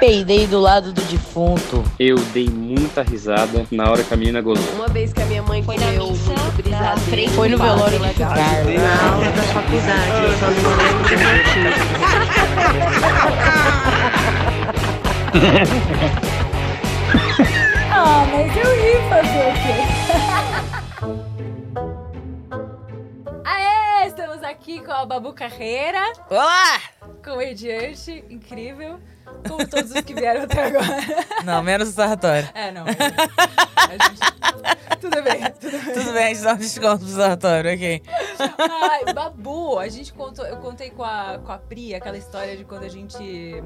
[0.00, 1.84] peidei do lado do defunto.
[1.98, 4.64] Eu dei muita risada na hora que a menina gozou.
[4.74, 7.00] Uma vez que a minha mãe Foi na missa brisadeiro.
[7.00, 8.34] frente Foi no velório de legal.
[8.34, 8.74] Carlos.
[8.74, 12.80] Na aula da faculdade, eu só não lembro do motivo.
[17.92, 19.78] Ah, mas eu ri fazer o quê?
[23.44, 26.78] Aê, estamos aqui com a Babu Carreira, Olá!
[27.22, 29.00] Comediante incrível,
[29.46, 30.96] como todos os que vieram até agora.
[31.44, 32.48] Não, menos o Sartório.
[32.54, 32.84] É, não.
[32.86, 33.00] Gente,
[35.00, 35.94] tudo bem, tudo bem.
[35.94, 38.02] Tudo bem, a gente dá um desconto pro Sartório, ok.
[38.58, 42.64] Ai, Babu, a gente contou, eu contei com a, com a Pri aquela história de
[42.64, 43.62] quando a gente.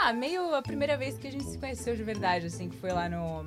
[0.00, 2.90] Ah, meio a primeira vez que a gente se conheceu de verdade, assim, que foi
[2.90, 3.44] lá no.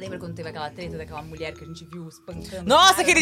[0.00, 2.64] Lembra quando teve aquela treta daquela mulher que a gente viu espancando?
[2.66, 3.20] Nossa, cara aquele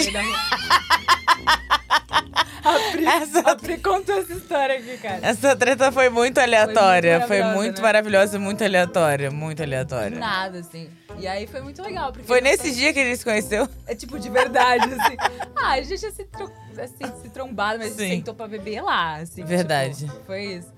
[2.65, 5.19] a, Pri, Essa- a Pri contou essa história aqui, cara.
[5.27, 7.27] Essa treta foi muito aleatória.
[7.27, 7.83] Foi muito né?
[7.83, 9.29] maravilhosa e muito aleatória.
[9.31, 10.19] Muito aleatória.
[10.19, 10.89] Nada, assim.
[11.19, 12.13] E aí foi muito legal.
[12.13, 13.69] Porque Foi nesse dia que gente se conheceu?
[13.87, 15.17] É tipo de verdade, assim.
[15.57, 16.49] Ah, a gente tinha se, tro
[16.81, 18.03] assim, se trombado, mas a Sim.
[18.09, 19.45] gente sentou pra beber lá, assim.
[19.45, 20.07] Verdade.
[20.07, 20.73] tipo, foi isso.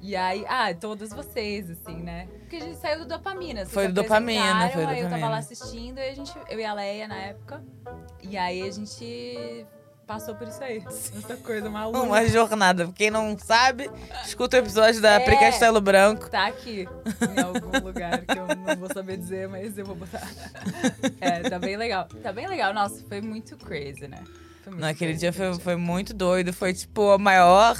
[0.00, 2.28] E aí, ah, todas vocês, assim, né?
[2.40, 3.66] Porque a gente saiu do Dopamina.
[3.66, 5.28] Foi do Dopamina, foi do Aí eu tava Dopamina.
[5.30, 7.64] lá assistindo, e a gente, eu e a Leia na época.
[8.22, 9.66] E aí a gente
[10.06, 10.84] passou por isso aí.
[10.86, 11.98] Essa coisa maluca.
[12.06, 12.92] Uma jornada.
[12.94, 13.90] Quem não sabe,
[14.24, 15.20] escuta o episódio da É.
[15.20, 16.30] Pri Castelo Branco.
[16.30, 16.86] Tá aqui,
[17.36, 20.22] em algum lugar que eu não vou saber dizer, mas eu vou botar.
[21.20, 22.06] É, tá bem legal.
[22.22, 22.72] Tá bem legal.
[22.72, 24.22] Nossa, foi muito crazy, né?
[24.66, 26.52] Naquele dia foi, foi muito doido.
[26.52, 27.76] Foi, tipo, a maior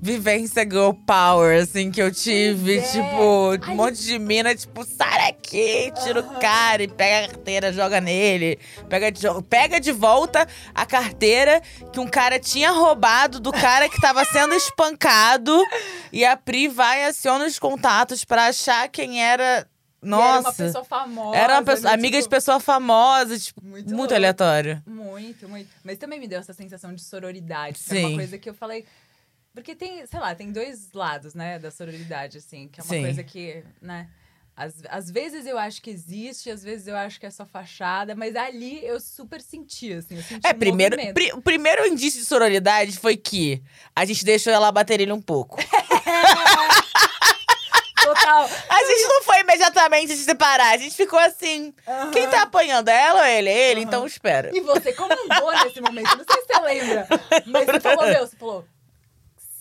[0.00, 2.78] vivência girl power, assim, que eu tive.
[2.78, 2.82] É.
[2.82, 7.72] Tipo, um monte de mina, tipo, sai daqui, tira o cara e pega a carteira,
[7.72, 8.58] joga nele.
[8.88, 11.60] Pega de, pega de volta a carteira
[11.92, 15.62] que um cara tinha roubado do cara que tava sendo espancado.
[16.14, 19.66] E a Pri vai e aciona os contatos pra achar quem era.
[20.02, 20.64] E Era uma Nossa.
[20.64, 21.36] pessoa famosa.
[21.36, 24.14] Era uma pessoa, né, amiga de tipo, pessoa famosa, tipo, Muito muito, louco.
[24.14, 24.82] aleatório.
[24.86, 25.70] Muito, muito.
[25.84, 27.78] Mas também me deu essa sensação de sororidade.
[27.78, 28.04] Que é Sim.
[28.06, 28.84] uma coisa que eu falei.
[29.54, 32.68] Porque tem, sei lá, tem dois lados, né, da sororidade, assim.
[32.68, 33.02] Que é uma Sim.
[33.02, 34.08] coisa que, né.
[34.56, 38.14] Às, às vezes eu acho que existe, às vezes eu acho que é só fachada,
[38.14, 40.16] mas ali eu super senti, assim.
[40.16, 43.62] Eu senti É, um primeiro, pri- o primeiro indício de sororidade foi que
[43.96, 45.56] a gente deixou ela bater ele um pouco.
[48.14, 48.50] Total.
[48.68, 51.72] A gente não foi imediatamente se separar, a gente ficou assim.
[52.12, 53.50] Quem tá apanhando, ela ou ele?
[53.50, 53.88] Ele, Aham.
[53.88, 54.50] então espera.
[54.52, 57.06] E você comandou nesse momento, não sei se você lembra.
[57.46, 58.64] Mas você falou, meu, você falou.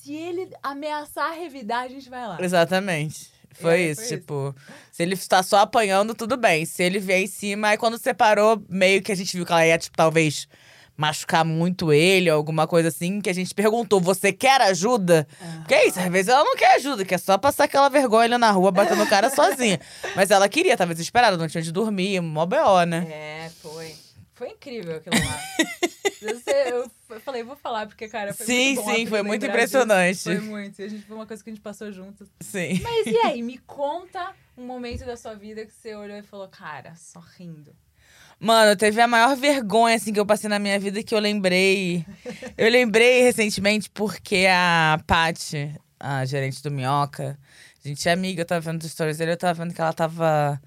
[0.04, 2.38] Se ele ameaçar revidar, a gente vai lá.
[2.40, 3.30] Exatamente.
[3.54, 4.18] Foi É, isso, foi isso.
[4.18, 4.56] tipo,
[4.92, 6.66] se ele tá só apanhando, tudo bem.
[6.66, 9.66] Se ele vier em cima, aí quando separou, meio que a gente viu que ela
[9.68, 10.48] ia, tipo, talvez
[11.02, 15.28] machucar muito ele, alguma coisa assim, que a gente perguntou: você quer ajuda?
[15.58, 18.52] Porque é isso, às vezes ela não quer ajuda, quer só passar aquela vergonha na
[18.52, 19.80] rua, batendo o cara sozinha.
[20.16, 23.08] Mas ela queria, tava desesperada, não tinha onde dormir, mó B.O., né?
[23.10, 23.96] É, foi.
[24.36, 25.40] Foi incrível aquilo lá.
[27.12, 28.96] eu, falei, vou falar, porque, cara, foi Sim, muito bom.
[28.96, 30.14] sim, foi muito impressionante.
[30.14, 30.30] disso.
[30.30, 30.80] Foi muito.
[30.80, 32.28] E a gente foi uma coisa que a gente passou juntos.
[32.40, 32.80] Sim.
[32.82, 36.48] Mas e aí, me conta um momento da sua vida que você olhou e falou,
[36.48, 37.76] cara, só rindo.
[38.42, 42.04] Mano, teve a maior vergonha, assim, que eu passei na minha vida que eu lembrei.
[42.58, 47.38] Eu lembrei recentemente porque a Paty, a gerente do Minhoca,
[47.86, 49.94] a gente é amiga, eu tava vendo os stories dele, eu tava vendo que ela
[49.94, 50.60] tava.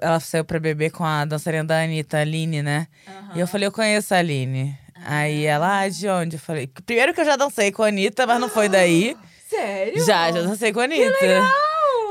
[0.00, 2.86] ela saiu pra beber com a dançarina da Anitta, a Aline, né?
[3.34, 4.78] E eu falei, eu conheço a Aline.
[5.04, 6.36] Aí ela, ah, de onde?
[6.36, 9.16] Eu falei, primeiro que eu já dancei com a Anitta, mas não foi daí.
[9.50, 10.04] Sério?
[10.06, 11.42] Já, já dancei com a Anitta.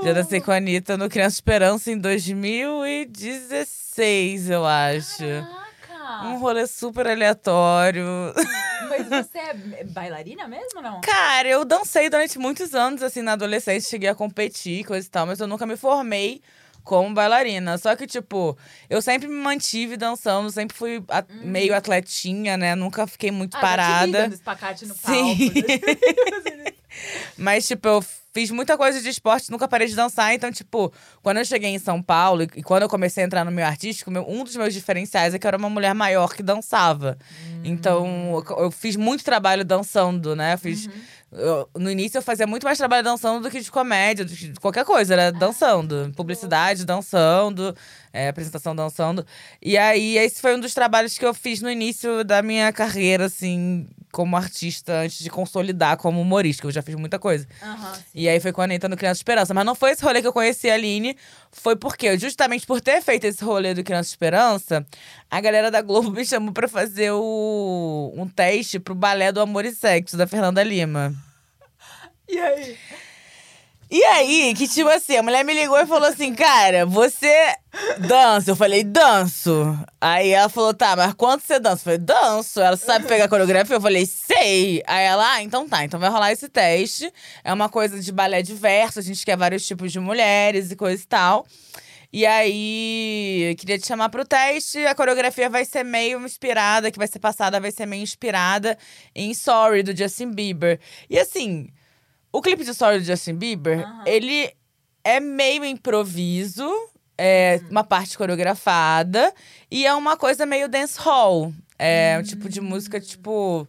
[0.03, 5.17] Já dancei com a Anitta no Criança Esperança em 2016, eu acho.
[5.87, 6.25] Caraca!
[6.27, 8.05] Um rolê super aleatório.
[8.89, 11.01] Mas você é bailarina mesmo ou não?
[11.01, 15.25] Cara, eu dancei durante muitos anos, assim, na adolescência, cheguei a competir, coisa e tal,
[15.25, 16.41] mas eu nunca me formei
[16.83, 17.77] como bailarina.
[17.77, 18.57] Só que, tipo,
[18.89, 22.75] eu sempre me mantive dançando, sempre fui a- meio atletinha, né?
[22.75, 23.59] Nunca fiquei muito Hum.
[23.61, 23.77] Ah, já te vi
[24.11, 24.21] parada.
[24.23, 25.49] dando espacate no Sim.
[25.49, 26.73] palco.
[27.37, 30.33] Mas, tipo, eu fiz muita coisa de esporte, nunca parei de dançar.
[30.33, 33.51] Então, tipo, quando eu cheguei em São Paulo e quando eu comecei a entrar no
[33.51, 36.41] meio artístico, meu- um dos meus diferenciais é que eu era uma mulher maior que
[36.41, 37.17] dançava.
[37.63, 40.53] Então, eu, eu fiz muito trabalho dançando, né?
[40.53, 40.89] Eu fiz.
[41.31, 44.85] eu- no início eu fazia muito mais trabalho dançando do que de comédia, de qualquer
[44.85, 46.11] coisa, era dançando.
[46.15, 47.75] Publicidade, dançando,
[48.13, 49.25] é, apresentação dançando.
[49.59, 53.25] E aí, esse foi um dos trabalhos que eu fiz no início da minha carreira,
[53.25, 57.47] assim, como artista, antes de consolidar como humorista, que eu já fiz muita coisa.
[57.95, 58.01] Sim.
[58.13, 59.51] E aí foi com a Anitta no Criança Esperança.
[59.55, 61.17] Mas não foi esse rolê que eu conheci a Aline.
[61.51, 64.85] Foi porque, justamente por ter feito esse rolê do Criança Esperança,
[65.31, 69.65] a galera da Globo me chamou pra fazer o, um teste pro balé do Amor
[69.65, 71.11] e Sexo, da Fernanda Lima.
[72.29, 72.77] E aí?
[73.93, 77.53] E aí, que tipo assim, a mulher me ligou e falou assim, cara, você
[77.99, 78.49] dança?
[78.49, 79.77] Eu falei, danço.
[80.01, 81.81] Aí ela falou, tá, mas quanto você dança?
[81.81, 82.59] Eu falei, danço.
[82.59, 83.75] Ela sabe pegar coreografia?
[83.75, 84.81] Eu falei, sei.
[84.87, 87.13] Aí ela, ah, então tá, então vai rolar esse teste.
[87.43, 91.03] É uma coisa de balé diverso, a gente quer vários tipos de mulheres e coisa
[91.03, 91.45] e tal.
[92.11, 94.83] E aí, queria te chamar pro teste.
[94.87, 98.75] A coreografia vai ser meio inspirada, que vai ser passada, vai ser meio inspirada
[99.13, 100.79] em Sorry, do Justin Bieber.
[101.07, 101.69] E assim,
[102.33, 104.51] o clipe de Sorry do Justin Bieber, ele
[105.03, 106.67] é meio improviso,
[107.15, 109.31] é uma parte coreografada,
[109.69, 111.53] e é uma coisa meio dance hall.
[111.77, 113.67] É um tipo de música, tipo,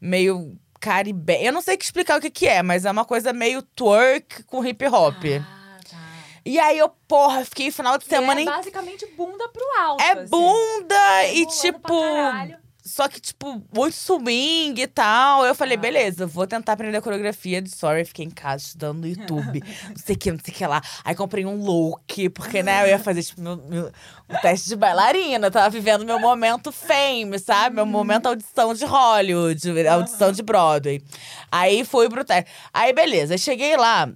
[0.00, 1.36] meio caribe.
[1.40, 4.64] Eu não sei explicar o que, que é, mas é uma coisa meio twerk com
[4.64, 5.16] hip hop.
[5.40, 5.96] Ah, tá.
[6.44, 10.00] E aí eu, porra, fiquei final de semana é em basicamente bunda pro alto.
[10.00, 10.30] é assim.
[10.30, 12.65] bunda e Rebolando tipo.
[12.86, 15.44] Só que, tipo, muito swing e tal.
[15.44, 15.80] Eu falei, Ah.
[15.80, 18.04] beleza, vou tentar aprender a coreografia de Sorry.
[18.04, 19.60] Fiquei em casa estudando no YouTube.
[19.90, 20.80] não sei o que, não sei o que lá.
[21.04, 23.92] Aí comprei um look, porque, né, eu ia fazer, tipo, meu, meu-
[24.30, 25.48] um teste de bailarina.
[25.48, 27.74] Eu tava vivendo meu momento fame, sabe?
[27.76, 31.02] Meu momento audição de Hollywood, audição de Broadway.
[31.50, 32.50] Aí fui pro teste.
[32.72, 34.08] Aí, beleza, aí cheguei lá.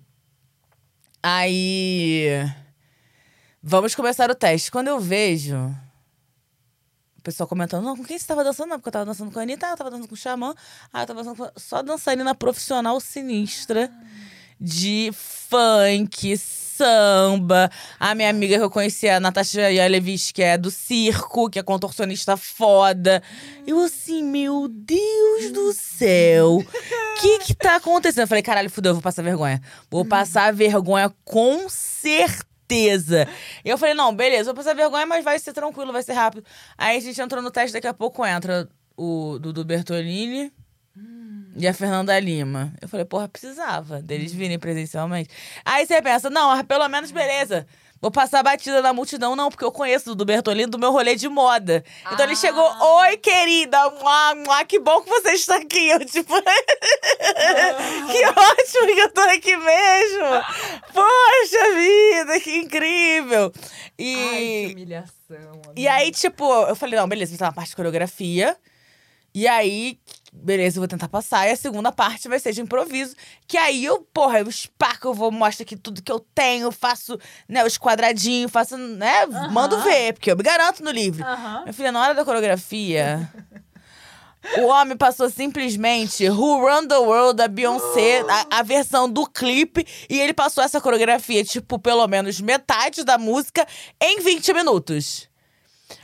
[1.22, 2.28] Aí.
[3.62, 4.70] Vamos começar o teste.
[4.70, 5.74] Quando eu vejo.
[7.20, 8.70] O pessoal comentando, não, com quem você tava dançando?
[8.70, 10.54] Não, porque eu tava dançando com a Anitta, eu tava dançando com o Xamã.
[10.90, 11.60] Ah, eu tava dançando com...
[11.60, 13.90] Só dançarina profissional sinistra.
[14.58, 17.70] De funk, samba.
[17.98, 21.62] A minha amiga que eu conheci, a Natasha Yalevich, que é do circo, que é
[21.62, 23.22] contorcionista foda.
[23.66, 26.56] Eu assim, meu Deus do céu.
[26.56, 28.22] O que que tá acontecendo?
[28.22, 29.60] Eu falei, caralho, fudeu, eu vou passar vergonha.
[29.90, 32.49] Vou passar vergonha com certeza.
[33.64, 36.44] E eu falei, não, beleza, vou passar vergonha, mas vai ser tranquilo, vai ser rápido.
[36.76, 40.52] Aí a gente entrou no teste, daqui a pouco entra o Dudu Bertolini
[41.56, 42.72] e a Fernanda Lima.
[42.80, 45.30] Eu falei, porra, precisava deles virem presencialmente.
[45.64, 47.66] Aí você pensa, não, pelo menos beleza.
[48.00, 51.14] Vou passar batida na multidão, não, porque eu conheço o Dudu Bertolini do meu rolê
[51.16, 51.84] de moda.
[52.10, 52.36] Então ele Ah.
[52.36, 52.64] chegou,
[52.98, 55.88] oi, querida, mua, mua, que bom que você está aqui.
[55.90, 56.32] Eu, tipo,
[58.10, 60.24] que ótimo que eu tô aqui mesmo.
[60.94, 63.52] Poxa vida, que incrível.
[63.98, 64.14] E.
[64.16, 64.38] Ai,
[64.68, 65.62] que humilhação.
[65.76, 68.56] E aí, tipo, eu falei, não, beleza, vou ter uma parte de coreografia.
[69.34, 69.98] E aí,
[70.32, 71.48] beleza, eu vou tentar passar.
[71.48, 73.14] E a segunda parte vai ser de improviso.
[73.46, 77.18] Que aí eu, porra, eu espaco, eu vou mostrar aqui tudo que eu tenho, faço,
[77.48, 81.24] né, os quadradinhos, faço, né, mando ver, porque eu me garanto no livro.
[81.24, 81.62] Aham.
[81.62, 83.28] Minha filha, na hora da coreografia.
[84.58, 89.86] O homem passou simplesmente Who Run the World da Beyoncé, a, a versão do clipe,
[90.08, 93.66] e ele passou essa coreografia, tipo, pelo menos metade da música
[94.00, 95.29] em 20 minutos.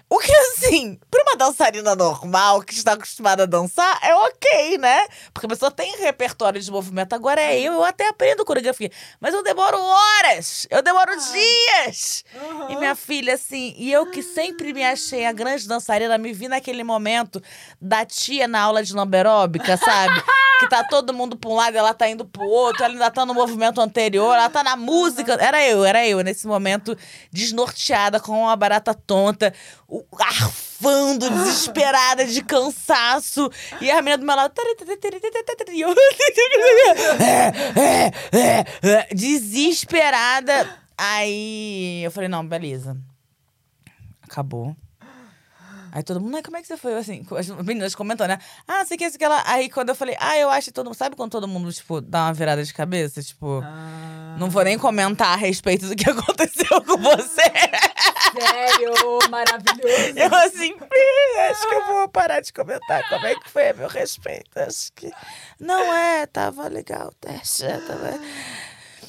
[0.09, 5.05] O que, assim, pra uma dançarina normal que está acostumada a dançar, é ok, né?
[5.35, 7.13] Porque a pessoa tem repertório de movimento.
[7.13, 8.89] Agora é eu, eu até aprendo coreografia.
[9.21, 12.25] Mas eu demoro horas, eu demoro dias.
[12.69, 16.47] E minha filha, assim, e eu que sempre me achei a grande dançarina, me vi
[16.47, 17.43] naquele momento
[17.81, 20.23] da tia na aula de lamberóbica, sabe?
[20.59, 23.27] que tá todo mundo pra um lado, ela tá indo pro outro, ela ainda tá
[23.27, 25.35] no movimento anterior, ela tá na música.
[25.35, 26.97] Era eu, era eu, nesse momento,
[27.31, 29.53] desnorteada, com uma barata tonta,
[30.19, 33.51] arfando, desesperada, de cansaço.
[33.81, 34.53] E a menina do meu lado.
[39.15, 40.69] Desesperada.
[40.99, 42.97] Aí eu falei, não, beleza.
[44.23, 44.77] Acabou.
[45.97, 46.93] Aí todo mundo, "Ai, como é que você foi?
[46.95, 48.39] Assim, as meninas comentando, né?
[48.69, 49.43] Ah, sei que, sei que ela.
[49.47, 50.95] Aí quando eu falei, ah, eu acho que todo mundo.
[50.95, 53.23] Sabe quando todo mundo, tipo, dá uma virada de cabeça?
[53.23, 54.37] Tipo, Ah.
[54.39, 57.51] não vou nem comentar a respeito do que aconteceu com você.
[58.39, 58.93] Sério,
[59.31, 60.19] maravilhoso.
[60.19, 63.73] Eu assim, "Ih, acho que eu vou parar de comentar como é que foi a
[63.73, 64.51] meu respeito.
[64.59, 65.11] Acho que.
[65.59, 67.63] Não é, tava legal o teste.
[67.65, 68.21] Tava...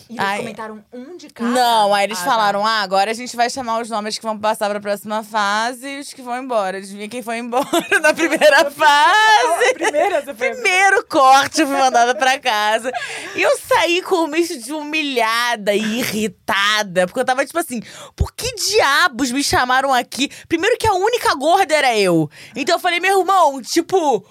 [0.10, 0.38] E eles Ai.
[0.40, 1.50] comentaram um de cada?
[1.50, 4.38] Não, aí eles Ah, falaram: ah, agora a gente vai chamar os nomes que vão
[4.40, 6.78] passar pra próxima fase e os que vão embora.
[6.78, 7.68] Adivinha quem foi embora
[8.02, 8.72] na primeira Tá.
[8.72, 9.74] fase?
[9.74, 10.52] Primeira, você foi.
[10.52, 12.92] Primeiro corte, eu fui mandada pra casa.
[13.36, 17.06] E eu saí com um misto de humilhada e irritada.
[17.06, 17.82] Porque eu tava tipo assim,
[18.16, 20.30] por que diabos me chamaram aqui?
[20.48, 22.30] Primeiro que a única gorda era eu.
[22.56, 24.26] Então eu falei, meu irmão, tipo.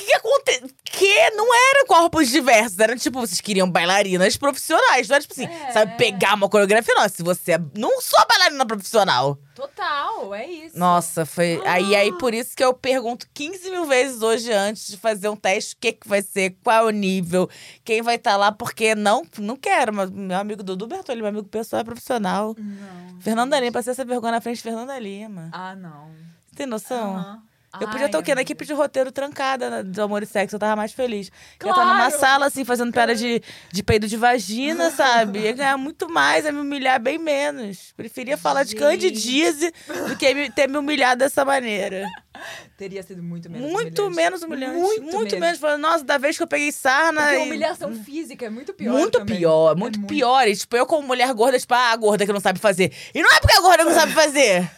[0.00, 0.68] O que, aconteceu?
[0.84, 2.78] Que não era corpos diversos.
[2.78, 5.08] Eram, tipo, vocês queriam bailarinas profissionais.
[5.08, 5.72] Não era, tipo assim, É.
[5.72, 6.94] sabe, pegar uma coreografia.
[6.94, 7.60] Não, se você é.
[7.76, 9.38] Não sou bailarina profissional.
[9.54, 10.76] Total, é isso.
[10.76, 11.62] Nossa, foi.
[11.64, 15.36] Aí, aí, por isso que eu pergunto 15 mil vezes hoje antes de fazer um
[15.36, 17.48] teste: o que, que vai ser, qual é o nível,
[17.84, 19.92] quem vai estar lá, porque não, não quero.
[19.94, 22.56] Mas meu amigo Dudu Bertoli, meu amigo pessoal é profissional.
[22.58, 23.20] Não.
[23.20, 25.50] Fernanda Lima, passei essa vergonha na frente de Fernanda Lima.
[25.52, 26.08] Ah, não.
[26.48, 27.14] Você tem noção?
[27.16, 27.42] Aham.
[27.80, 28.34] Eu podia estar o quê?
[28.34, 31.30] Na equipe de roteiro trancada né, do Amor e Sexo, eu tava mais feliz.
[31.60, 32.18] Eu estar numa Claro!
[32.20, 35.40] sala, assim, fazendo piada de, de peido de vagina, sabe?
[35.40, 37.92] Ia ganhar muito mais, ia me humilhar bem menos.
[37.96, 38.80] Preferia falar de Gente.
[38.80, 39.72] candidíase
[40.08, 42.04] do que me- ter me humilhado dessa maneira.
[42.76, 44.16] Teria sido muito menos muito humilhante.
[44.16, 45.00] menos humilhante.
[45.00, 45.58] Muito, menos.
[45.58, 47.20] Falando, nossa, da vez que eu peguei sarna.
[47.22, 49.36] Porque a e- humilhação física é muito pior Muito também.
[49.38, 50.46] pior, É muito, pior.
[50.48, 52.92] E, tipo, eu como mulher gorda, tipo, ah, a gorda que não sabe fazer.
[53.14, 54.68] E não é porque a gorda não sabe fazer.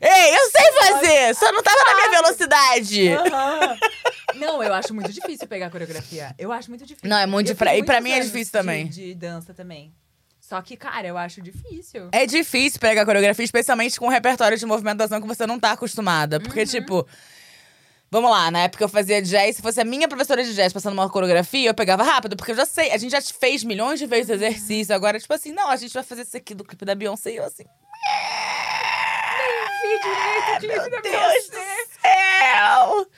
[0.00, 3.08] Ei, eu sei fazer, só não tava na minha velocidade.
[3.12, 3.78] Aham.
[4.36, 6.34] Não, eu acho muito difícil pegar coreografia.
[6.38, 7.08] Eu acho muito difícil.
[7.08, 7.78] Não, é muito Eu difícil.
[7.78, 8.86] E pra muitos mim é anos difícil de- também.
[8.88, 9.94] De, dança também.
[10.40, 12.08] Só que, cara, eu acho difícil.
[12.12, 16.38] É difícil pegar coreografia, especialmente com um repertório de movimentação que você não tá acostumada.
[16.40, 16.66] Porque, Uhum.
[16.66, 17.08] tipo.
[18.10, 20.92] Vamos lá, na época eu fazia jazz, se fosse a minha professora de jazz passando
[20.92, 24.06] uma coreografia, eu pegava rápido, porque eu já sei, a gente já fez milhões de
[24.06, 24.94] vezes exercício.
[24.94, 27.36] Agora, tipo assim, não, a gente vai fazer isso aqui do clipe da Beyoncé e
[27.38, 27.64] eu assim.
[29.88, 33.10] Vi direito o clipe da Deus do céu!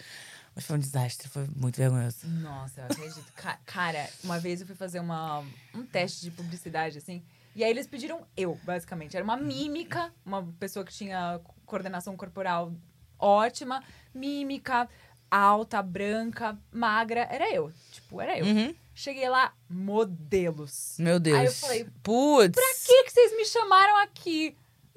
[0.55, 2.27] Mas foi um desastre, foi muito vergonhoso.
[2.27, 3.33] Nossa, eu acredito.
[3.35, 5.45] Ca- Cara, uma vez eu fui fazer uma,
[5.75, 7.23] um teste de publicidade, assim.
[7.55, 9.17] E aí eles pediram eu, basicamente.
[9.17, 12.73] Era uma mímica, uma pessoa que tinha coordenação corporal
[13.19, 13.83] ótima,
[14.15, 14.89] mímica,
[15.31, 17.29] alta, branca, magra.
[17.31, 17.71] Era eu.
[17.93, 18.47] Tipo, era eu.
[18.47, 18.75] Uhum.
[18.95, 20.97] Cheguei lá, modelos.
[20.99, 21.39] Meu Deus.
[21.39, 22.55] Aí eu falei, Putz.
[22.55, 24.57] Pra que, que vocês me chamaram aqui?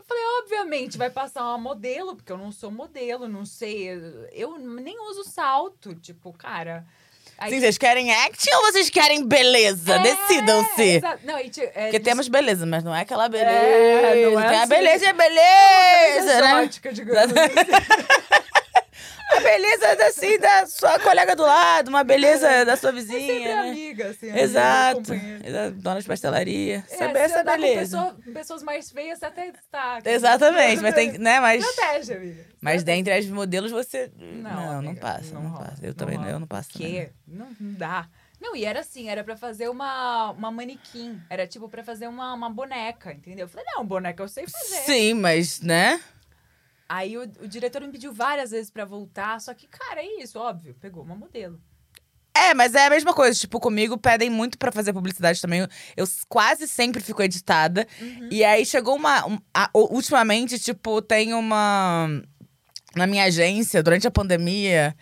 [0.09, 3.89] Eu falei, obviamente, vai passar uma modelo, porque eu não sou modelo, não sei.
[4.31, 6.83] Eu nem uso salto, tipo, cara.
[7.37, 9.93] Aí- Sim, vocês querem acting ou vocês querem beleza?
[9.95, 11.01] É, Decidam-se.
[11.23, 13.49] Não, e, é, Porque temos beleza, mas não é aquela beleza.
[13.51, 14.69] É, não é Tem a assim.
[14.69, 16.55] beleza e a beleza, né?
[16.63, 17.29] exótica, digamos assim.
[19.29, 23.69] A beleza assim da sua colega do lado, uma beleza da sua É vizinha, né?
[23.69, 24.29] amiga, assim.
[24.29, 25.13] amiga, Exato.
[25.13, 25.75] Exato.
[25.75, 26.83] Dona de pastelaria.
[26.89, 27.79] É, Saber essa beleza.
[27.97, 29.99] pessoa- pessoas mais feias, até está.
[30.03, 32.45] Exatamente, mas tem, né, mas Estratégia, amiga.
[32.59, 35.85] mas dentre as modelos você não, não, amiga, passa, não, rola, passa.
[35.85, 36.29] Eu também rola.
[36.31, 36.69] eu não passo.
[36.69, 37.11] Quê?
[37.27, 38.07] Não, não dá.
[38.41, 41.21] Não, e era assim, era pra fazer uma, uma manequim.
[41.29, 43.43] Era tipo pra fazer uma, uma boneca, entendeu?
[43.45, 44.77] Eu falei, não, boneca eu sei fazer.
[44.85, 45.99] Sim, mas, né?
[46.89, 50.39] Aí o, o diretor me pediu várias vezes pra voltar, só que, cara, é isso,
[50.39, 51.61] óbvio, pegou uma modelo.
[52.35, 53.37] É, mas é a mesma coisa.
[53.39, 55.67] Tipo, comigo pedem muito pra fazer publicidade também.
[55.95, 57.85] Eu, quase sempre fico editada.
[58.01, 58.29] Uhum.
[58.31, 59.25] E aí chegou uma.
[59.27, 62.07] um- a- ultimamente, tipo, tem uma.
[62.95, 64.95] Na minha agência, durante a pandemia.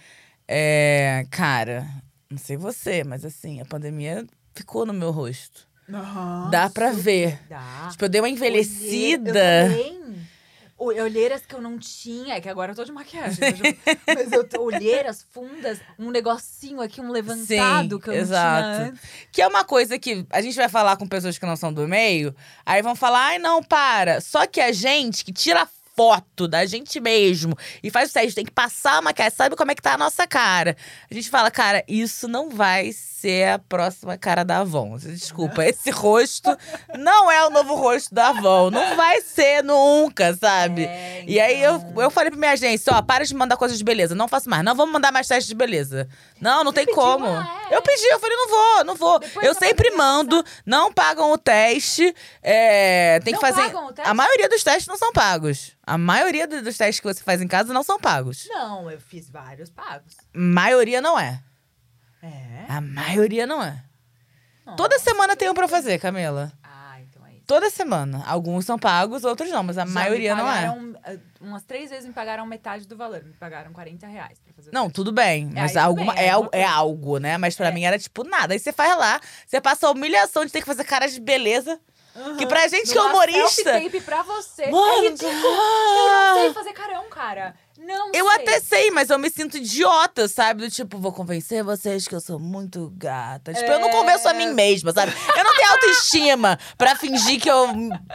[0.48, 1.26] É.
[1.30, 1.88] Cara,
[2.30, 4.26] não sei você, mas assim, a pandemia
[4.56, 5.68] ficou no meu rosto.
[6.50, 7.40] Dá pra ver.
[7.48, 7.90] Dá.
[7.92, 9.68] Tipo, eu dei uma envelhecida.
[9.68, 10.28] Eu também.
[10.78, 13.40] Olheiras que eu não tinha, é que agora eu tô de maquiagem.
[14.06, 18.68] Mas eu tô, olheiras fundas, um negocinho aqui, um levantado Sim, que eu exato.
[18.68, 19.02] não tinha antes.
[19.32, 21.88] Que é uma coisa que a gente vai falar com pessoas que não são do
[21.88, 24.22] meio, aí vão falar, ai, não, para.
[24.22, 25.68] Só que a gente que tira
[25.98, 29.72] foto da gente mesmo e faz o teste, tem que passar a maquiagem, sabe como
[29.72, 30.78] é que tá a nossa cara.
[31.10, 34.96] A gente fala, cara, isso não vai ser a próxima cara da Avon.
[35.00, 36.56] Desculpa, esse rosto
[37.00, 38.70] não é o novo rosto da Avon.
[38.70, 40.86] Não vai ser nunca, sabe?
[40.86, 42.04] É, E aí eu, então.
[42.04, 44.14] eu falei pra minha agência, ó, para de mandar coisas de beleza.
[44.14, 44.64] Não faço mais.
[44.64, 46.08] Não vamos mandar mais testes de beleza.
[46.40, 47.26] Não, não tem como.
[47.26, 47.67] Ah, é?
[47.70, 49.20] Eu pedi, eu falei, não vou, não vou.
[49.20, 52.14] Depois eu sempre mando, não pagam o teste.
[52.42, 53.62] é, tem Não que fazer.
[53.64, 54.10] pagam o teste?
[54.10, 55.76] A maioria dos testes não são pagos.
[55.86, 58.48] A maioria do- dos testes que você faz em casa não são pagos.
[58.50, 60.14] Não, eu fiz vários pagos.
[60.34, 61.42] Maioria não é.
[62.22, 62.66] É?
[62.70, 63.84] A maioria não é.
[64.76, 65.10] Toda Nossa.
[65.10, 66.52] semana tem um pra fazer, Camila.
[66.64, 67.37] Ah, então é isso.
[67.48, 68.24] Toda semana.
[68.28, 70.54] Alguns são pagos, outros não, mas a Já maioria me não é.
[70.68, 73.24] pagaram, eh, Umas três vezes me pagaram metade do valor.
[73.24, 75.50] Me pagaram 40 reais pra fazer Não, tudo bem.
[75.56, 77.38] É, Mas tudo alguma, bem, é, é al- alguma é algo, né?
[77.38, 77.72] Mas pra É.
[77.72, 78.54] mim era tipo nada.
[78.54, 81.80] Aí você faz lá, você passa a humilhação de ter que fazer cara de beleza.
[82.40, 83.64] Que pra gente que é humorista.
[83.74, 84.72] selfie-tape pra você.
[84.72, 85.36] Mano, é ridículo.
[85.36, 87.56] Eu não sei fazer carão, cara.
[87.88, 88.36] Não Eu sei.
[88.36, 90.62] até sei, mas eu me sinto idiota, sabe?
[90.66, 93.54] Do tipo, vou convencer vocês que eu sou muito gata.
[93.54, 93.92] Tipo, eu não É.
[93.92, 95.14] convenço a mim mesma, sabe?
[95.36, 97.68] Eu não tenho autoestima pra fingir que eu.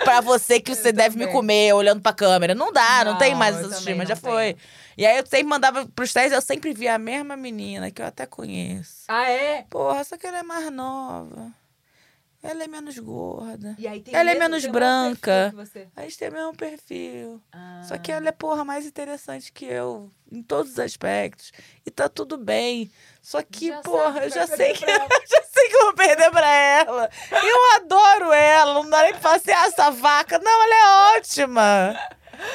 [0.04, 2.54] pra você que você deve me comer olhando pra câmera.
[2.54, 4.56] Não dá, não, Não, tem mais essa autoestima, já foi.
[4.96, 8.06] E aí eu sempre mandava pros testes, eu sempre via a mesma menina, que eu
[8.06, 9.04] até conheço.
[9.08, 9.64] Ah, é?
[9.70, 11.50] Porra, só que ela é mais nova.
[12.42, 13.76] Ela é menos gorda.
[14.12, 15.54] Ela é menos branca.
[15.94, 17.40] A gente tem o mesmo perfil.
[17.52, 17.82] Ah.
[17.84, 21.52] Só que ela é, porra, mais interessante que eu, em todos os aspectos.
[21.86, 22.90] E tá tudo bem.
[23.20, 26.48] Só que, Já porra, eu já sei que, já sei que eu vou perder pra
[26.52, 27.08] ela.
[27.30, 28.74] Eu adoro ela.
[28.74, 30.40] Não dá nem pra falar assim, ah, essa vaca.
[30.40, 31.96] Não, ela é ótima.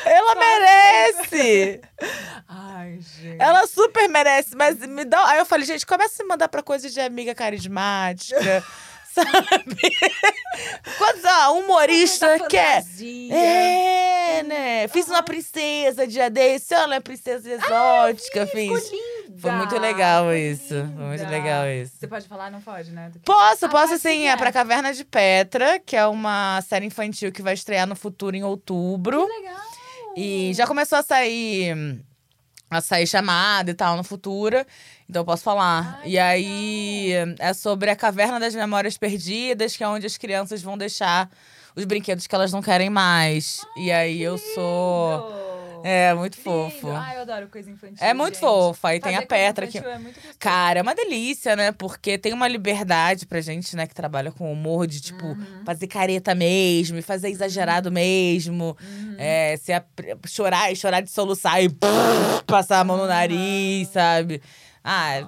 [0.03, 1.81] Ela merece.
[2.45, 3.41] Ai, gente.
[3.41, 5.29] Ela super merece, mas me dá.
[5.29, 8.35] Aí eu falei, gente, começa a me mandar pra coisa de amiga carismática.
[9.23, 9.75] Sabe?
[10.97, 12.83] Quando humorista Muita quer.
[13.31, 14.87] É, né?
[14.87, 18.91] Fiz uma princesa dia desse, olha, princesa exótica, Ficou fiz.
[18.91, 19.37] linda!
[19.39, 20.69] Foi muito legal isso.
[20.69, 21.29] Foi muito linda.
[21.31, 21.93] legal isso.
[21.99, 22.49] Você pode falar?
[22.49, 23.09] Não pode, né?
[23.13, 24.37] Que- Posso, Ah, posso sim, É é.
[24.37, 28.43] pra Caverna de Petra, que é uma série infantil que vai estrear no futuro em
[28.43, 29.27] outubro.
[29.27, 29.57] Que legal!
[30.15, 31.99] E já começou a sair
[32.69, 34.57] a sair chamada e tal no futuro,
[35.09, 35.99] então eu posso falar.
[36.01, 40.61] Ai, e aí é sobre a Caverna das Memórias Perdidas, que é onde as crianças
[40.61, 41.29] vão deixar
[41.75, 43.65] os brinquedos que elas não querem mais.
[43.77, 45.56] e aí eu sou!
[45.89, 46.43] É muito Lindo!
[46.43, 46.89] fofo.
[46.91, 47.97] Ai, eu adoro coisa infantil.
[47.99, 48.41] É muito gente.
[48.41, 48.89] fofa.
[48.89, 50.35] Aí tem Fazer a coisa Petra que infantil é muito gostoso.
[50.39, 51.71] Cara, é uma delícia, né?
[51.71, 55.63] Porque tem uma liberdade pra gente, né, que trabalha com humor, de, tipo, Uhum.
[55.65, 58.75] fazer careta mesmo, e fazer exagerado mesmo.
[58.81, 59.15] Uhum.
[59.17, 59.83] É, se a-
[60.25, 61.69] chorar e chorar de soluçar e
[62.45, 64.41] passar a mão no nariz, sabe?
[64.83, 65.27] Ah,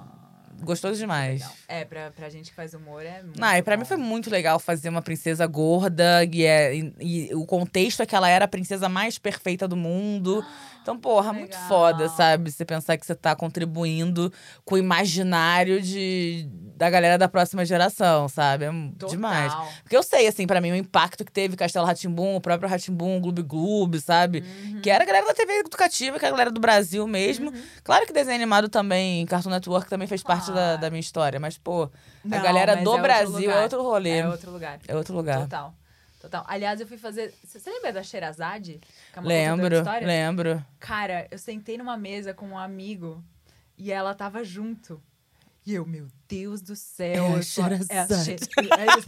[0.62, 1.40] gostoso demais.
[1.40, 1.54] Legal.
[1.68, 3.80] É, pra, pra gente que faz humor é muito Ah, e pra bom.
[3.80, 8.06] mim foi muito legal fazer uma princesa gorda e, é, e, e o contexto é
[8.06, 10.44] que ela era a princesa mais perfeita do mundo.
[10.82, 11.68] Então, porra, muito Legal.
[11.68, 12.50] foda, sabe?
[12.50, 14.32] Você pensar que você tá contribuindo
[14.64, 18.64] com o imaginário de, da galera da próxima geração, sabe?
[18.64, 19.10] É Total.
[19.10, 19.52] demais.
[19.82, 23.20] Porque eu sei, assim, pra mim, o impacto que teve Castelo Ratimbum, o próprio Ratimbum,
[23.20, 24.42] Gloob Gloob, sabe?
[24.64, 24.80] Uhum.
[24.80, 27.52] Que era a galera da TV educativa, que era a galera do Brasil mesmo.
[27.84, 30.76] Claro que desenho animado também, Cartoon Network também fez parte da, Ah.
[30.76, 31.38] da minha história.
[31.40, 31.90] Mas, pô,
[32.24, 33.58] Não, a galera do é Brasil lugar.
[33.58, 34.18] é outro rolê.
[34.18, 34.80] É outro lugar.
[34.88, 35.40] É outro lugar.
[35.42, 35.74] Total.
[36.20, 36.44] Total.
[36.46, 37.32] Aliás, eu fui fazer.
[37.44, 38.78] Você lembra da Sherazade?
[39.16, 40.06] É Lembro, história?
[40.06, 40.64] lembro.
[40.78, 43.24] Cara, eu sentei numa mesa com um amigo
[43.78, 45.00] e ela tava junto.
[45.64, 47.24] E eu, meu Deus do céu.
[47.24, 48.06] É eu sou- é a.
[48.24, 49.06] She- é isso.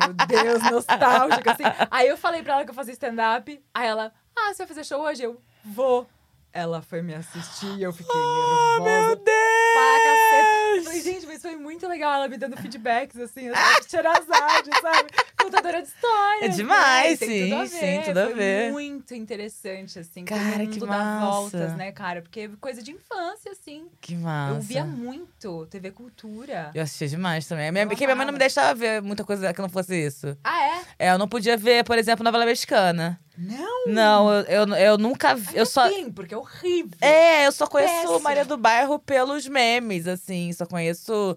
[0.00, 1.62] Meu Deus, nostálgica, assim.
[1.90, 3.60] Aí eu falei pra ela que eu fazia stand-up.
[3.74, 5.22] Aí ela, ah, você vai fazer show hoje?
[5.24, 6.06] Eu, vou.
[6.52, 9.06] Ela foi me assistir e eu fiquei Oh, nervosa.
[9.06, 9.37] meu Deus!
[9.78, 10.67] Pra cacete.
[10.78, 15.10] Eu Falei, gente, mas foi muito legal ela me dando feedbacks, assim, assim Sherazade, sabe?
[15.40, 16.42] Contadora de histórias.
[16.42, 17.26] É demais, né?
[17.26, 18.72] Tem tudo a sim, sim, tudo a Foi ver.
[18.72, 20.24] muito interessante, assim.
[20.24, 21.26] Cara, que massa.
[21.26, 22.22] voltas, né, cara?
[22.22, 23.86] Porque é coisa de infância, assim.
[24.00, 24.56] Que massa.
[24.56, 26.70] Eu via muito TV Cultura.
[26.74, 27.70] Eu assistia demais também.
[27.70, 30.36] Minha, Eu porque minha mãe não me deixava ver muita coisa que não fosse isso.
[30.44, 30.80] Ah, é?
[30.98, 33.18] É, eu não podia ver, por exemplo, novela mexicana.
[33.40, 33.86] Não!
[33.86, 35.56] Não, eu, eu, eu nunca vi.
[35.56, 35.88] Eu só.
[35.88, 36.98] Sim, porque é horrível.
[37.00, 38.18] É, eu só conheço Péssimo.
[38.20, 40.52] Maria do Bairro pelos memes, assim.
[40.52, 41.36] Só conheço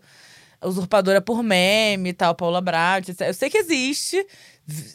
[0.63, 3.09] Usurpadora por meme e tal, Paula Brat.
[3.19, 4.23] Eu sei que existe,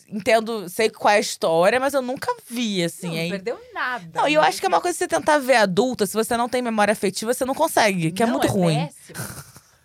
[0.08, 3.08] entendo, sei qual é a história, mas eu nunca vi, assim.
[3.08, 4.08] não aí- perdeu nada.
[4.14, 4.46] Não, e eu né?
[4.48, 6.92] acho que é uma coisa que você tentar ver adulta, se você não tem memória
[6.92, 8.76] afetiva, você não consegue, que é Não, muito ruim.
[8.86, 9.18] péssimo.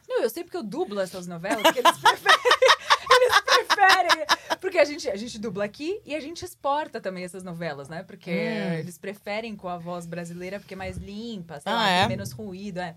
[0.07, 2.37] Não, eu sei porque eu dublo essas novelas, porque eles preferem.
[3.09, 4.25] eles preferem.
[4.59, 8.03] Porque a gente, a gente dubla aqui e a gente exporta também essas novelas, né?
[8.03, 8.73] Porque Hum.
[8.73, 11.99] eles preferem com a voz brasileira, porque é mais limpa, sei Ah, é?
[12.01, 12.95] tem menos ruído, é.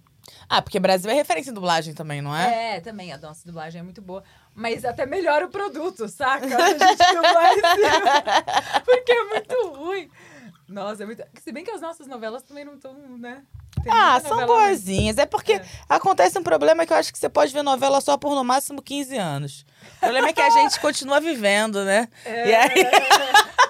[0.48, 2.76] Ah, porque Brasil é referência em dublagem também, não é?
[2.76, 4.22] É, também, a nossa dublagem é muito boa.
[4.54, 6.46] Mas até melhora o produto, saca?
[6.46, 8.82] A gente dublar em cima.
[8.84, 10.10] Porque é muito ruim.
[10.68, 11.22] Nossa, é muito.
[11.42, 13.42] Se bem que as nossas novelas também não estão, né?
[13.82, 15.18] Tem Ah, são boazinhas.
[15.18, 15.64] É porque É.
[15.88, 18.80] acontece um problema que eu acho que você pode ver novela só por no máximo
[18.80, 19.66] 15 anos.
[19.96, 22.08] O problema é que a gente continua vivendo, né?
[22.24, 23.24] É, E aí- é.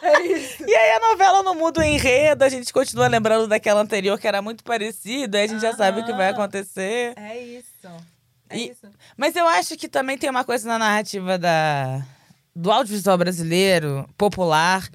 [0.68, 4.28] E aí a novela não muda o enredo, a gente continua lembrando daquela anterior que
[4.28, 7.14] era muito parecida, aí a gente já sabe o que vai acontecer.
[7.16, 7.88] É isso.
[8.50, 8.86] É E- isso.
[9.16, 12.02] Mas eu acho que também tem uma coisa na narrativa da,
[12.54, 14.86] do audiovisual brasileiro, popular,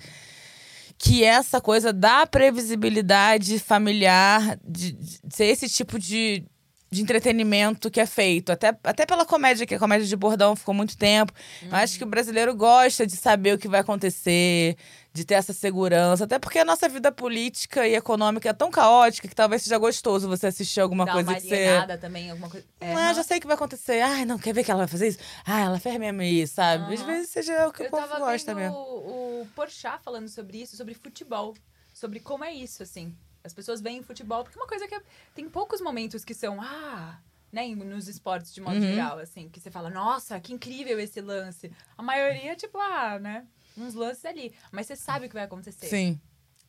[0.99, 6.43] que é essa coisa da previsibilidade familiar, de, de ser esse tipo de,
[6.91, 8.51] de entretenimento que é feito.
[8.51, 11.31] Até, até pela comédia, que a comédia de bordão ficou muito tempo.
[11.63, 14.75] Eu acho que o brasileiro gosta de saber o que vai acontecer,
[15.13, 16.23] de ter essa segurança.
[16.23, 20.27] Até porque a nossa vida política e econômica é tão caótica que talvez seja gostoso
[20.27, 21.97] você assistir alguma Dá coisa uma que você.
[21.99, 22.65] também, alguma coisa.
[22.79, 24.01] É, Ah, já sei o que vai acontecer.
[24.01, 25.19] Ai, não, quer ver que ela vai fazer isso?
[25.45, 26.93] Ah, ela fez mesmo isso, sabe?
[26.93, 27.07] Às Aham.
[27.07, 28.77] vezes seja o que o Eu povo tava gosta vendo mesmo.
[28.77, 31.55] o, o Porchat falando sobre isso, sobre futebol.
[31.93, 33.15] Sobre como é isso, assim.
[33.43, 35.01] As pessoas veem futebol, porque é uma coisa que é-
[35.33, 37.19] tem poucos momentos que são, ah,
[37.51, 38.81] né, nos esportes de modo Uhum.
[38.81, 41.71] geral, assim, que você fala, nossa, que incrível esse lance.
[41.97, 43.45] A maioria, tipo, ah, né,
[43.79, 44.53] uns lances ali.
[44.71, 45.87] Mas você sabe o que vai acontecer.
[45.87, 46.19] Sim.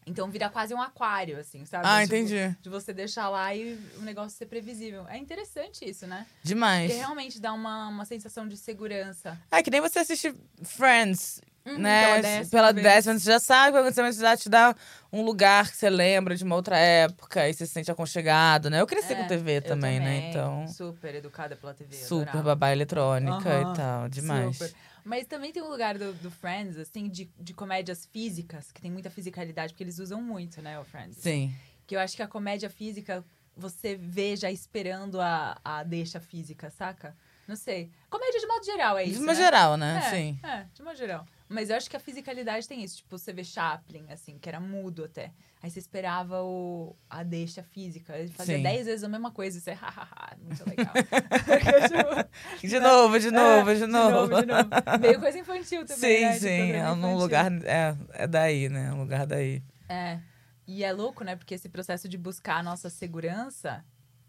[0.07, 1.85] Então vira quase um aquário, assim, sabe?
[1.87, 2.57] Ah, Tipo, entendi.
[2.61, 5.07] De você deixar lá e o negócio ser previsível.
[5.09, 6.27] É interessante isso, né?
[6.42, 6.87] Demais.
[6.90, 9.38] Porque realmente dá uma, uma sensação de segurança.
[9.51, 12.01] Ah, que nem você assiste Friends, Uhum, né?
[12.01, 12.83] pela décima Pela vez.
[12.87, 14.75] décima, você já sabe o que vai acontecer, mas já te dá
[15.12, 18.81] um lugar que você lembra de uma outra época e você se sente aconchegado, né?
[18.81, 20.31] Eu cresci É, com TV eu também, né?
[20.31, 21.94] Então, Super educada pela TV.
[21.94, 22.42] super adorava.
[22.42, 24.09] babá eletrônica Aham, e tal.
[24.09, 24.57] Demais.
[24.57, 24.75] Super.
[25.05, 28.91] Mas também tem um lugar do, do Friends, assim, de, de comédias físicas, que tem
[28.91, 31.19] muita fisicalidade, porque eles usam muito, né, o Friends.
[31.19, 31.55] Sim.
[31.87, 33.25] Que eu acho que a comédia física,
[33.57, 37.17] você vê já esperando a, a deixa física, saca?
[37.49, 37.91] Não sei.
[38.09, 39.39] Comédia de modo geral, é De isso, uma né?
[39.39, 39.99] geral, né?
[40.05, 40.39] É, Sim.
[40.43, 41.27] É, de modo geral.
[41.53, 42.99] Mas eu acho que a fisicalidade tem isso.
[42.99, 45.33] Tipo, você vê Chaplin, assim, que era mudo até.
[45.61, 48.17] Aí você esperava o, a deixa física.
[48.17, 48.63] Ele fazia Sim.
[48.63, 50.95] 10 vezes a mesma coisa e você, hahaha, muito legal.
[50.95, 52.31] Tipo,
[52.69, 54.11] De novo, de novo, de de novo.
[54.29, 54.69] novo, de novo.
[55.01, 56.33] Meio coisa infantil também, Sim, né?
[56.39, 56.73] sim.
[56.73, 57.19] É infantil.
[57.19, 57.53] lugar.
[57.65, 58.87] É, é daí, né?
[58.87, 59.61] É um lugar daí.
[59.89, 60.21] É.
[60.69, 61.35] E é louco, né?
[61.35, 63.85] Porque esse processo de buscar a nossa segurança,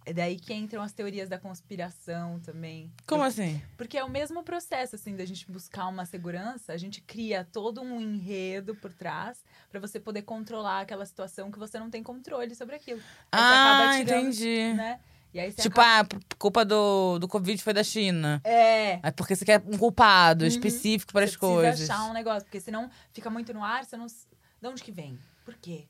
[0.05, 2.91] é daí que entram as teorias da conspiração também.
[3.05, 3.61] Como Por- assim?
[3.77, 7.81] Porque é o mesmo processo, assim, da gente buscar uma segurança, a gente cria todo
[7.81, 12.53] um enredo por trás pra você poder controlar aquela situação que você não tem controle
[12.55, 12.99] sobre aquilo.
[13.31, 14.73] Aí você Ah, acaba tirando, entendi.
[14.73, 14.99] Né?
[15.33, 16.15] Você Tipo, acaba...
[16.15, 18.41] ah, culpa do, do Covid foi da China.
[18.43, 18.99] É.
[19.01, 20.47] É porque você quer um culpado Uhum.
[20.49, 21.89] específico para as você coisas.
[21.89, 24.07] achar um negócio, porque senão fica muito no ar, você não...
[24.07, 25.17] De onde que vem?
[25.45, 25.87] Por quê?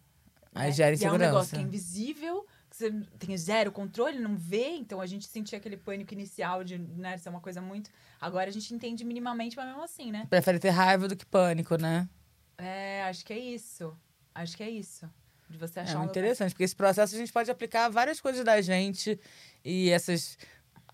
[0.54, 0.72] Aí né?
[0.72, 1.56] gera E é um negócio insegurança.
[1.56, 2.46] que é invisível,
[2.82, 4.70] você tem zero controle, não vê.
[4.76, 7.90] Então a gente sentia aquele pânico inicial de né, ser uma coisa muito.
[8.20, 10.28] Agora a gente entende minimamente, mas mesmo assim, né?
[10.30, 12.08] Prefere ter raiva do que pânico, né?
[12.58, 13.96] É, acho que é isso.
[14.36, 15.10] Acho que é isso.
[15.50, 17.90] De você É achar um muito lugar- interessante, porque esse processo a gente pode aplicar
[17.90, 19.20] várias coisas da gente
[19.66, 20.38] e essas.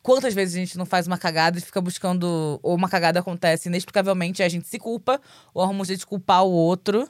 [0.01, 2.59] Quantas vezes a gente não faz uma cagada e fica buscando.
[2.63, 5.19] Ou uma cagada acontece inexplicavelmente e a gente se culpa,
[5.53, 7.07] ou arruma um jeito de culpar o outro,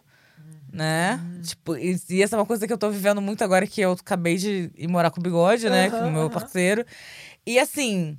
[0.72, 1.20] né?
[1.44, 3.94] Tipo, e, e essa é uma coisa que eu tô vivendo muito agora, que eu
[3.94, 5.88] acabei de ir morar com o bigode, né?
[5.88, 6.86] Aham, com o meu parceiro.
[7.46, 8.18] E assim.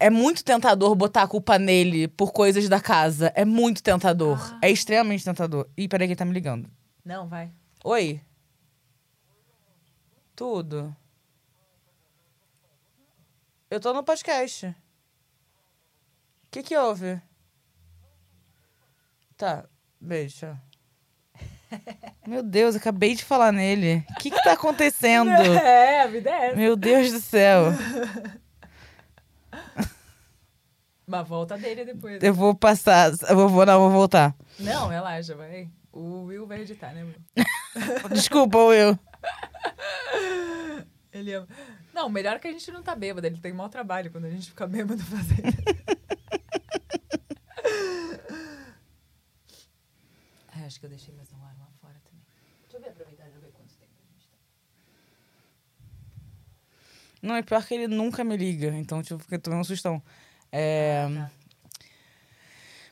[0.00, 3.32] É muito tentador botar a culpa nele por coisas da casa.
[3.34, 4.38] É muito tentador.
[4.54, 4.60] Ah.
[4.62, 5.68] É extremamente tentador.
[5.76, 6.70] Ih, peraí que ele tá me ligando.
[7.04, 7.50] Não, vai.
[7.82, 8.20] Oi?
[10.36, 10.94] Tudo.
[13.68, 14.66] Eu tô no podcast.
[14.66, 14.74] O
[16.50, 17.20] que que houve?
[19.36, 19.68] Tá,
[20.00, 20.56] beijo.
[22.26, 24.04] Meu Deus, acabei de falar nele.
[24.10, 25.30] O que que tá acontecendo?
[25.62, 26.56] É, a vida é essa.
[26.56, 27.64] Meu Deus do céu.
[31.06, 32.22] Mas volta dele depois.
[32.22, 33.10] Eu vou passar.
[33.28, 34.34] Eu vou, vou- não, vou voltar.
[34.58, 35.68] Não, relaxa, vai.
[35.90, 37.14] O Will vai editar, né, Will?
[38.12, 38.98] Desculpa, Will.
[41.12, 41.48] Ele ama.
[41.94, 43.26] Não, melhor que a gente não tá bêbado.
[43.26, 45.56] Ele tem mau trabalho quando a gente fica bêbado fazendo.
[50.68, 52.22] Acho que eu deixei meu celular lá fora também.
[52.62, 54.36] Deixa eu ver, aproveitar e ver quanto tempo a gente tá.
[57.22, 58.68] Não, é pior que ele nunca me liga.
[58.76, 60.02] Então, tipo, fiquei tomando um sustão.
[60.52, 61.06] É.
[61.14, 61.30] tá.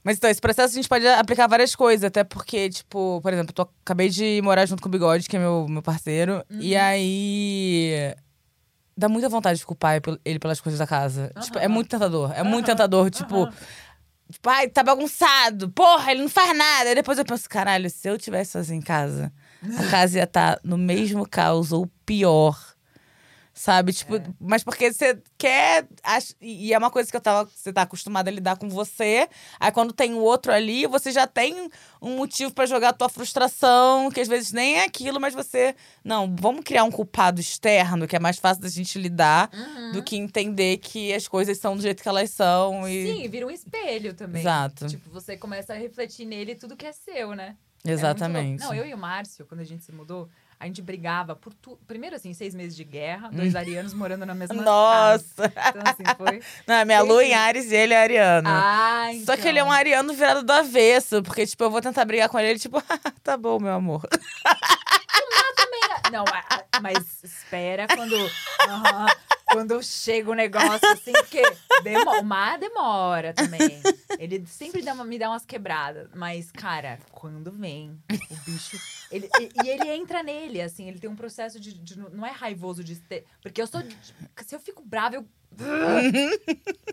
[0.02, 3.50] Mas então, esse processo a gente pode aplicar várias coisas, até porque, tipo, por exemplo,
[3.50, 6.74] eu tô- acabei de morar junto com o Bigode, que é meu, meu parceiro, e
[6.76, 8.14] aí.
[8.98, 11.30] Dá muita vontade de culpar ele pel- ele pelas coisas da casa.
[11.42, 12.32] Tipo, é muito tentador.
[12.32, 13.10] É muito tentador, aham.
[13.10, 13.52] Tipo,
[14.46, 15.70] ai, tá bagunçado.
[15.70, 16.90] Porra, ele não faz nada.
[16.90, 19.32] Aí depois eu penso, caralho, se eu tivesse sozinho em casa,
[19.78, 22.75] a casa ia estar no mesmo caos ou pior.
[23.58, 23.94] Sabe?
[23.94, 25.88] Tipo, mas porque você quer.
[26.42, 27.48] E é uma coisa que eu tava.
[27.52, 29.26] Você tá acostumada a lidar com você.
[29.58, 31.70] Aí quando tem o outro ali, você já tem
[32.02, 35.74] um motivo pra jogar a tua frustração, que às vezes nem é aquilo, mas você.
[36.04, 39.92] Não, vamos criar um culpado externo, que é mais fácil da gente lidar Uhum.
[39.92, 42.86] do que entender que as coisas são do jeito que elas são.
[42.86, 43.06] E...
[43.06, 44.42] Sim, vira um espelho também.
[44.42, 44.86] Exato.
[44.86, 47.56] Tipo, você começa a refletir nele tudo que é seu, né?
[47.86, 48.60] É Exatamente.
[48.60, 51.78] Não, eu e o Márcio, quando a gente se mudou, a gente brigava por tudo.
[51.86, 54.62] Primeiro, assim, seis meses de guerra, dois arianos morando na mesma casa.
[54.62, 54.64] Hum.
[54.64, 55.52] Nossa!
[55.68, 56.42] Então, assim, foi.
[56.66, 58.48] Não, minha lua em Ares e ele é ariano.
[58.50, 59.72] Ah, Só que ele é um então.
[59.78, 61.22] ariano virado do avesso.
[61.22, 62.82] Porque, tipo, eu vou tentar brigar com ele, ele, tipo,
[63.22, 64.02] tá bom, meu amor.
[66.12, 68.14] Não, a- a- mas espera quando.
[68.68, 69.06] Aham,
[69.50, 71.42] quando chega o negócio assim, porque
[71.82, 73.80] demo, o mar demora também.
[74.18, 76.08] Ele sempre dá uma- me dá umas quebradas.
[76.14, 77.90] Mas, cara, quando vem
[78.30, 78.78] o bicho.
[79.10, 81.72] Ele, e, e ele entra nele, assim, ele tem um processo de.
[81.74, 83.24] de- não é raivoso de ter.
[83.42, 83.82] Porque eu sou.
[83.82, 83.96] de-
[84.44, 85.26] se eu fico brava, eu.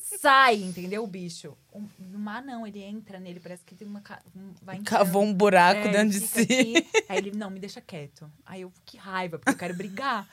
[0.01, 1.57] Sai, entendeu, o bicho?
[1.71, 1.81] O,
[2.17, 4.01] mar, não, ele entra nele, parece que tem uma.
[4.35, 4.79] um- Vai.
[4.81, 6.41] Cavou um buraco É, dentro de si.
[6.41, 8.31] aqui, aí ele, não, me deixa quieto.
[8.45, 10.27] Aí eu, que raiva, porque eu quero brigar.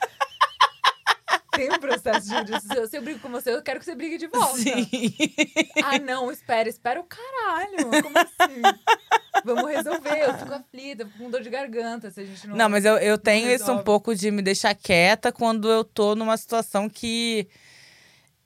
[1.60, 2.58] Tem um processo de.
[2.62, 4.56] Se eu, se eu brigo com você, eu quero que você brigue de volta.
[4.56, 4.86] Sim.
[5.84, 8.02] Ah, não, espera, espera o caralho.
[8.02, 8.62] Como assim?
[9.44, 10.22] Vamos resolver.
[10.22, 12.56] Eu fico aflita, fico com dor de garganta se a gente não.
[12.56, 16.14] Não, mas eu, eu tenho isso um pouco de me deixar quieta quando eu tô
[16.14, 17.46] numa situação que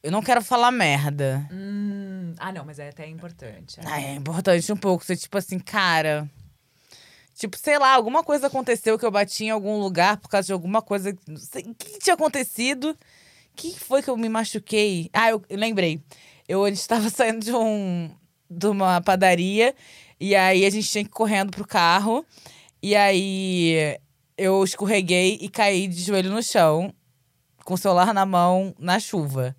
[0.03, 1.47] eu não quero falar merda.
[1.53, 3.79] Hum, ah, não, mas é até importante.
[3.85, 5.05] Ah, é importante um pouco.
[5.05, 6.29] Você, tipo assim, cara.
[7.35, 10.53] Tipo, sei lá, alguma coisa aconteceu que eu bati em algum lugar por causa de
[10.53, 11.17] alguma coisa.
[11.27, 12.97] Não sei o que tinha acontecido.
[13.57, 15.11] Que foi que eu me machuquei?
[15.13, 16.01] Ah, eu, lembrei.
[16.49, 18.11] Eu a gente tava saindo de um
[18.49, 19.75] de uma padaria
[20.21, 22.25] e aí a gente tinha que ir correndo pro carro.
[22.83, 23.99] E aí
[24.37, 26.93] eu escorreguei e caí de joelho no chão,
[27.65, 29.57] com o celular na mão, na chuva.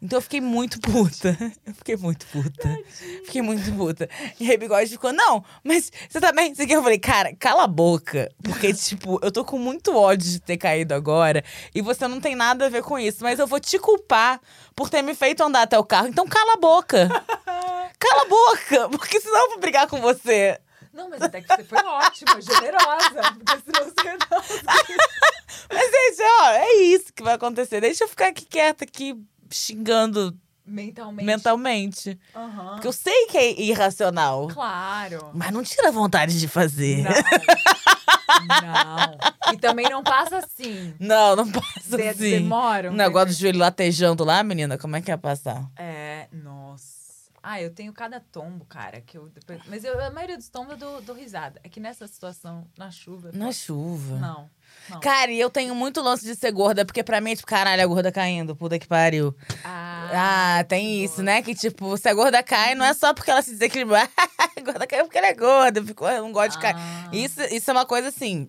[0.00, 1.36] Então eu fiquei muito puta.
[1.66, 2.78] Eu fiquei muito puta.
[3.24, 4.08] Fiquei muito puta.
[4.38, 6.54] E aí bigode ficou, não, mas você tá bem?
[6.56, 8.30] Eu falei, cara, cala a boca.
[8.42, 11.44] Porque, tipo, eu tô com muito ódio de ter caído agora.
[11.74, 13.18] E você não tem nada a ver com isso.
[13.22, 14.40] Mas eu vou te culpar
[14.74, 16.06] por ter me feito andar até o carro.
[16.06, 17.08] Então cala a boca.
[17.98, 18.88] Cala a boca.
[18.90, 20.60] Porque senão eu vou brigar com você.
[20.92, 23.32] Não, mas até que você foi ótima, generosa.
[23.34, 24.38] Porque senão você não.
[25.70, 27.80] Mas, gente, ó, é isso que vai acontecer.
[27.80, 29.14] Deixa eu ficar aqui quieta, aqui
[29.50, 31.24] xingando Mentalmente.
[31.26, 32.20] mentalmente.
[32.34, 32.72] Aham.
[32.74, 34.48] Porque eu sei que é irracional.
[34.48, 35.30] Claro.
[35.34, 37.04] Mas não tira vontade de fazer.
[37.04, 37.10] Não.
[38.62, 39.52] não.
[39.52, 40.94] E também não passa assim.
[40.98, 42.30] Não, não passa De- assim.
[42.30, 42.90] Demora.
[42.90, 45.70] Um negócio do joelho latejando lá, menina, como é que ia passar?
[45.76, 46.98] É, nossa.
[47.42, 49.60] Ah, eu tenho cada tombo, cara, que eu depois...
[49.68, 51.58] Mas eu, a maioria dos tombos eu dou, dou risada.
[51.64, 53.30] É que nessa situação, na chuva...
[53.32, 54.16] Na pô, chuva.
[54.18, 54.50] Não,
[54.90, 55.00] não.
[55.00, 57.82] Cara, e eu tenho muito lance de ser gorda, porque pra mim é tipo, caralho,
[57.82, 59.34] a gorda caindo, puta que pariu.
[59.64, 61.42] Ah, Ah, tem isso, né?
[61.42, 63.98] Que tipo, se a gorda cai, não é só porque ela se desequilibrou.
[64.38, 66.76] a gorda caiu porque ela é gorda, eu, fico, eu não gosto de cair.
[66.78, 67.10] Ah.
[67.12, 68.48] Isso, isso é uma coisa assim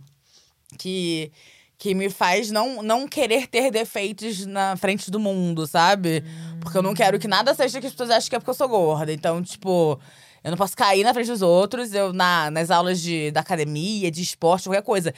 [0.78, 1.32] que,
[1.78, 6.24] que me faz não, não querer ter defeitos na frente do mundo, sabe?
[6.62, 8.56] Porque eu não quero que nada seja que as pessoas achem que é porque eu
[8.56, 9.12] sou gorda.
[9.12, 10.00] Então, tipo,
[10.44, 11.94] eu não posso cair na frente dos outros.
[11.94, 15.14] Eu, na, nas aulas de, da academia, de esporte, qualquer coisa.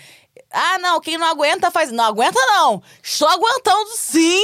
[0.51, 1.91] Ah, não, quem não aguenta faz.
[1.91, 2.81] Não aguenta, não.
[3.03, 4.43] Estou aguentando sim.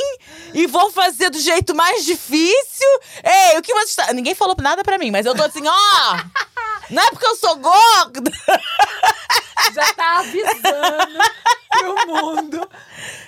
[0.54, 2.88] E vou fazer do jeito mais difícil.
[3.24, 4.14] Ei, o que você está.
[4.14, 6.18] Ninguém falou nada pra mim, mas eu tô assim, ó.
[6.90, 8.32] Não é porque eu sou gorda.
[9.74, 11.20] Já tá avisando
[11.70, 12.70] pro mundo.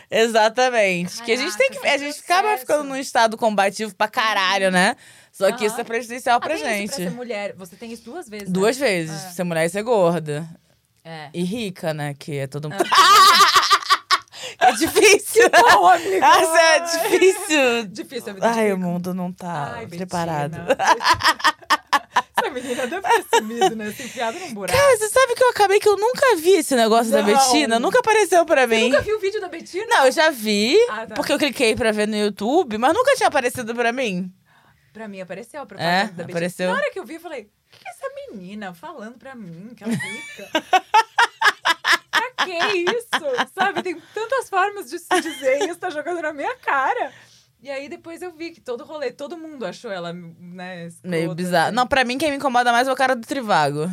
[0.10, 1.22] Exatamente.
[1.24, 1.80] que a gente tem que.
[1.80, 4.96] Caraca, A gente acaba ficando num estado combativo pra caralho, né?
[5.40, 5.72] Só que Aham.
[5.72, 6.90] isso é prejudicial pra Ah, tem gente.
[6.90, 7.54] Isso pra ser mulher.
[7.56, 8.54] Você tem isso duas vezes, né?
[8.54, 9.24] Duas vezes.
[9.24, 9.30] É.
[9.30, 10.46] Ser mulher e ser gorda.
[11.06, 11.30] É.
[11.34, 12.14] E rica, né?
[12.14, 12.84] Que é todo mundo.
[14.60, 15.46] é difícil.
[15.46, 16.20] Amiga.
[16.20, 17.86] Nossa, é difícil.
[17.88, 18.88] Difícil a vida de Ai, o rico.
[18.88, 20.58] mundo não tá Ai, preparado.
[22.38, 23.92] Essa menina deve ter sumido, né?
[23.92, 24.78] Se num buraco.
[24.78, 27.26] Cara, você sabe que eu acabei que eu nunca vi esse negócio da Não.
[27.34, 27.80] Betina?
[27.80, 28.90] Nunca apareceu pra Você mim.
[28.90, 29.86] nunca viu o vídeo da Betina?
[29.88, 31.16] Não, eu já vi, Ah, tá.
[31.16, 34.32] porque eu cliquei pra ver no YouTube, mas nunca tinha aparecido pra mim.
[34.94, 36.32] Pra mim apareceu a propaganda É, da Betina.
[36.32, 36.70] apareceu.
[36.70, 39.74] Na hora que eu vi, eu falei, o que é essa menina falando pra mim
[39.76, 40.50] que ela fica?
[42.12, 43.52] pra que isso?
[43.54, 47.12] Sabe, tem tantas formas de se dizer isso tá jogando na minha cara.
[47.62, 51.36] E aí depois eu vi que todo rolê, todo mundo achou ela, né, escrota, Meio
[51.36, 51.66] bizarro.
[51.68, 51.76] assim.
[51.76, 53.90] Não, pra mim quem me incomoda mais é o cara do Trivago.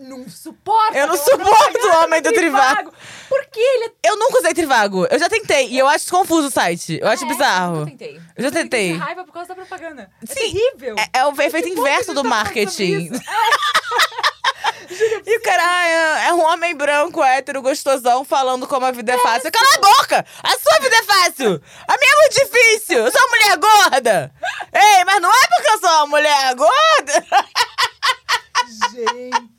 [0.00, 0.96] Não suporta.
[0.98, 2.92] Eu não suporto o homem do Trivago.
[3.28, 5.06] Por que ele é Eu nunca usei Trivago.
[5.10, 5.68] Eu já tentei.
[5.68, 6.98] E eu acho confuso o site.
[7.00, 7.80] Eu acho É, bizarro.
[7.80, 8.20] Eu tentei.
[8.36, 8.92] Eu já tentei.
[8.94, 10.10] de raiva por causa da propaganda.
[10.22, 10.96] É Sim, terrível.
[10.98, 13.10] É, é o efeito inverso do marketing.
[13.12, 13.22] isso.
[15.26, 19.12] E o cara ah, é, é um homem branco, hétero, gostosão, falando como a vida
[19.12, 19.50] é fácil.
[19.50, 20.26] Cala a boca!
[20.42, 21.62] A sua vida é fácil!
[21.88, 22.98] A minha é muito difícil!
[22.98, 24.32] Eu sou uma mulher gorda!
[24.72, 27.26] Ei, mas não é porque eu sou uma mulher gorda!
[28.92, 29.49] Gente,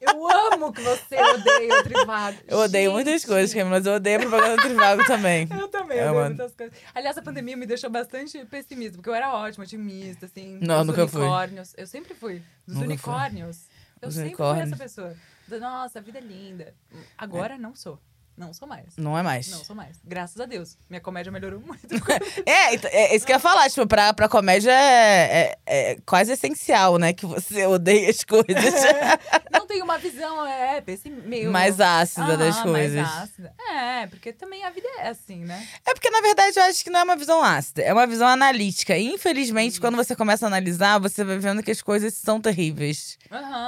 [0.00, 2.38] eu amo que você odeia o Trivago.
[2.46, 3.26] Eu odeio muitas Gente.
[3.26, 5.48] coisas, Camila, mas eu odeio a propaganda do Trivago também.
[5.58, 6.76] Eu também, É, odeio muitas coisas.
[6.94, 10.58] Aliás, a pandemia me deixou bastante pessimista, porque eu era ótima, otimista, assim.
[10.60, 11.20] Não, dos nunca fui.
[11.22, 11.74] unicórnios.
[11.76, 12.42] Eu sempre fui.
[12.66, 12.86] Dos Nunca fui.
[12.86, 13.66] unicórnios.
[14.00, 14.68] Eu Dos sempre unicórnios.
[14.68, 15.16] fui essa pessoa.
[15.60, 16.74] Nossa, a vida é linda.
[17.16, 17.98] Agora não sou.
[18.38, 18.96] Não sou mais.
[18.96, 19.50] Não é mais.
[19.50, 19.96] Não sou mais.
[20.04, 20.78] Graças a Deus.
[20.88, 21.88] Minha comédia melhorou muito.
[22.46, 25.98] É, então, é isso que eu ia falar, tipo, pra, pra comédia é, é, é
[26.06, 27.12] quase essencial, né?
[27.12, 28.74] Que você odeia as coisas.
[29.52, 31.50] não tenho uma visão, é, esse meio...
[31.50, 33.02] mais ácida das Aham, coisas.
[33.02, 33.54] Mais ácida.
[33.70, 35.66] É, porque também a vida é assim, né?
[35.86, 38.28] É porque, na verdade, eu acho que não é uma visão ácida, é uma visão
[38.28, 38.96] analítica.
[38.96, 43.18] E, infelizmente, quando você começa a analisar, você vai vendo que as coisas são terríveis,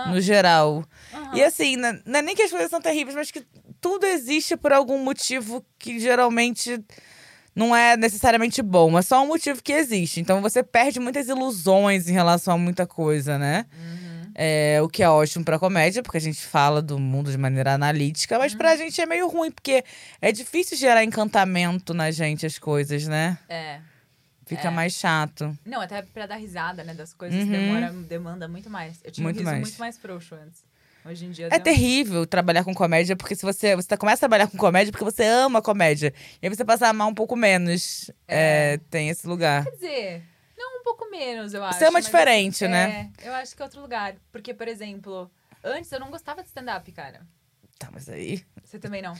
[0.06, 0.84] no geral.
[1.34, 3.44] E assim, não não é nem que as coisas são terríveis, mas que
[3.80, 6.82] tudo existe por algum motivo que geralmente
[7.54, 8.98] não é necessariamente bom.
[8.98, 10.20] É só um motivo que existe.
[10.20, 13.66] Então você perde muitas ilusões em relação a muita coisa, né?
[13.72, 14.10] Uhum.
[14.34, 17.74] É, o que é ótimo pra comédia, porque a gente fala do mundo de maneira
[17.74, 19.84] analítica, mas pra gente é meio ruim, porque
[20.20, 23.36] é difícil gerar encantamento na gente as coisas, né?
[23.48, 23.80] É.
[24.46, 24.70] Fica É.
[24.70, 25.56] mais chato.
[25.66, 27.50] Não, até pra dar risada, né, das coisas, Uhum.
[27.50, 29.00] demora, demanda muito mais.
[29.04, 29.60] Eu tinha Muito um riso mais.
[29.62, 30.62] muito mais frouxo antes.
[31.04, 31.46] Hoje em dia...
[31.46, 34.92] É deu- terrível trabalhar com comédia, porque se você, você começa a trabalhar com comédia
[34.92, 36.12] porque você ama comédia.
[36.42, 38.10] E aí você passa a amar um pouco menos.
[38.28, 39.64] É, tem esse lugar.
[39.64, 40.22] Quer dizer,
[40.56, 41.78] não um pouco menos, eu acho.
[41.78, 43.10] Você ama diferente, é, né?
[43.22, 44.14] eu acho que é outro lugar.
[44.30, 45.30] Porque, por exemplo,
[45.64, 47.22] antes eu não gostava de stand-up, cara.
[47.78, 48.44] Tá, mas aí.
[48.62, 49.14] Você também não?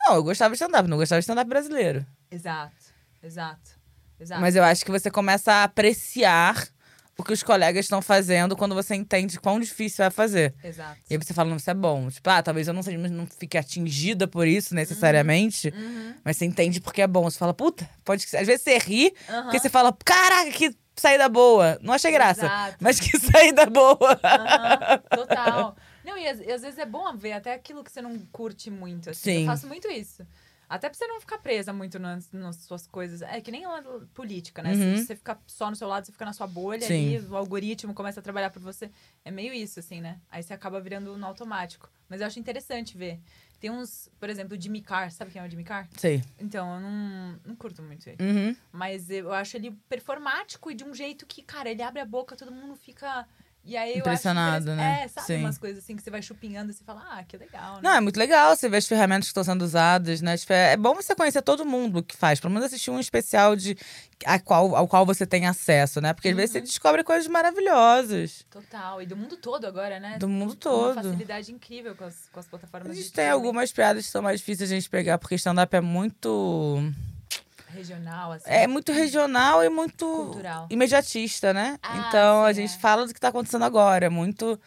[0.00, 2.06] Não, eu gostava de stand-up, não gostava de stand-up brasileiro.
[2.30, 2.74] Exato,
[3.22, 3.70] exato,
[4.18, 4.40] exato.
[4.40, 6.68] Mas eu acho que você começa a apreciar
[7.18, 10.54] o que os colegas estão fazendo quando você entende quão difícil é fazer.
[10.62, 10.98] Exato.
[11.10, 12.08] E aí você fala, não, isso é bom.
[12.08, 16.14] Tipo, ah, talvez eu não, seja, não fique atingida por isso necessariamente, Uhum.
[16.24, 17.24] mas você entende porque é bom.
[17.24, 19.42] Você fala, puta, pode Às vezes você ri, Aham.
[19.42, 21.76] porque você fala, caraca, que saída boa.
[21.82, 22.76] Não achei graça, Exato.
[22.80, 24.20] mas que saída boa.
[24.22, 25.76] Aham, total.
[26.04, 29.10] Não, e às, às vezes é bom ver até aquilo que você não curte muito.
[29.10, 29.20] Assim.
[29.32, 29.40] Sim.
[29.40, 30.24] Eu faço muito isso.
[30.68, 33.22] Até pra você não ficar presa muito nas, nas suas coisas.
[33.22, 34.74] É que nem a política, né?
[34.74, 34.96] Uhum.
[34.98, 37.16] Se você ficar só no seu lado, você fica na sua bolha Sim.
[37.16, 38.90] ali, o algoritmo começa a trabalhar por você.
[39.24, 40.20] É meio isso, assim, né?
[40.30, 41.90] Aí você acaba virando no automático.
[42.08, 43.20] Mas eu acho interessante ver.
[43.60, 45.10] Tem uns, por exemplo, o Jimmy Carr.
[45.10, 45.88] Sabe quem é o Jimmy Carr?
[45.96, 46.22] Sei.
[46.38, 48.22] Então, eu não, não curto muito ele.
[48.22, 48.56] Uhum.
[48.70, 52.36] Mas eu acho ele performático e de um jeito que, cara, ele abre a boca,
[52.36, 53.26] todo mundo fica.
[53.64, 55.02] E aí eu Impressionado, acho né?
[55.04, 55.40] É, sabe Sim.
[55.40, 57.80] umas coisas assim que você vai chupinhando e você fala, ah, que legal, né?
[57.82, 60.36] Não, é muito legal você ver as ferramentas que estão sendo usadas, né?
[60.48, 62.40] É é bom você conhecer todo mundo que faz.
[62.40, 63.76] Pelo menos assistir um especial de,
[64.24, 66.14] a qual, ao qual você tem acesso, né?
[66.14, 68.46] Porque às vezes você descobre coisas maravilhosas.
[68.50, 69.02] Total.
[69.02, 70.16] E do mundo todo agora, né?
[70.18, 70.94] Do mundo Uma todo.
[70.94, 74.22] facilidade incrível com as, com as A plataformas de gente tem algumas piadas que são
[74.22, 76.82] mais difíceis de a gente pegar, porque stand-up é muito.
[77.74, 78.44] Regional, assim.
[78.46, 80.66] É muito regional e muito Cultural.
[80.70, 81.78] imediatista, né?
[81.82, 82.78] Ah, então a sim, gente é.
[82.78, 84.06] fala do que tá acontecendo agora.
[84.06, 84.58] É muito.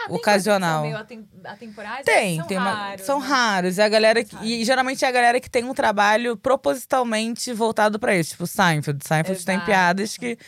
[0.00, 0.74] Ah, tem ocasional.
[0.74, 3.26] são meio atem- atemporais, Tem, são tem uma- raros, são né?
[3.26, 3.78] raros.
[3.78, 7.98] É a galera que, e geralmente é a galera que tem um trabalho propositalmente voltado
[7.98, 9.04] pra isso, tipo Seinfeld.
[9.04, 9.66] Seinfeld tem Exato.
[9.66, 10.38] piadas que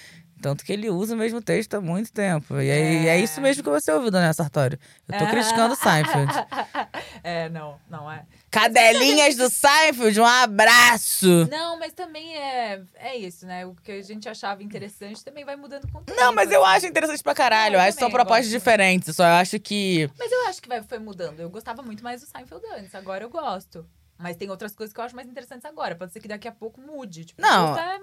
[0.40, 2.54] tanto que ele usa o mesmo texto há muito tempo.
[2.54, 3.10] E aí, é.
[3.10, 3.20] É.
[3.20, 4.78] isso mesmo que você ouviu, Dona Sartório.
[5.08, 6.32] Eu tô criticando o Seinfeld.
[7.22, 8.24] é, não, não é.
[8.50, 11.46] Cadelinhas do Seinfeld, um abraço.
[11.50, 13.66] Não, mas também é, é isso, né?
[13.66, 16.18] O que a gente achava interessante também vai mudando com o tempo.
[16.18, 17.74] Não, mas eu acho interessante pra caralho.
[17.74, 19.14] Eu eu acho que são propostas gosto diferentes.
[19.14, 20.10] Só eu acho que.
[20.18, 21.40] Mas eu acho que vai, foi mudando.
[21.40, 23.86] Eu gostava muito mais do Seinfeld antes, agora eu gosto.
[24.18, 25.94] Mas tem outras coisas que eu acho mais interessantes agora.
[25.94, 27.24] Pode ser que daqui a pouco mude.
[27.24, 27.78] Tipo, Não.
[27.78, 27.98] é-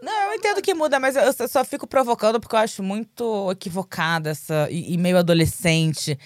[0.00, 4.30] Não, eu entendo que muda, mas eu só fico provocando porque eu acho muito equivocada
[4.30, 4.68] essa.
[4.70, 6.18] E, e meio adolescente.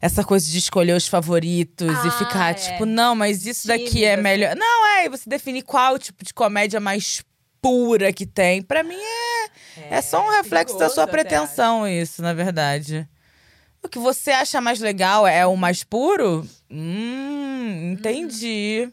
[0.00, 2.54] Essa coisa de escolher os favoritos e Ah, ficar, é.
[2.54, 4.22] tipo, não, mas isso daqui Tímida, é assim.
[4.22, 4.54] melhor.
[4.56, 7.24] Não, é, e você definir qual tipo de comédia mais
[7.62, 8.60] pura que tem.
[8.60, 13.08] Pra mim é, é só um reflexo da sua pretensão, isso, na verdade.
[13.82, 16.46] O que você acha mais legal é o mais puro?
[16.70, 18.90] Hum, entendi.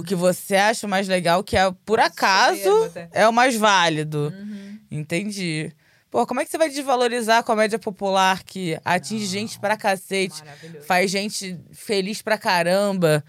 [0.00, 4.32] O que você acha mais legal, que é por acaso, é o mais válido.
[4.36, 4.78] Uhum.
[4.90, 5.72] Entendi.
[6.10, 10.42] Pô, como é que você vai desvalorizar a comédia popular que atinge gente pra cacete,
[10.86, 13.24] faz gente feliz pra caramba?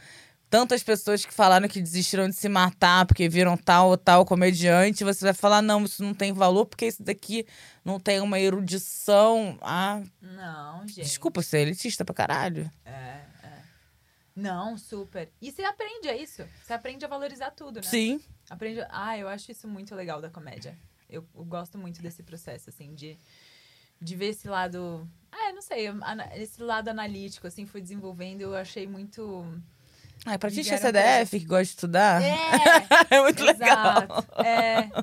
[0.49, 5.03] Tantas pessoas que falaram que desistiram de se matar porque viram tal ou tal comediante,
[5.03, 7.45] você vai falar, não, isso não tem valor porque isso daqui
[7.85, 9.57] não tem uma erudição.
[9.61, 11.03] Ah, Não, gente.
[11.03, 12.69] desculpa, você é elitista pra caralho.
[12.83, 13.30] É.
[14.35, 15.31] Não, super.
[15.41, 16.47] E você aprende, é isso.
[16.63, 17.87] Você aprende a valorizar tudo, né?
[17.87, 18.21] Sim.
[18.49, 18.85] Aprende.
[18.89, 20.77] Ah, eu acho isso muito legal da comédia.
[21.09, 23.17] Eu, eu gosto muito desse processo, assim, de,
[24.01, 25.07] de ver esse lado.
[25.31, 25.87] Ah, eu não sei,
[26.35, 28.41] esse lado analítico, assim, foi desenvolvendo.
[28.41, 29.45] Eu achei muito.
[30.23, 32.35] Ah, pra que é CDF, que gosta de estudar, É!
[33.09, 34.03] é muito legal.
[34.03, 34.41] Exato.
[34.43, 34.89] É.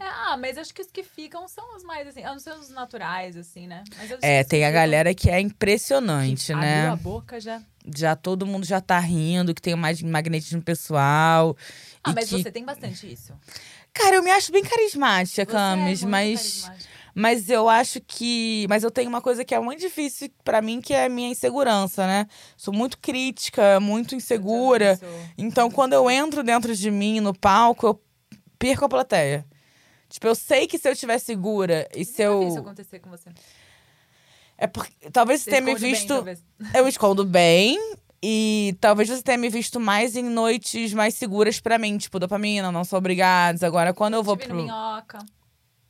[0.00, 2.52] É, Ah, mas acho que os que ficam são os mais, assim, a não ser
[2.54, 3.82] os naturais, assim, né?
[4.22, 6.82] É, tem a que galera que é que impressionante, né?
[6.82, 7.60] Abriu a boca já.
[7.96, 11.56] já todo mundo já tá rindo, que tem mais magnetismo pessoal.
[12.04, 12.42] Ah, mas que...
[12.42, 13.32] você tem bastante isso.
[13.92, 16.99] Cara, eu me acho bem carismática, Você é Camis, muito mas carismática.
[17.14, 20.80] Mas eu acho que, mas eu tenho uma coisa que é muito difícil pra mim,
[20.80, 22.26] que é a minha insegurança, né?
[22.56, 24.98] Sou muito crítica, muito insegura.
[25.00, 25.08] Eu.
[25.38, 28.02] Então, quando eu entro dentro de mim no palco, eu
[28.58, 29.46] perco a plateia.
[30.08, 33.10] Tipo, eu sei que se eu estiver segura e se vi isso eu acontecer com
[33.10, 33.30] você.
[34.58, 36.42] é porque talvez você tenha me bem, visto talvez.
[36.74, 37.78] Eu escondo bem.
[38.22, 42.70] E talvez você tenha me visto mais em noites mais seguras pra mim, tipo dopamina,
[42.70, 43.62] não sou obrigados.
[43.62, 44.56] Agora, quando eu vou Te vi pro.
[44.56, 45.18] minhoca.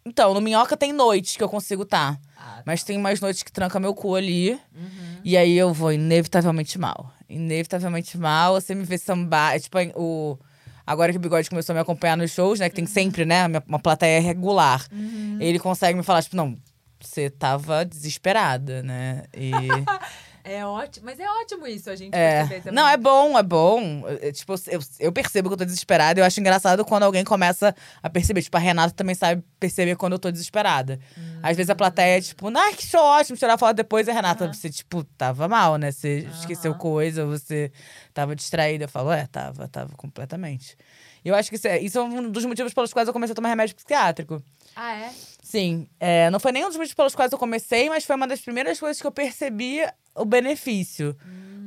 [0.04, 2.18] Então, no Minhoca tem noites que eu consigo tá.
[2.36, 4.52] Ah, Mas tem mais noites que tranca meu cu ali.
[4.74, 5.18] Uhum.
[5.22, 7.12] E aí eu vou inevitavelmente mal.
[7.28, 8.54] Inevitavelmente mal.
[8.54, 9.54] Você me vê sambar.
[9.54, 10.38] É tipo o.
[10.86, 12.68] Agora que o Bigode começou a me acompanhar nos shows, né?
[12.68, 13.46] Que tem sempre, né?
[13.46, 14.86] Uma uma plateia regular.
[14.90, 15.36] Uhum.
[15.38, 16.56] Ele consegue me falar, tipo, não,
[16.98, 19.24] você tava desesperada, né?
[19.36, 19.50] E.
[20.50, 21.06] É ótimo.
[21.06, 22.44] Mas é ótimo isso, a gente É.
[22.72, 24.02] Não, é bom, é bom.
[24.20, 26.18] É, Tipo, eu, eu percebo que eu tô desesperada.
[26.18, 28.42] Eu acho engraçado quando alguém começa a perceber.
[28.42, 30.98] Tipo, a Renata também sabe perceber quando eu tô desesperada.
[31.40, 34.08] Às vezes a plateia é tipo, ah, que show ótimo, tirar foto depois.
[34.08, 34.52] E a Renata, Aham.
[34.52, 35.92] você, tipo, tava mal, né?
[35.92, 36.78] Você esqueceu Aham.
[36.80, 37.70] coisa, você
[38.12, 38.84] tava distraída.
[38.84, 40.76] Eu falo, é, tava, tava completamente.
[41.24, 43.32] E eu acho que isso é, isso é um dos motivos pelos quais eu comecei
[43.32, 44.42] a tomar remédio psiquiátrico.
[44.74, 45.12] Ah, é?
[45.42, 48.40] Sim, é, não foi nenhum dos motivos pelos quais eu comecei, mas foi uma das
[48.40, 49.80] primeiras coisas que eu percebi
[50.20, 51.16] o benefício.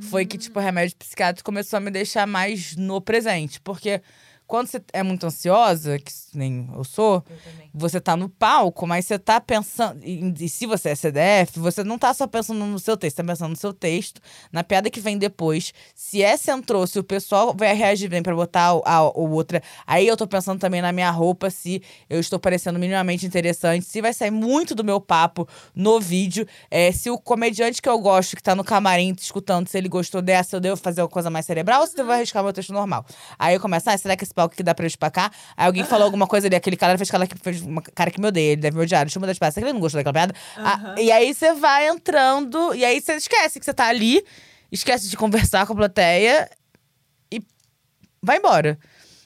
[0.09, 3.59] Foi que, tipo, o remédio psiquiátrico começou a me deixar mais no presente.
[3.61, 4.01] Porque
[4.53, 7.35] Quando você é muito ansiosa, que nem eu sou, Eu
[7.73, 9.99] você tá no palco, mas você tá pensando.
[10.03, 13.49] E, se você é CDF, você não tá só pensando no seu texto, tá pensando
[13.49, 15.73] no seu texto, na piada que vem depois.
[15.95, 19.59] Se essa entrou, se o pessoal vai reagir bem pra botar o- a, ou outra.
[19.87, 24.03] Aí eu tô pensando também na minha roupa, se eu estou parecendo minimamente interessante, se
[24.03, 26.45] vai sair muito do meu papo no vídeo.
[26.69, 30.21] É, se o comediante que eu gosto, que tá no camarim escutando, se ele gostou
[30.21, 32.71] dessa, eu devo fazer uma coisa mais cerebral ou se eu vou arriscar meu texto
[32.71, 33.03] normal.
[33.39, 35.31] Aí eu começo, ah, será que esse palco aqui dá pra eu espacar?
[35.57, 38.19] Aí alguém falou alguma coisa ali, aquele cara fez cara que fez uma cara que
[38.19, 39.99] me odeia, ele deve me odiar, deixa eu mudar de peça, que ele não gostou
[39.99, 40.35] daquela piada?
[40.57, 44.23] Ah, e aí você vai entrando, e aí você esquece que você tá ali,
[44.71, 46.49] esquece de conversar com a plateia
[47.31, 47.41] e
[48.21, 48.77] vai embora.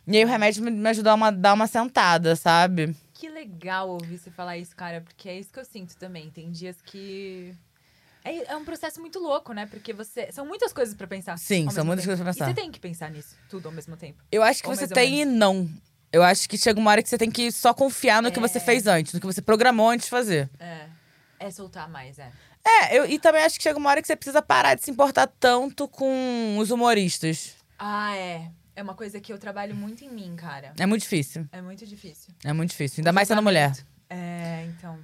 [0.08, 2.96] E aí o remédio me, me ajudou a uma- dar uma sentada, sabe?
[3.14, 6.30] Que legal ouvir você falar isso, cara, porque é isso que eu sinto também.
[6.30, 7.54] Tem dias que.
[8.28, 9.66] É, é um processo muito louco, né?
[9.66, 10.32] Porque você.
[10.32, 11.38] São muitas coisas pra pensar.
[11.38, 12.18] Sim, são muitas tempo.
[12.18, 12.46] coisas pra pensar.
[12.52, 14.22] E você tem que pensar nisso, tudo ao mesmo tempo.
[14.32, 15.70] Eu acho que Ou você tem e não.
[16.12, 18.58] Eu acho que chega uma hora que você tem que só confiar no que você
[18.58, 18.62] É.
[18.62, 20.50] fez antes, no que você programou antes de fazer.
[20.60, 20.88] É.
[21.40, 22.32] É soltar mais, é.
[22.66, 24.92] É, eu, e também acho que chega uma hora que você precisa parar de se
[24.92, 27.56] importar tanto com os humoristas.
[27.78, 28.50] Ah, é.
[28.76, 30.74] É uma coisa que eu trabalho muito em mim, cara.
[30.78, 31.48] É muito difícil.
[31.52, 32.34] É muito difícil.
[32.44, 33.02] É muito difícil.
[33.02, 33.74] Ainda mais sendo mulher.
[34.10, 35.00] É, então.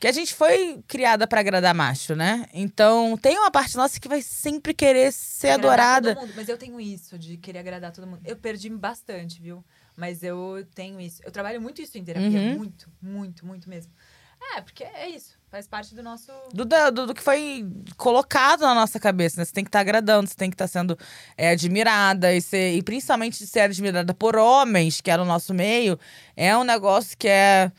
[0.00, 2.46] Que a gente foi criada pra agradar macho, né?
[2.54, 6.14] Então tem uma parte nossa que vai sempre querer ser Agradar adorada.
[6.14, 6.32] todo mundo.
[6.36, 8.20] Mas eu tenho isso, de querer agradar todo mundo.
[8.24, 9.62] Eu perdi bastante, viu?
[9.94, 11.20] Mas eu tenho isso.
[11.22, 12.30] Eu trabalho muito isso em terapia.
[12.30, 12.56] Uhum.
[12.56, 13.92] Muito, muito, muito mesmo.
[14.56, 15.38] É, porque é isso.
[15.50, 16.32] Faz parte do nosso.
[16.54, 19.44] Do, do, do que foi colocado na nossa cabeça, né?
[19.44, 20.98] Você tem que estar agradando, você tem que estar sendo
[21.36, 22.34] é, admirada.
[22.34, 25.98] E, ser, e principalmente de ser admirada por homens, que é no nosso meio,
[26.34, 27.70] é um negócio que é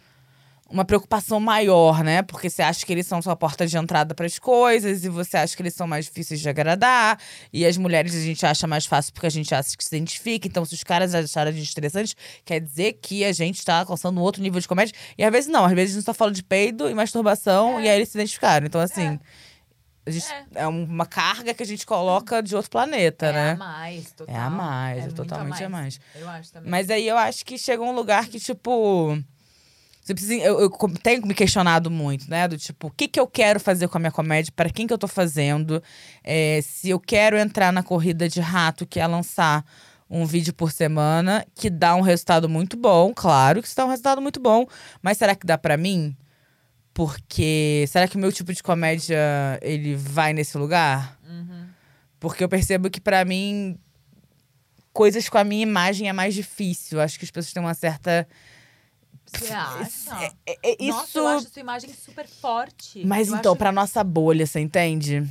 [0.71, 2.21] uma preocupação maior, né?
[2.21, 5.37] Porque você acha que eles são sua porta de entrada para as coisas, e você
[5.37, 7.19] acha que eles são mais difíceis de agradar.
[7.51, 10.47] E as mulheres a gente acha mais fácil porque a gente acha que se identifica.
[10.47, 12.15] Então, se os caras acharam a gente interessante,
[12.45, 14.95] quer dizer que a gente tá alcançando um outro nível de comédia.
[15.17, 17.89] E às vezes não, às vezes a gente só fala de peido e masturbação, e
[17.89, 18.65] aí eles se identificaram.
[18.65, 19.19] Então, assim.
[20.03, 20.65] A gente, é.
[20.65, 23.51] uma carga que a gente coloca de outro planeta, é né?
[23.51, 24.35] a mais, total.
[24.35, 25.99] É a mais, é, muito totalmente a mais.
[26.15, 26.71] Eu acho também.
[26.71, 29.15] Mas aí eu acho que chega um lugar que, tipo.
[30.01, 30.69] Você precisa, eu, eu
[31.03, 32.47] tenho me questionado muito, né?
[32.47, 34.51] Do tipo, o que, que eu quero fazer com a minha comédia?
[34.55, 35.81] Para quem que eu tô fazendo?
[36.23, 39.63] É, se eu quero entrar na corrida de rato, que é lançar
[40.09, 43.89] um vídeo por semana, que dá um resultado muito bom, claro que isso dá um
[43.89, 44.65] resultado muito bom.
[45.03, 46.17] Mas será que dá pra mim?
[46.93, 49.17] Porque será que o meu tipo de comédia
[49.61, 51.17] ele vai nesse lugar?
[51.23, 51.67] Uhum.
[52.19, 53.77] Porque eu percebo que pra mim
[54.91, 56.99] coisas com a minha imagem é mais difícil.
[56.99, 58.27] Acho que as pessoas têm uma certa
[59.33, 60.33] Você acha?
[60.45, 63.03] é- é- isso Nossa, eu acho sua imagem super forte.
[63.05, 65.23] Mas Eu então acho- pra nossa bolha, você entende?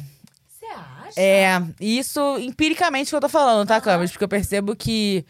[0.49, 1.21] Você acha?
[1.21, 3.81] É, isso empiricamente que eu tô falando, tá.
[3.81, 4.11] Camis?
[4.11, 5.25] Porque eu percebo que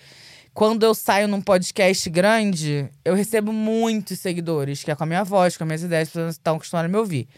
[0.54, 5.24] quando eu saio num podcast grande, eu recebo muitos seguidores, que é com a minha
[5.24, 7.28] voz, com as minhas ideias, as pessoas estão acostumadas a me ouvir.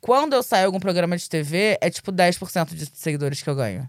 [0.00, 3.54] Quando eu saio em algum programa de TV, é tipo 10% de seguidores que eu
[3.56, 3.88] ganho.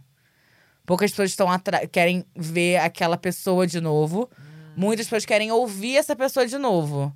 [0.86, 1.48] Poucas pessoas estão
[1.92, 4.28] querem ver aquela pessoa de novo.
[4.80, 7.14] Muitas pessoas querem ouvir essa pessoa de novo.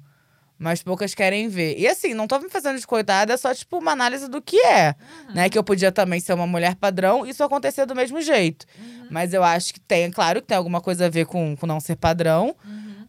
[0.60, 1.80] Mas poucas querem ver.
[1.80, 4.58] E assim, não tô me fazendo de coitada, é só, tipo, uma análise do que
[4.58, 4.94] é.
[5.34, 5.48] Né?
[5.48, 8.66] Que eu podia também ser uma mulher padrão e isso acontecer do mesmo jeito.
[9.10, 11.80] Mas eu acho que tem, claro que tem alguma coisa a ver com, com não
[11.80, 12.54] ser padrão.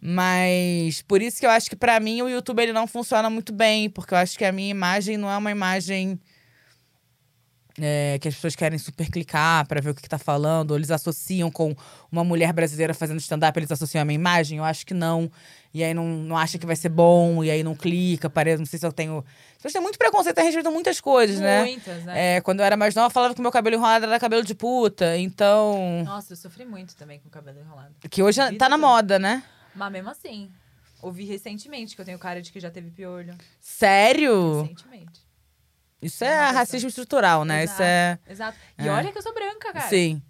[0.01, 3.53] Mas por isso que eu acho que pra mim o YouTube ele não funciona muito
[3.53, 3.91] bem.
[3.91, 6.17] Porque eu acho que a minha imagem não é uma imagem
[7.81, 10.77] é, que as pessoas querem super clicar pra ver o que, que tá falando, ou
[10.77, 11.75] eles associam com
[12.11, 15.31] uma mulher brasileira fazendo stand-up, eles associam a minha imagem, eu acho que não.
[15.73, 18.67] E aí não, não acha que vai ser bom, e aí não clica, parece, não
[18.67, 19.19] sei se eu tenho.
[19.19, 21.65] As pessoas têm muito preconceito a respeito de muitas coisas, né?
[21.65, 22.37] Muitas, né?
[22.37, 24.55] É, quando eu era mais nova, eu falava que meu cabelo enrolado era cabelo de
[24.55, 26.05] puta, então.
[26.05, 27.93] Nossa, eu sofri muito também com o cabelo enrolado.
[28.09, 29.43] Que hoje Vida tá na moda, né?
[29.75, 30.49] Mas mesmo assim,
[31.03, 33.35] ouvi recentemente que eu tenho cara de que já teve piolho.
[33.61, 34.63] Sério?
[34.63, 35.24] Recentemente.
[36.05, 37.65] Isso É é racismo estrutural, né?
[37.65, 38.19] Isso é.
[38.29, 38.59] Exato.
[38.79, 38.91] E É.
[38.91, 39.89] olha que eu sou branca, cara.
[39.89, 40.23] Sim.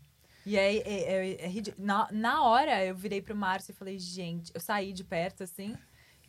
[0.46, 0.92] E aí, é,
[1.40, 1.86] é, é ridículo.
[1.86, 5.74] Na, na hora, eu virei pro Márcio e falei, gente, eu saí de perto, assim,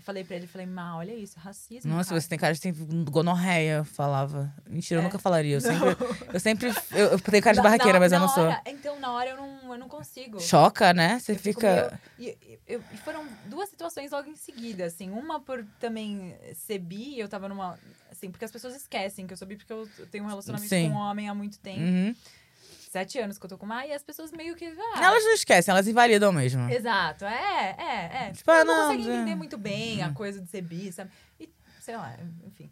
[0.05, 2.21] falei pra ele, falei, Má, olha isso, racismo, Nossa, cara.
[2.21, 2.71] você tem cara de ter
[3.09, 4.53] gonorreia, eu falava.
[4.69, 5.03] Mentira, eu É.
[5.05, 5.55] nunca falaria.
[5.55, 5.85] Eu sempre.
[6.35, 8.43] Eu, sempre, eu, eu tenho cara de barraqueira, na- mas eu na não sou.
[8.43, 10.39] hora- Então, na hora, eu não, eu não consigo.
[10.39, 11.17] Choca, né?
[11.19, 11.99] Você Eu fica.
[12.19, 15.09] meio- e, eu- e foram duas situações logo em seguida, assim.
[15.09, 17.77] Uma por também ser bi, eu tava numa...
[18.11, 20.69] Assim, porque as pessoas esquecem que eu sou bi, porque eu eu tenho um relacionamento
[20.69, 20.89] Sim.
[20.89, 21.79] com um homem há muito tempo.
[21.81, 22.15] Uhum.
[22.95, 24.65] Sete anos que eu tô com uma, e as pessoas meio que...
[24.65, 26.69] Ah, Elas não esquecem, elas invalidam mesmo.
[26.69, 28.31] Exato, é, é, é.
[28.31, 29.15] Tipo, ah, não, não, consegue é.
[29.15, 31.11] entender muito bem a coisa de ser bi, sabe?
[31.37, 31.49] E,
[31.81, 32.15] sei lá,
[32.45, 32.71] enfim.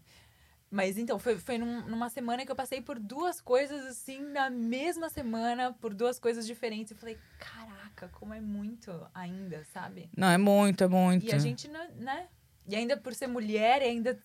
[0.71, 4.49] Mas então, foi, foi num- numa semana que eu passei por duas coisas assim, na
[4.49, 6.91] mesma semana, por duas coisas diferentes.
[6.93, 10.09] Eu falei, caraca, como é muito ainda, sabe?
[10.15, 11.25] Não, é muito, é muito.
[11.25, 12.27] E a gente, né?
[12.67, 14.17] E ainda por ser mulher, ainda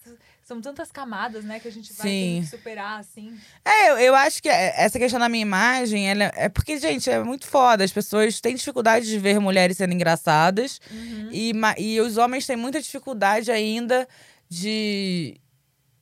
[0.45, 2.47] são tantas camadas, né, que a gente vai Sim.
[2.49, 3.37] superar, assim.
[3.65, 7.11] É, eu, eu acho que é- essa questão da minha imagem, ela é porque, gente,
[7.11, 7.83] é muito foda.
[7.85, 10.81] As pessoas têm dificuldade de ver mulheres sendo engraçadas.
[10.91, 11.29] Uhum.
[11.33, 14.07] E, e os homens têm muita dificuldade ainda
[14.49, 15.41] de,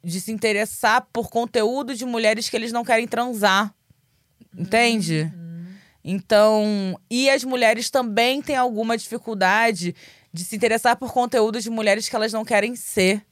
[0.05, 3.75] de se interessar por conteúdo de mulheres que eles não querem transar.
[4.57, 5.33] Entende?
[5.35, 5.67] Uhum.
[6.05, 9.93] Então, e as mulheres também têm alguma dificuldade
[10.37, 13.25] de se interessar por conteúdo de mulheres que elas não querem ser,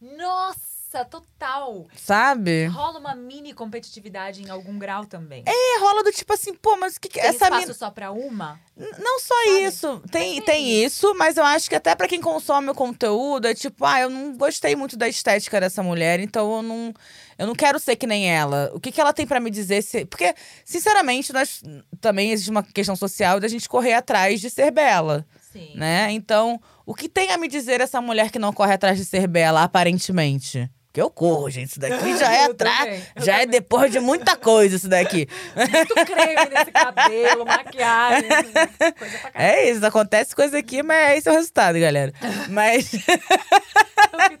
[0.00, 1.86] Nossa, total!
[1.94, 2.66] sabe?
[2.66, 5.42] Rola uma mini competitividade em algum grau também.
[5.46, 8.10] É, rola do tipo assim, pô, mas o que, que Tem essa espaço só pra
[8.10, 8.58] uma?
[8.76, 9.64] Não só Sabe?
[9.64, 10.02] isso.
[10.10, 13.54] Tem, Mas tem isso, mas eu acho que até pra quem consome o conteúdo, é
[13.54, 16.94] tipo, ah, eu não gostei muito da estética dessa mulher, então eu não,
[17.38, 18.70] eu não quero ser que nem ela.
[18.72, 19.82] O que, que ela tem pra me dizer?
[19.82, 20.06] Se...
[20.06, 21.62] Porque, sinceramente, nós
[22.00, 25.72] também existe uma questão social da gente correr atrás de ser bela, Sim.
[25.74, 26.08] né?
[26.10, 29.26] Então, o que tem a me dizer essa mulher que não corre atrás de ser
[29.26, 30.70] bela, aparentemente?
[30.86, 31.68] Porque eu corro, gente.
[31.72, 32.78] Isso daqui já é atrás.
[32.78, 33.50] também, Já é também.
[33.50, 35.28] depois de muita coisa, isso daqui.
[35.54, 38.28] Muito creme nesse cabelo, maquiagem.
[38.98, 39.30] Coisa pra.
[39.34, 42.12] É isso, acontece coisa aqui, mas esse é o resultado, galera.
[42.48, 42.90] Mas.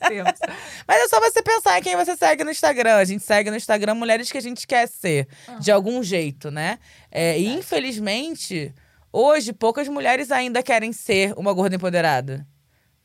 [0.08, 0.22] É.
[0.86, 2.96] Mas é só você pensar em quem você segue no Instagram.
[2.96, 5.28] A gente segue no Instagram mulheres que a gente quer ser,
[5.60, 6.78] de algum jeito, né?
[7.10, 8.72] É, e infelizmente,
[9.16, 12.46] hoje, poucas mulheres ainda querem ser uma gorda empoderada.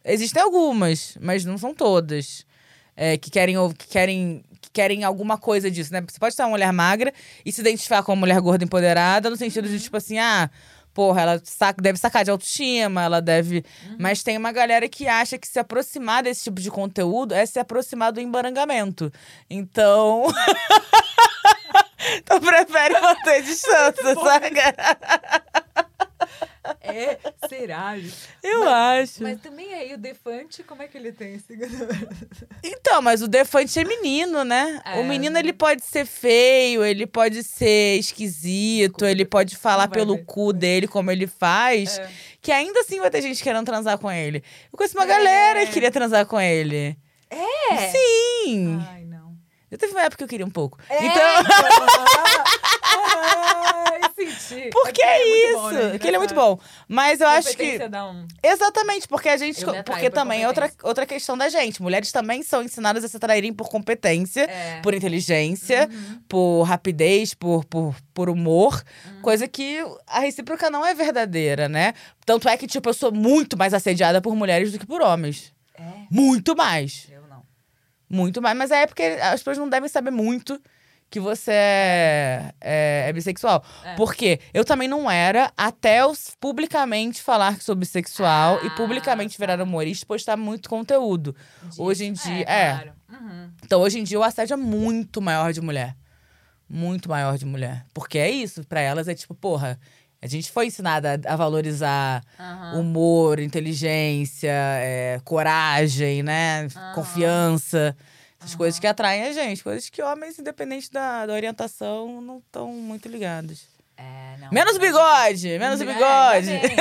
[0.03, 2.45] Existem algumas, mas não são todas.
[2.95, 6.01] É, que querem que querem que querem alguma coisa disso, né?
[6.01, 7.14] Você pode ser uma mulher magra
[7.45, 10.51] e se identificar como uma mulher gorda empoderada, no sentido de, tipo assim, ah,
[10.93, 13.64] porra, ela saca, deve sacar de autoestima, ela deve.
[13.97, 17.59] Mas tem uma galera que acha que se aproximar desse tipo de conteúdo é se
[17.59, 19.12] aproximar do embarangamento.
[19.49, 20.26] Então.
[22.18, 25.41] então prefere manter distância, saca?
[26.82, 27.18] É,
[27.49, 27.95] será?
[28.43, 29.24] Eu acho.
[29.24, 31.57] Mas também aí o Defante, como é que ele tem esse
[32.64, 34.80] Então, mas o Defante é menino, né?
[34.86, 34.99] É.
[34.99, 40.16] O menino, ele pode ser feio, ele pode ser esquisito, Desculpa, ele pode falar pelo
[40.16, 40.26] ver.
[40.26, 41.97] cu dele, como ele faz.
[41.97, 42.09] É.
[42.41, 44.43] Que ainda assim vai ter gente querendo transar com ele.
[44.72, 45.07] Eu conheço uma É.
[45.07, 46.95] galera que queria transar com ele.
[47.30, 47.89] É?
[47.91, 48.80] Sim!
[48.91, 49.36] Ai, não.
[49.70, 50.78] Eu teve uma época que eu queria um pouco.
[50.89, 51.22] É, Então,
[54.02, 54.70] Ai, senti.
[54.72, 55.58] porque É é, porque isso.
[55.58, 55.99] bom, né?
[55.99, 56.60] que ele é muito bom.
[56.88, 57.78] Mas eu acho que.
[57.78, 58.28] Um...
[58.43, 59.64] Exatamente, porque a gente.
[59.86, 61.82] Porque por também é outra, outra questão da gente.
[61.82, 64.80] Mulheres também são ensinadas a se atraírem por competência, É.
[64.82, 66.22] por inteligência, Uhum.
[66.28, 68.84] por rapidez, por, por, por humor.
[69.22, 69.78] Coisa que
[70.08, 71.93] a recíproca não é verdadeira, né?
[72.26, 75.54] Tanto é que, tipo, eu sou muito mais assediada por mulheres do que por homens.
[75.78, 77.08] É, Muito mais.
[77.12, 77.43] eu não.
[78.10, 78.56] Muito mais.
[78.58, 80.62] Mas é porque as pessoas não devem saber muito
[81.12, 83.64] que você é, é, é bissexual.
[83.84, 83.95] É.
[83.95, 89.38] Porque eu também não era até eu publicamente falar que sou bissexual e Ah, publicamente
[89.38, 89.45] tá.
[89.45, 91.36] virar humorista e postar muito conteúdo.
[91.78, 92.72] Hoje em dia- é.
[92.72, 92.91] claro.
[93.12, 93.49] Uhum.
[93.64, 95.95] Então, hoje em dia, o assédio é muito maior de mulher.
[96.68, 97.86] Muito maior de mulher.
[97.93, 99.78] Porque é isso, pra elas é tipo, porra,
[100.22, 102.80] a gente foi ensinada a, valorizar Aham.
[102.80, 106.68] humor, inteligência, é, coragem, né?
[106.74, 106.93] Aham.
[106.95, 107.97] Confiança.
[108.42, 108.58] Essas Aham.
[108.58, 109.64] coisas que atraem a gente.
[109.64, 113.66] Coisas que homens, independente da, da orientação, não estão muito ligados.
[113.96, 114.50] É, não.
[114.52, 115.48] Menos o bigode!
[115.60, 116.48] Menos o É, bigode!
[116.48, 116.76] bem.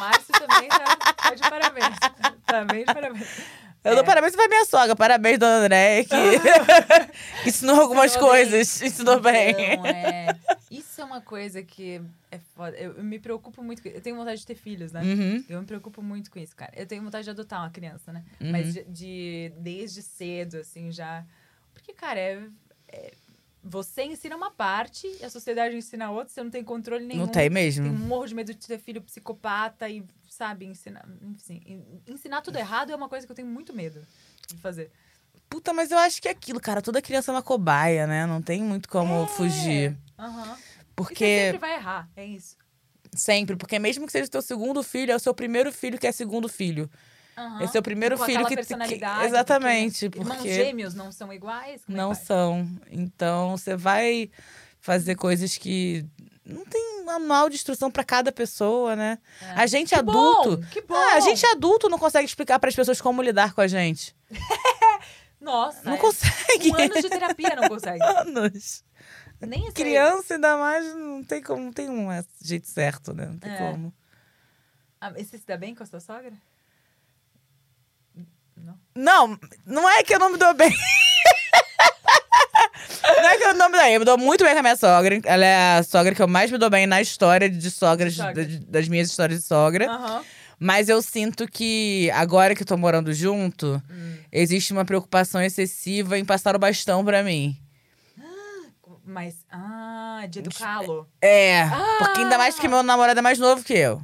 [0.00, 1.96] Márcio também tá, tá de parabéns.
[2.50, 3.28] Tá bem de parabéns.
[3.82, 4.06] Eu dou É.
[4.06, 4.94] parabéns pra minha sogra.
[4.94, 6.14] Parabéns, dona Andréia, que
[7.48, 8.44] ensinou algumas Ensinou bem.
[8.44, 8.82] coisas.
[8.82, 9.54] Ensinou bem.
[9.76, 10.38] Não, é.
[10.70, 12.00] Isso é uma coisa que
[12.30, 12.76] é foda.
[12.76, 13.82] Eu, eu me preocupo muito.
[13.82, 15.00] com- Eu tenho vontade de ter filhos, né?
[15.02, 15.44] Uhum.
[15.48, 16.72] Eu me preocupo muito com isso, cara.
[16.76, 18.22] Eu tenho vontade de adotar uma criança, né?
[18.40, 18.52] Uhum.
[18.52, 21.24] Mas de, de- desde cedo, assim, já.
[21.74, 22.38] Porque, cara, é,
[22.88, 23.12] é-
[23.62, 27.20] Você ensina uma parte e a sociedade ensina outra, você não tem controle nenhum.
[27.20, 27.86] Não tem Tem mesmo.
[27.88, 31.06] um morro de medo de ter filho psicopata e, sabe, ensinar.
[31.22, 34.06] Enfim, en- ensinar tudo errado é uma coisa que eu tenho muito medo
[34.48, 34.90] de fazer.
[35.48, 36.80] Puta, mas eu acho que é aquilo, cara.
[36.80, 38.24] Toda criança é uma cobaia, né?
[38.24, 39.96] Não tem muito como fugir.
[40.18, 40.56] Aham.
[40.56, 41.24] E você Porque.
[41.44, 42.56] sempre vai errar, é isso.
[43.12, 46.06] Sempre, porque mesmo que seja o teu segundo filho, é o seu primeiro filho que
[46.06, 46.88] é segundo filho.
[47.36, 47.62] Aham.
[47.62, 51.32] Esse é o primeiro Com filho aquela que- que- exatamente, Porque, irmãos gêmeos não são
[51.32, 51.80] iguais?
[51.88, 52.68] É Não são.
[52.90, 54.30] Então, você vai
[54.80, 56.04] fazer coisas que.
[56.44, 59.18] Não tem manual de instrução pra cada pessoa, né?
[59.40, 59.50] É.
[59.52, 60.56] A gente Que adulto.
[60.58, 60.94] bom, que bom.
[60.94, 64.14] Ah, a gente adulto não consegue explicar para as pessoas como lidar com a gente.
[65.40, 65.98] Nossa, Não é.
[65.98, 66.70] consegue.
[66.70, 68.02] Um ano de terapia não consegue.
[68.04, 68.84] Anos.
[69.40, 69.72] Nem sei.
[69.72, 72.08] Criança, ainda mais, não tem como, não tem um
[72.42, 73.26] jeito certo, né?
[73.26, 73.56] Não tem É.
[73.56, 73.94] como.
[75.00, 76.32] Ah, você se dá bem com a sua sogra?
[78.94, 80.70] Não, não é que eu não me dou bem.
[83.04, 83.94] não é que eu não me dou bem.
[83.94, 85.20] Eu me dou muito bem com a minha sogra.
[85.24, 88.44] Ela é a sogra que eu mais me dou bem na história de sogras, sogra.
[88.44, 89.88] da- das minhas histórias de sogra.
[89.90, 90.22] Aham.
[90.58, 94.16] Mas eu sinto que agora que eu tô morando junto, Hum.
[94.30, 97.56] existe uma preocupação excessiva em passar o bastão pra mim.
[99.02, 101.08] Mas, ah, de educá-lo.
[101.20, 101.64] É,
[101.98, 104.00] porque ainda mais que meu namorado é mais novo que eu.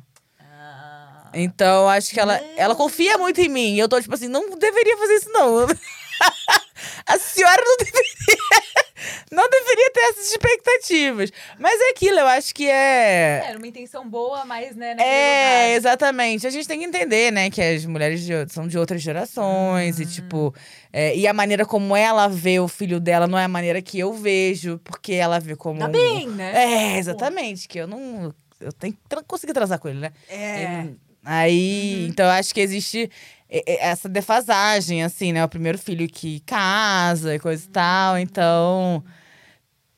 [1.38, 3.74] Então, acho que ela, ela confia muito em mim.
[3.74, 5.66] E eu tô tipo assim, não deveria fazer isso, não.
[7.06, 8.76] A senhora não deveria.
[9.30, 11.30] Não deveria ter essas expectativas.
[11.58, 13.42] Mas é aquilo, eu acho que é.
[13.46, 15.76] Era uma intenção boa, mas, né, É, lugar.
[15.76, 16.46] exatamente.
[16.46, 20.02] A gente tem que entender, né, que as mulheres de- são de outras gerações Uhum.
[20.02, 20.54] e, tipo,
[20.92, 23.98] é, e a maneira como ela vê o filho dela não é a maneira que
[23.98, 25.78] eu vejo, porque ela vê como.
[25.80, 26.94] Tá um- bem, né?
[26.94, 27.68] É, exatamente.
[27.68, 28.34] Que eu não.
[28.60, 30.12] Eu tenho que conseguir transar com ele, né?
[30.28, 30.62] É.
[30.80, 30.96] Ele-
[31.28, 33.10] Aí, então eu acho que existe
[33.48, 35.44] essa defasagem, assim, né?
[35.44, 39.04] O primeiro filho que casa e coisa e tal, então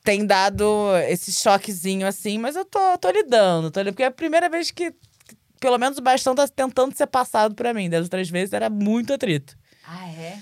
[0.03, 0.65] tem dado
[1.07, 4.71] esse choquezinho, assim, mas eu tô, tô lidando, tô lidando, porque é a primeira vez
[4.71, 4.91] que,
[5.59, 7.91] pelo menos o bastão tá tentando ser passado pra mim.
[7.91, 9.55] Das outras vezes era muito atrito.
[9.87, 10.39] Ah, é?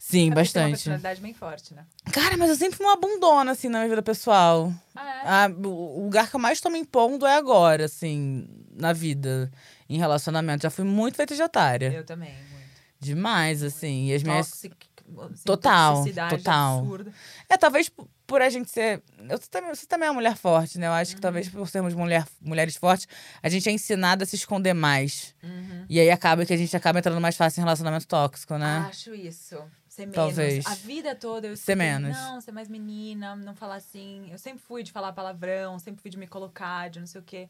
[0.00, 0.70] porque Tem uma bastante.
[0.72, 1.84] personalidade bem forte, né?
[2.12, 4.72] Cara, mas eu sempre fui uma bundona, assim, na minha vida pessoal.
[4.96, 5.20] Ah, é?
[5.24, 9.48] Ah, o o lugar que eu mais tô me impondo é agora, assim, na vida,
[9.94, 10.62] em relacionamento.
[10.62, 11.92] Já fui muito feita de otária.
[11.92, 12.64] Eu também, muito.
[13.00, 14.06] Demais, assim.
[14.08, 14.48] E as minhas.
[14.50, 14.72] Toxic,
[15.20, 16.78] assim, Total, total.
[16.80, 17.12] absurda.
[17.48, 17.90] É, talvez
[18.26, 19.02] por a gente ser.
[19.28, 20.86] Eu também, você também é uma mulher forte, né?
[20.86, 21.22] Eu acho que Uhum.
[21.22, 23.06] talvez por sermos mulher, mulheres fortes,
[23.42, 25.34] a gente é ensinada a se esconder mais.
[25.42, 25.84] Uhum.
[25.88, 28.86] E aí acaba que a gente acaba entrando mais fácil em relacionamento tóxico, né?
[28.88, 29.58] Acho isso.
[29.86, 30.14] Ser menos.
[30.16, 30.66] Talvez.
[30.66, 32.16] A vida toda eu Ser menos.
[32.16, 34.26] Não, ser mais menina, não falar assim.
[34.32, 37.24] Eu sempre fui de falar palavrão, sempre fui de me colocar, de não sei o
[37.24, 37.48] quê.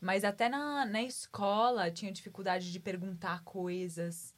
[0.00, 4.34] Mas até na, na escola tinha dificuldade de perguntar coisas.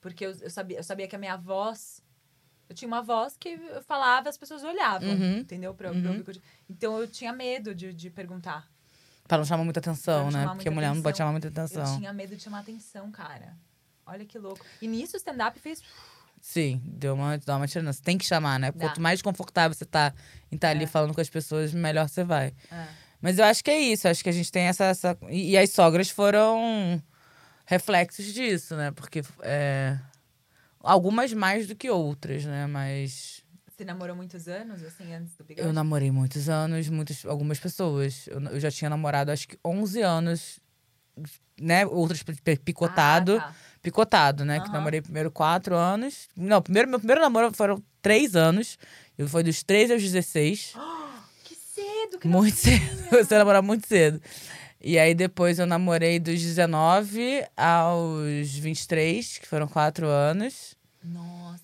[0.00, 2.02] Porque eu, eu, sabia, eu sabia que a minha voz.
[2.68, 5.38] Eu tinha uma voz que eu falava, as pessoas olhavam, Uhum.
[5.38, 5.72] entendeu?
[5.74, 6.02] Pra, Uhum.
[6.02, 8.68] pra eu tinha- então eu tinha medo de, de perguntar.
[9.26, 10.40] Pra não chamar muita atenção, não né?
[10.42, 11.16] chamar Porque muita mulher não pode atenção.
[11.26, 11.98] chamar muita Eu atenção.
[11.98, 13.56] tinha medo de chamar atenção, cara.
[14.06, 14.64] Olha que louco.
[14.82, 15.82] E nisso o stand-up fez.
[16.40, 18.02] Sim, deu uma, dá uma diferença.
[18.02, 18.70] Tem que chamar, né?
[18.70, 18.86] Dá.
[18.88, 20.14] Quanto mais confortável você tá
[20.52, 20.86] em estar ali É.
[20.86, 22.54] falando com as pessoas, melhor você vai.
[22.70, 22.86] É.
[23.20, 24.06] Mas eu acho que é isso.
[24.08, 24.84] Acho que a gente tem essa.
[24.84, 25.18] essa...
[25.28, 27.02] E, e as sogras foram
[27.66, 28.90] reflexos disso, né?
[28.92, 29.98] Porque é,
[30.80, 32.66] algumas mais do que outras, né?
[32.66, 33.42] Mas
[33.76, 35.66] Você namorou muitos anos, assim, antes do bigode?
[35.66, 38.26] eu namorei muitos anos, muitas, algumas pessoas.
[38.28, 40.58] Eu, eu já tinha namorado, acho que 11 anos,
[41.60, 41.84] né?
[41.86, 43.36] Outras pi- pi- picotado.
[43.36, 43.54] Ah, tá.
[43.82, 44.60] Picotado, né?
[44.60, 44.72] Que Aham.
[44.78, 46.28] namorei primeiro quatro anos.
[46.36, 48.78] Não, primeiro, meu primeiro namoro foram três anos.
[49.16, 50.74] Eu foi dos 13 aos 16.
[52.10, 53.08] Cedo, Muito cedo.
[53.10, 54.20] Você namora muito cedo.
[54.80, 60.76] E aí depois eu namorei dos 19 aos 23, que foram quatro anos.
[61.02, 61.58] Nossa.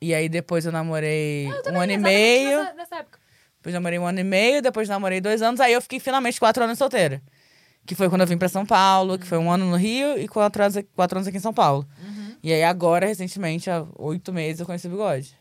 [0.00, 2.58] E aí depois eu namorei Eu um ano e meio.
[2.58, 3.18] Nessa, nessa época.
[3.56, 5.60] Depois namorei um ano e meio, depois namorei dois anos.
[5.60, 7.20] Aí eu fiquei finalmente quatro anos solteira.
[7.84, 10.28] Que foi quando eu vim pra São Paulo, que foi um ano no Rio e
[10.28, 11.86] quatro anos, quatro anos aqui em São Paulo.
[12.02, 12.36] Uhum.
[12.42, 15.36] E aí agora, recentemente, há oito meses, eu conheci o Bigode.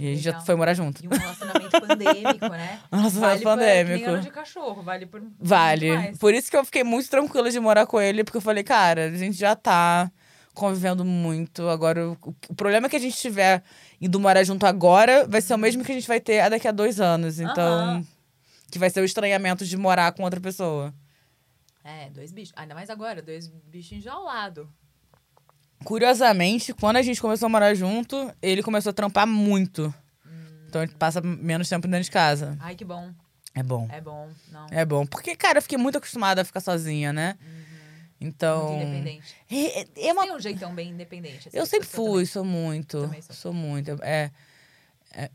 [0.00, 0.46] Que a gente já Legal.
[0.46, 1.04] foi morar junto.
[1.04, 2.80] E um relacionamento pandêmico, né?
[2.90, 4.10] Um relacionamento vale Por, que pandêmico.
[4.10, 5.22] ano de cachorro, vale por.
[5.38, 6.16] Vale.
[6.18, 9.04] Por isso que eu fiquei muito tranquila de morar com ele, porque eu falei, cara,
[9.08, 10.10] a gente já tá
[10.54, 11.68] convivendo muito.
[11.68, 12.16] Agora, o,
[12.48, 13.62] o problema que a gente tiver
[14.00, 16.72] indo morar junto agora vai ser o mesmo que a gente vai ter daqui a
[16.72, 17.38] dois anos.
[17.38, 18.02] Então,
[18.70, 20.94] que vai ser o estranhamento de morar com outra pessoa.
[21.84, 22.54] É, dois bichos.
[22.56, 24.66] Ainda mais agora, dois bichinhos ao lado.
[25.84, 29.92] Curiosamente, quando a gente começou a morar junto, ele começou a trampar muito.
[30.68, 32.56] Então, a gente passa menos tempo dentro de casa.
[32.60, 33.10] Ai, que bom.
[33.54, 33.88] É bom.
[33.90, 34.28] É bom.
[34.52, 34.66] Não.
[34.70, 35.04] É bom.
[35.06, 37.36] Porque, cara, eu fiquei muito acostumada a ficar sozinha, né?
[38.20, 38.74] Então.
[38.74, 39.34] Muito independente.
[39.50, 41.48] É, é- é uma Tem um jeitão bem independente.
[41.48, 42.26] assim, Eu sempre fui, também.
[42.26, 43.00] sou muito.
[43.02, 43.34] Também sou.
[43.34, 43.98] Sou muito.
[44.02, 44.30] É,
[45.12, 45.30] é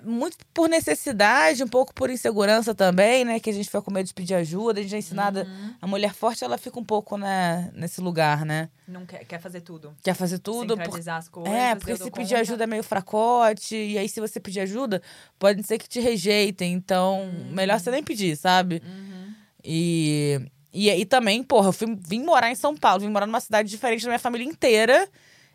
[0.00, 3.38] muito por necessidade, um pouco por insegurança também, né?
[3.38, 4.80] Que a gente fica com medo de pedir ajuda.
[4.80, 5.44] A gente é ensinada.
[5.44, 5.74] Uhum.
[5.82, 8.70] A mulher forte, ela fica um pouco, né, nesse lugar, né?
[8.88, 9.94] Não quer, quer fazer tudo.
[10.02, 10.76] Quer fazer tudo.
[10.76, 11.08] Por...
[11.08, 11.52] As coisas.
[11.52, 12.40] É, porque se pedir conta.
[12.40, 13.76] ajuda é meio fracote.
[13.76, 15.02] E aí, se você pedir ajuda,
[15.38, 16.72] pode ser que te rejeitem.
[16.72, 18.82] Então, melhor você nem pedir, sabe?
[18.84, 19.34] Uhum.
[19.62, 20.40] E,
[20.72, 23.68] e aí também, porra, eu fui, vim morar em São Paulo, vim morar numa cidade
[23.68, 25.08] diferente da minha família inteira.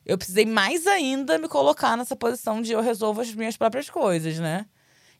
[0.07, 4.39] Eu precisei mais ainda me colocar nessa posição de eu resolvo as minhas próprias coisas,
[4.39, 4.65] né?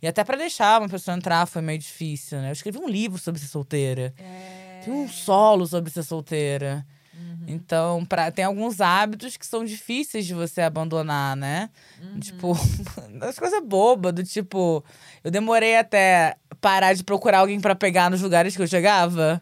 [0.01, 2.49] E até pra deixar uma pessoa entrar foi meio difícil, né?
[2.49, 4.13] Eu escrevi um livro sobre ser solteira.
[4.17, 4.81] É...
[4.85, 6.85] Tem um solo sobre ser solteira.
[7.13, 7.45] Uhum.
[7.47, 11.69] Então, pra, tem alguns hábitos que são difíceis de você abandonar, né?
[12.01, 12.19] Uhum.
[12.19, 12.57] Tipo,
[13.21, 14.85] as coisas bobas, do tipo,
[15.21, 19.41] eu demorei até parar de procurar alguém pra pegar nos lugares que eu chegava.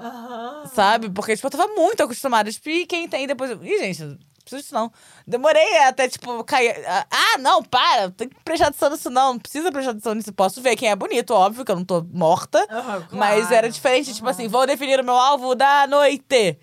[0.00, 0.66] Aham.
[0.74, 1.10] Sabe?
[1.10, 2.50] Porque, tipo, eu tava muito acostumada.
[2.50, 3.50] Tipo, e quem tem depois.
[3.62, 4.90] Ih, gente, precisa disso não.
[5.26, 6.74] Demorei até, tipo, cair.
[7.10, 9.34] Ah, não, para, tem que prestar atenção nisso não.
[9.34, 10.32] Não precisa prestar atenção nisso.
[10.32, 12.66] Posso ver quem é bonito, óbvio que eu não tô morta.
[13.12, 13.54] Mas claro.
[13.54, 14.30] era diferente, tipo Aham.
[14.30, 16.58] assim, vou definir o meu alvo da noite.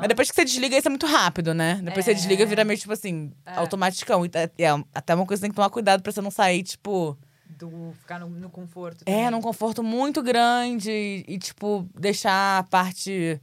[0.00, 1.80] Mas depois que você desliga, isso é muito rápido, né?
[1.82, 2.10] Depois É.
[2.10, 3.54] você desliga, vira meio, tipo assim, É.
[3.58, 4.24] automaticão.
[4.24, 6.62] E é, é até uma coisa que tem que tomar cuidado pra você não sair,
[6.62, 7.18] tipo.
[7.58, 9.02] Do ficar no, no conforto.
[9.04, 9.30] É, também.
[9.30, 13.40] num conforto muito grande e, e, tipo, deixar a parte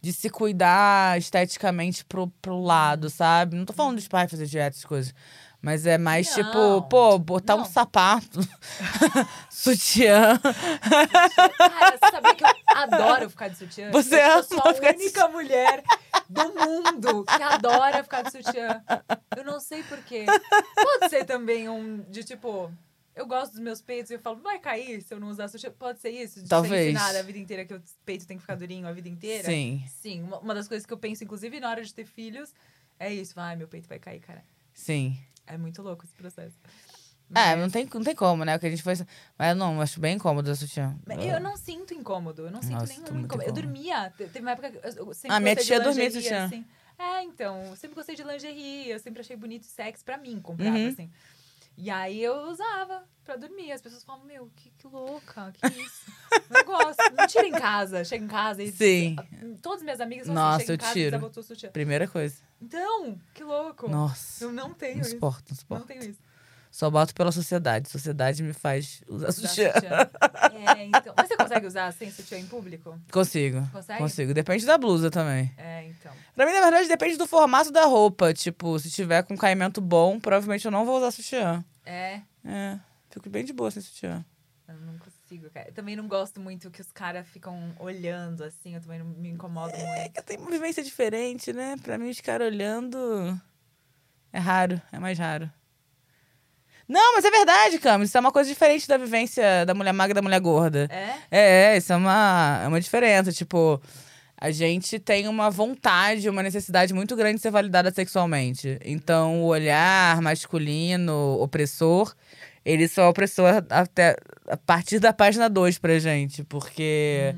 [0.00, 3.56] de se cuidar esteticamente pro, pro lado, sabe?
[3.56, 5.12] Não tô falando dos pais fazer dieta, essas coisas.
[5.60, 7.64] Mas é mais, Não, tipo, pô, botar um não.
[7.64, 8.38] sapato,
[9.50, 10.38] sutiã.
[10.38, 13.90] Cara, você sabia que eu adoro ficar de sutiã?
[13.90, 15.82] Você eu sou a ficar de única mulher
[16.28, 18.80] do mundo que adora ficar de sutiã.
[19.36, 20.26] Eu não sei porquê.
[20.74, 22.70] Pode ser também um de tipo.
[23.16, 25.70] Eu gosto dos meus peitos e eu falo, vai cair se eu não usar sutiã.
[25.72, 26.42] Pode ser isso?
[26.42, 26.72] De Talvez.
[26.84, 29.44] ser ensinada a vida inteira que o peito tem que ficar durinho a vida inteira?
[29.48, 32.52] Sim, Sim, uma, uma das coisas que eu penso, inclusive na hora de ter filhos,
[32.98, 33.32] é isso.
[33.40, 34.44] Ai, meu peito vai cair, cara.
[34.74, 35.18] sim.
[35.48, 36.58] É muito louco esse processo.
[37.30, 38.56] É, Mas- não tem, não tem como, né?
[38.56, 38.94] O que a gente foi.
[39.38, 40.96] Mas eu não, acho bem incômodo a sutiã.
[41.06, 43.34] Mas Eu não sinto incômodo, eu não sinto Nossa, nenhum muito incômodo.
[43.42, 43.62] Eu incômodo.
[43.62, 46.46] dormia, te- teve uma época que eu- eu sempre Ah, minha tia dormia sutiã.
[46.46, 46.64] assim.
[46.98, 50.40] É, então, eu sempre gostei de lingerie, eu sempre achei bonito e sexy pra mim
[50.40, 50.88] comprar, Uhum.
[50.88, 51.10] assim.
[51.76, 53.70] E aí eu usava pra dormir.
[53.72, 56.10] As pessoas falam, meu, que, que louca, que isso?
[56.50, 57.02] eu gosto.
[57.14, 58.72] Não tira em casa, chega em casa e.
[58.72, 59.16] Sim.
[59.60, 60.78] Todas minhas amigas falam Nossa, assim, chega em eu
[61.30, 61.66] casa tiro.
[61.66, 61.70] e.
[61.70, 62.36] Primeira coisa.
[62.60, 63.88] Então, que louco.
[63.88, 64.44] Nossa.
[64.44, 65.10] Eu não tenho Não isso.
[65.10, 65.86] suporto, não Não suporto.
[65.86, 66.20] tenho isso.
[66.76, 67.88] Só boto pela sociedade.
[67.88, 69.72] Sociedade me faz usar Usar sutiã.
[69.72, 70.10] sutiã.
[70.76, 71.14] É, então.
[71.16, 73.00] Você consegue usar sem sutiã em público?
[73.10, 73.66] Consigo.
[73.72, 73.98] Consegue?
[73.98, 74.34] Consigo.
[74.34, 75.50] Depende da blusa também.
[75.56, 76.12] É, então.
[76.34, 78.34] Pra mim, na verdade, depende do formato da roupa.
[78.34, 81.64] Tipo, se tiver com caimento bom, provavelmente eu não vou usar sutiã.
[81.86, 82.20] É.
[82.44, 82.78] É.
[83.08, 84.22] Fico bem de boa sem sutiã.
[84.68, 85.68] Eu não consigo, cara.
[85.68, 88.74] Eu também não gosto muito que os caras ficam olhando assim.
[88.74, 90.12] Eu também não me incomodo É muito.
[90.12, 91.76] que eu tenho uma vivência diferente, né?
[91.82, 93.40] Pra mim, os caras olhando.
[94.30, 95.50] É raro, é mais raro.
[96.88, 98.08] Não, mas é verdade, Camis.
[98.08, 100.88] Isso é uma coisa diferente da vivência da mulher magra e da mulher gorda.
[101.30, 101.72] É?
[101.72, 103.32] É, isso é uma, é uma diferença.
[103.32, 103.80] Tipo,
[104.40, 108.78] a gente tem uma vontade, uma necessidade muito grande de ser validada sexualmente.
[108.84, 112.14] Então, o olhar masculino, opressor,
[112.64, 114.16] ele só é opressor até
[114.48, 116.44] a partir da página 2 pra gente.
[116.44, 117.34] Porque.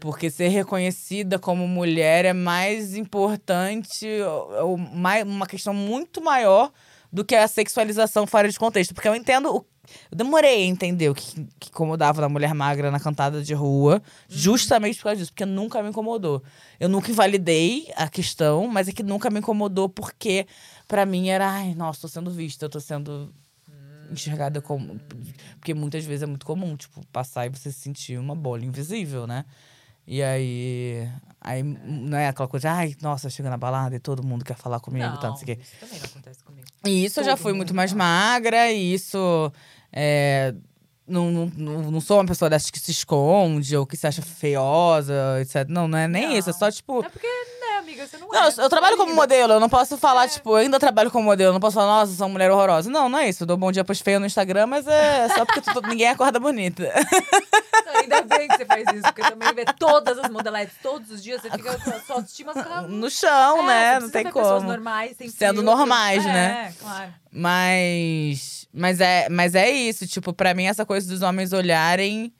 [0.00, 6.70] Porque ser reconhecida como mulher é mais importante, é o- mai- uma questão muito maior
[7.12, 8.94] do que a sexualização fora de contexto.
[8.94, 9.54] Porque eu entendo.
[9.54, 9.64] o-
[10.10, 14.02] eu demorei a entender o que, que incomodava da mulher magra na cantada de rua,
[14.28, 16.42] justamente por causa disso, porque nunca me incomodou.
[16.78, 20.46] Eu nunca invalidei a questão, mas é que nunca me incomodou porque,
[20.86, 23.32] pra mim, era, ai, nossa, tô sendo vista, eu tô sendo
[24.10, 24.98] enxergada como.
[25.58, 29.26] Porque muitas vezes é muito comum, tipo, passar e você se sentir uma bola invisível,
[29.26, 29.44] né?
[30.10, 31.06] E aí.
[31.40, 34.80] Aí não é aquela coisa, ai, nossa, chega na balada e todo mundo quer falar
[34.80, 35.62] comigo e tal, não sei o quê.
[35.62, 36.66] isso também não acontece comigo.
[36.84, 39.52] E isso eu já Todo fui muito mais magra, e isso.
[39.92, 40.52] É,
[41.06, 44.20] não, não, não, não sou uma pessoa dessas que se esconde ou que se acha
[44.20, 45.66] feiosa, etc.
[45.68, 46.36] Não, não é nem Não.
[46.36, 46.50] isso.
[46.50, 47.04] É só, tipo.
[47.04, 47.26] É porque,
[48.00, 48.48] amiga, você não, Não, é.
[48.48, 50.28] eu, eu trabalho como modelo, eu não posso falar, É.
[50.28, 52.90] tipo, eu ainda trabalho como modelo, eu não posso falar, nossa, sou uma mulher horrorosa.
[52.90, 53.42] Não, não é isso.
[53.42, 56.38] Eu dou bom dia pros feios no Instagram, mas é só porque tu- ninguém acorda
[56.40, 56.84] bonita.
[57.86, 61.22] Não, Ainda bem que você faz isso, porque também vê todas as modeletes todos os
[61.22, 62.82] dias, você fica sua autoestima fica...
[62.88, 64.00] No chão, É, né?
[64.00, 64.68] Não tem ver pessoas como.
[64.70, 65.76] normais, sem Sendo filtro.
[65.76, 66.68] normais, é, né?
[66.76, 67.14] É, claro.
[67.32, 68.66] Mas.
[68.72, 70.06] Mas é, mas é isso.
[70.06, 72.32] Tipo, pra mim, essa coisa dos homens olharem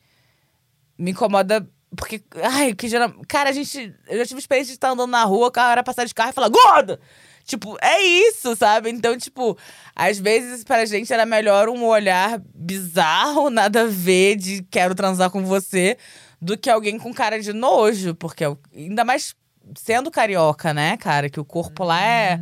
[0.98, 1.66] me incomoda.
[1.96, 3.12] Porque, ai, que geral.
[3.26, 3.94] Cara, a gente.
[4.08, 6.30] Eu já tive experiência de estar andando na rua, o cara era passar de carro
[6.30, 7.00] e falar, gorda!
[7.44, 8.90] Tipo, é isso, sabe?
[8.90, 9.56] Então, tipo,
[9.96, 15.30] às vezes pra gente era melhor um olhar bizarro, nada a ver, de quero transar
[15.30, 15.96] com você,
[16.42, 18.14] do que alguém com cara de nojo.
[18.14, 19.34] Porque é ainda mais
[19.76, 21.30] sendo carioca, né, cara?
[21.30, 22.38] Que o corpo lá é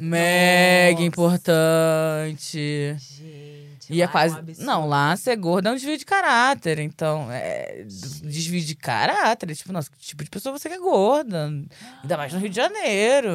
[0.00, 1.04] mega Nossa.
[1.04, 2.96] importante.
[2.98, 3.47] Gente,
[3.90, 4.34] E é lá quase.
[4.34, 4.66] um absurdo.
[4.66, 6.78] não, lá ser gorda é um desvio de caráter.
[6.78, 7.84] Então, é.
[7.84, 9.54] Desvio de caráter.
[9.56, 11.50] Tipo, nossa, que tipo de pessoa você que é gorda?
[12.02, 13.30] Ainda mais no Rio de Janeiro.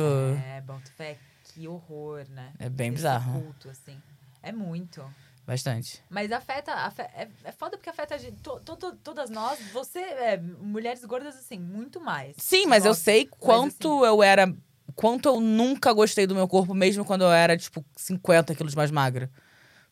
[0.47, 2.51] É, boto fé, que horror, né?
[2.59, 3.41] É bem Esse bizarro.
[3.41, 3.97] culto, assim.
[4.41, 5.03] É muito.
[5.45, 6.01] Bastante.
[6.09, 9.59] Mas afeta, afe- é, é foda porque afeta a gente, to- to- to- todas nós,
[9.73, 12.33] você, é, mulheres gordas, assim, muito mais.
[12.37, 14.53] Sim, mas eu sei quanto eu era.
[14.95, 18.89] Quanto eu nunca gostei do meu corpo, mesmo quando eu era, tipo, 50 quilos mais
[18.91, 19.29] magra.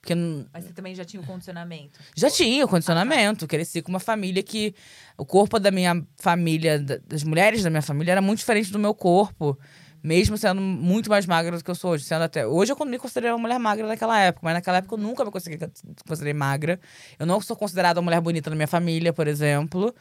[0.02, 0.16] Porque
[0.52, 2.00] Mas você também já tinha o condicionamento.
[2.18, 3.46] já tinha o condicionamento.
[3.48, 4.74] Cresci com uma família que.
[5.16, 8.80] O corpo da minha família, da- das mulheres da minha família, era muito diferente do
[8.80, 9.58] meu corpo.
[10.04, 12.04] Mesmo sendo muito mais magra do que eu sou hoje.
[12.06, 12.48] Sendo até.
[12.48, 15.30] Hoje eu me considerei uma mulher magra naquela época, mas naquela época eu nunca me
[15.30, 16.80] considerei magra.
[17.20, 19.94] Eu não sou considerada uma mulher bonita na minha família, por exemplo.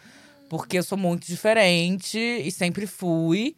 [0.48, 3.54] Porque eu sou muito diferente e sempre fui.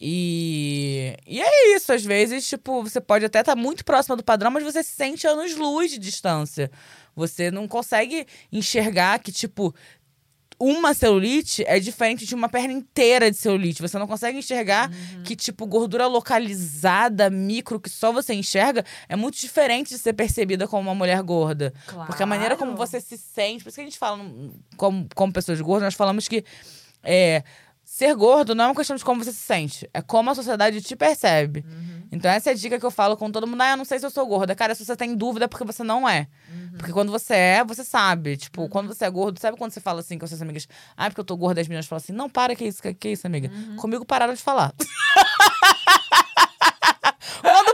[0.00, 4.50] E, e é isso, às vezes, tipo, você pode até estar muito próxima do padrão,
[4.50, 6.70] mas você se sente anos-luz de distância.
[7.16, 9.74] Você não consegue enxergar que, tipo,
[10.60, 13.82] uma celulite é diferente de uma perna inteira de celulite.
[13.82, 14.90] Você não consegue enxergar
[15.24, 20.66] que, tipo, gordura localizada, micro, que só você enxerga, é muito diferente de ser percebida
[20.68, 21.72] como uma mulher gorda.
[22.06, 22.86] Porque a maneira como Claro.
[22.90, 23.62] você se sente.
[23.64, 24.18] Por isso que a gente fala,
[24.76, 26.44] como, como pessoas gordas, nós falamos que
[27.04, 27.44] é,
[27.98, 30.80] ser gordo não é uma questão de como você se sente, é como a sociedade
[30.80, 31.64] te percebe.
[32.12, 33.60] Então, essa é a dica que eu falo com todo mundo.
[33.60, 34.54] Ah, eu não sei se eu sou gorda.
[34.54, 36.26] Cara, se você tem dúvida, é porque você não é.
[36.78, 38.36] Porque quando você é, você sabe.
[38.36, 40.68] Tipo, quando você é gordo, sabe quando você fala assim com as suas amigas?
[40.96, 43.08] Ah, porque eu tô gorda, as meninas falam assim: não, para, que isso, que, que
[43.10, 43.50] isso, amiga?
[43.76, 44.72] Comigo pararam de falar.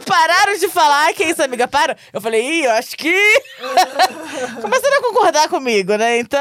[0.07, 1.97] Pararam de falar, "Ai, que isso, amiga, para.
[2.13, 3.15] Eu falei, ih, eu acho que.
[4.61, 6.19] Começaram a concordar comigo, né?
[6.19, 6.41] Então,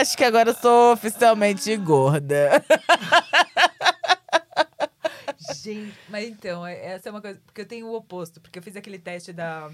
[0.00, 2.64] acho que agora eu sou oficialmente gorda.
[5.54, 7.40] Gente, mas então, é- essa é uma coisa.
[7.44, 8.40] Porque eu tenho o oposto.
[8.40, 9.70] Porque eu fiz aquele teste da.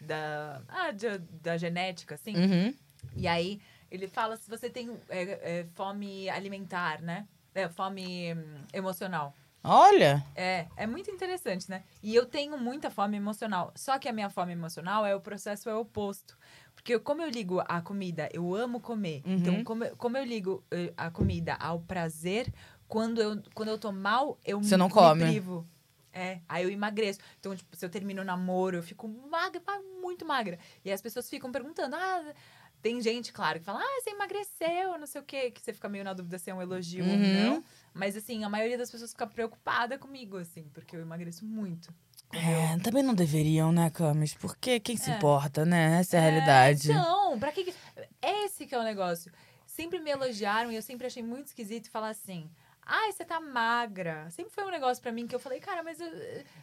[0.00, 2.34] Da, ah, de- da genética, assim.
[2.34, 2.74] Uhum.
[3.14, 3.60] E aí,
[3.90, 7.24] ele fala se você tem é, é, fome alimentar, né?
[7.54, 9.32] É, fome hum, emocional.
[9.64, 10.24] Olha.
[10.34, 11.84] É, é muito interessante, né?
[12.02, 13.72] E eu tenho muita fome emocional.
[13.76, 16.36] Só que a minha fome emocional é o processo é o oposto.
[16.74, 19.22] Porque como eu ligo a comida, eu amo comer.
[19.24, 19.36] Uhum.
[19.36, 22.52] Então, como, eu- como eu ligo eh, a comida ao prazer,
[22.88, 25.22] quando eu, quando eu tô mal, eu Você me- não me come.
[25.24, 25.66] privo.
[26.12, 27.20] É, aí eu emagreço.
[27.38, 30.58] Então, tipo, se eu termino o namoro, eu fico magra, ma- muito magra.
[30.84, 32.34] E as pessoas ficam perguntando, ah,
[32.82, 35.88] tem gente, claro, que fala, ah, você emagreceu, não sei o quê, que você fica
[35.88, 37.32] meio na dúvida se é um elogio ou Uhum.
[37.32, 37.64] não.
[37.94, 41.92] Mas, assim, a maioria das pessoas fica preocupada comigo, assim, porque eu emagreço muito.
[42.32, 44.32] É, também não deveriam, né, Camis?
[44.34, 45.16] Porque quem se É.
[45.16, 45.98] importa, né?
[46.00, 46.88] Essa é a realidade.
[46.88, 47.64] Não, pra que.
[47.64, 47.74] que-
[48.22, 49.30] Esse que é o negócio.
[49.66, 52.50] Sempre me elogiaram e eu sempre achei muito esquisito falar assim.
[52.84, 54.28] Ai, você tá magra.
[54.30, 56.10] Sempre foi um negócio pra mim que eu falei, cara, mas eu-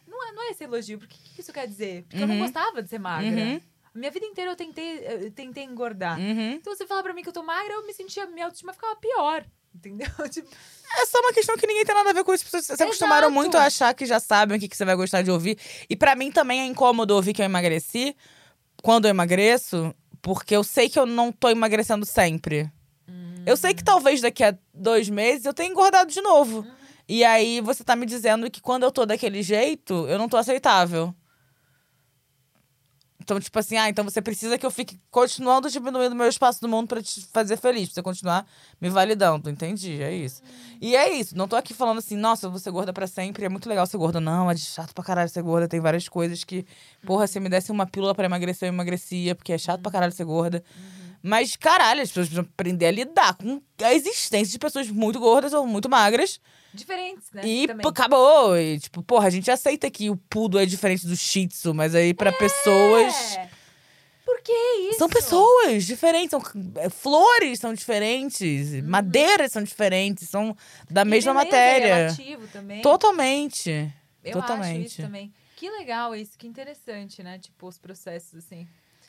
[0.07, 0.97] não, é, não é esse elogio.
[0.99, 2.03] Por que, que isso quer dizer?
[2.03, 2.41] Porque eu não Uhum.
[2.41, 3.29] gostava de ser magra.
[3.29, 3.61] Uhum.
[3.95, 6.19] Minha vida inteira eu tentei, eu tentei engordar.
[6.19, 6.51] Uhum.
[6.53, 8.95] Então você fala pra mim que eu tô magra, eu me sentia, minha autoestima ficava
[8.97, 9.45] pior.
[9.73, 10.07] Entendeu?
[10.29, 10.47] Tipo,
[10.97, 12.43] É só uma questão que ninguém tem nada a ver com isso.
[12.45, 13.31] As pessoas se acostumaram Exato.
[13.33, 15.57] muito a achar que já sabem o que, que você vai gostar de ouvir.
[15.89, 18.15] E pra mim também é incômodo ouvir que eu emagreci
[18.81, 22.71] quando eu emagreço, porque eu sei que eu não tô emagrecendo sempre.
[23.45, 26.65] Eu sei que talvez daqui a dois meses eu tenha engordado de novo.
[27.07, 30.37] E aí você tá me dizendo que quando eu tô daquele jeito, eu não tô
[30.37, 31.13] aceitável.
[33.29, 36.67] Então, tipo assim, ah, então você precisa que eu fique continuando diminuindo meu espaço do
[36.67, 38.43] mundo pra te fazer feliz, pra você continuar
[38.81, 39.51] me validando.
[39.51, 40.41] Entendi, é isso.
[40.81, 43.45] E é isso, não tô aqui falando assim, nossa, eu vou ser gorda pra sempre,
[43.45, 44.19] é muito legal ser gorda.
[44.19, 45.67] Não, é chato pra caralho ser gorda.
[45.67, 46.65] Tem várias coisas que,
[47.05, 50.11] porra, se me desse uma pílula pra emagrecer, eu emagrecia, porque é chato pra caralho
[50.11, 50.63] ser gorda.
[51.21, 55.53] Mas, caralho, as pessoas precisam aprender a lidar com a existência de pessoas muito gordas
[55.53, 56.39] ou muito magras.
[56.73, 57.41] Diferentes, né?
[57.45, 57.85] E Também.
[57.87, 58.57] acabou.
[58.57, 61.95] E, tipo, porra, a gente aceita que o pudo é diferente do shih tzu, mas
[61.95, 63.35] aí pra pessoas.
[63.37, 63.49] É.
[64.25, 64.51] Por que
[64.89, 64.99] isso?
[64.99, 66.41] São pessoas diferentes, são
[66.75, 70.55] é, flores são diferentes, madeiras são diferentes, são
[70.89, 71.85] da E mesma beleza, matéria.
[71.87, 72.81] É relativo também.
[72.81, 73.91] Totalmente.
[74.23, 74.77] Eu Totalmente.
[74.77, 75.33] acho isso também.
[75.55, 77.39] Que legal isso, que interessante, né?
[77.39, 78.67] Tipo, os processos, assim.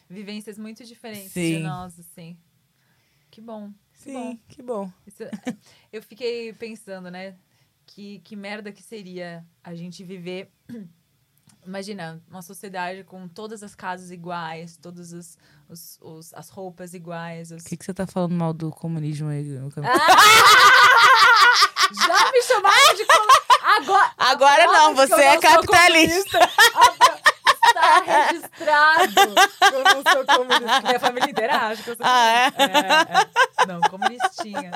[0.09, 1.59] Vivências muito diferentes de Sim.
[1.61, 2.37] nós, assim.
[3.31, 3.71] Que bom.
[4.03, 4.31] Que bom.
[4.33, 4.91] Sim, que bom.
[5.07, 5.23] Isso-
[5.93, 7.37] eu fiquei pensando, né?
[7.93, 10.49] Que, que merda que seria a gente viver.
[11.67, 15.37] Imagina, uma sociedade com todas as casas iguais, todas as,
[15.69, 17.51] os, os- as roupas iguais.
[17.51, 17.63] Os...
[17.63, 19.45] O que, que você tá falando mal do comunismo aí?
[19.75, 19.93] Camila?
[21.93, 23.41] Já me chamaram de comunista.
[23.63, 26.39] Agora, Agora não, você é capitalista.
[28.07, 29.21] registrado
[29.73, 30.81] eu não sou comunista.
[30.87, 32.79] Minha família inteira acha que eu sou Ah, comunista.
[32.79, 33.63] é?
[33.63, 33.67] é.
[33.67, 34.71] Não, comunistinha.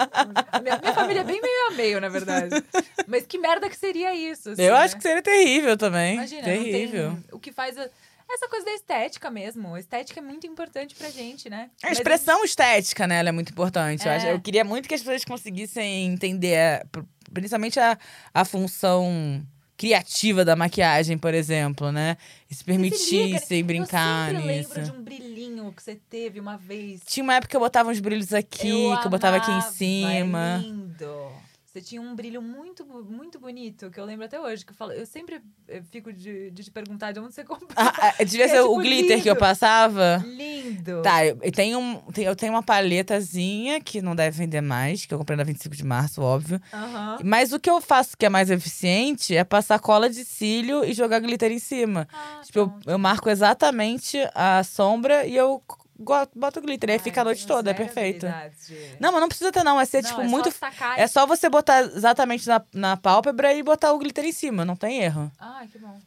[0.62, 2.62] Minha, minha família é bem meio a meio, na verdade.
[3.06, 4.50] Mas que merda que seria isso?
[4.50, 4.80] assim, Eu né?
[4.80, 6.14] acho que seria terrível também.
[6.14, 7.10] Imagina, terrível.
[7.10, 7.88] tem o que faz a-
[8.30, 9.74] essa coisa da estética mesmo.
[9.74, 11.70] A estética é muito importante pra gente, né?
[11.82, 13.18] A Mas expressão estética, né?
[13.18, 14.06] Ela é muito importante.
[14.06, 14.16] Eu, É.
[14.16, 17.02] acho- eu queria muito que as pessoas conseguissem entender, pr-
[17.32, 17.98] principalmente a,
[18.32, 19.42] a função
[19.76, 22.16] criativa da maquiagem, por exemplo, né?
[22.50, 24.70] E se permitissem brincar eu sempre nisso.
[24.74, 27.00] lembro de um brilhinho que você teve uma vez.
[27.06, 28.58] Tinha uma época que eu botava uns brilhos aqui,
[29.00, 30.54] que eu botava aqui em amava, cima.
[30.56, 31.43] É lindo.
[31.74, 34.64] Você tinha um brilho muito, muito bonito, que eu lembro até hoje.
[34.64, 37.68] Que eu, falo, eu sempre eh, fico de, de te perguntar de onde você comprou.
[37.74, 39.40] Ah, ah, devia É, ser o tipo, glitter que eu lindo.
[39.44, 40.22] passava.
[40.24, 41.02] Lindo.
[41.02, 45.18] Tá, eu tenho, um, eu tenho uma paletazinha que não deve vender mais, que eu
[45.18, 46.60] comprei na 25 de março, óbvio.
[46.72, 47.18] Aham.
[47.24, 50.92] Mas o que eu faço que é mais eficiente é passar cola de cílio e
[50.92, 52.06] jogar glitter em cima.
[52.12, 55.60] Ah, Tipo, eu, eu marco exatamente a sombra e eu
[55.98, 56.90] bota o glitter.
[56.90, 58.26] Aí Ai, fica a noite tenho toda, é perfeito.
[58.66, 59.80] de- Não, mas não precisa ter, não.
[59.80, 60.50] É ser, Não, tipo, é só muito.
[60.50, 64.64] sacar É só você botar exatamente na, na pálpebra e botar o glitter em cima,
[64.64, 65.30] não tem erro.
[65.38, 65.98] Ai, que bom.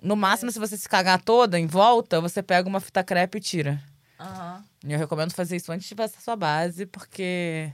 [0.00, 3.40] No máximo, se você se cagar toda em volta, você pega uma fita crepe e
[3.40, 3.82] tira.
[4.20, 4.64] Aham.
[4.84, 7.72] E eu recomendo fazer isso antes de passar sua base, porque.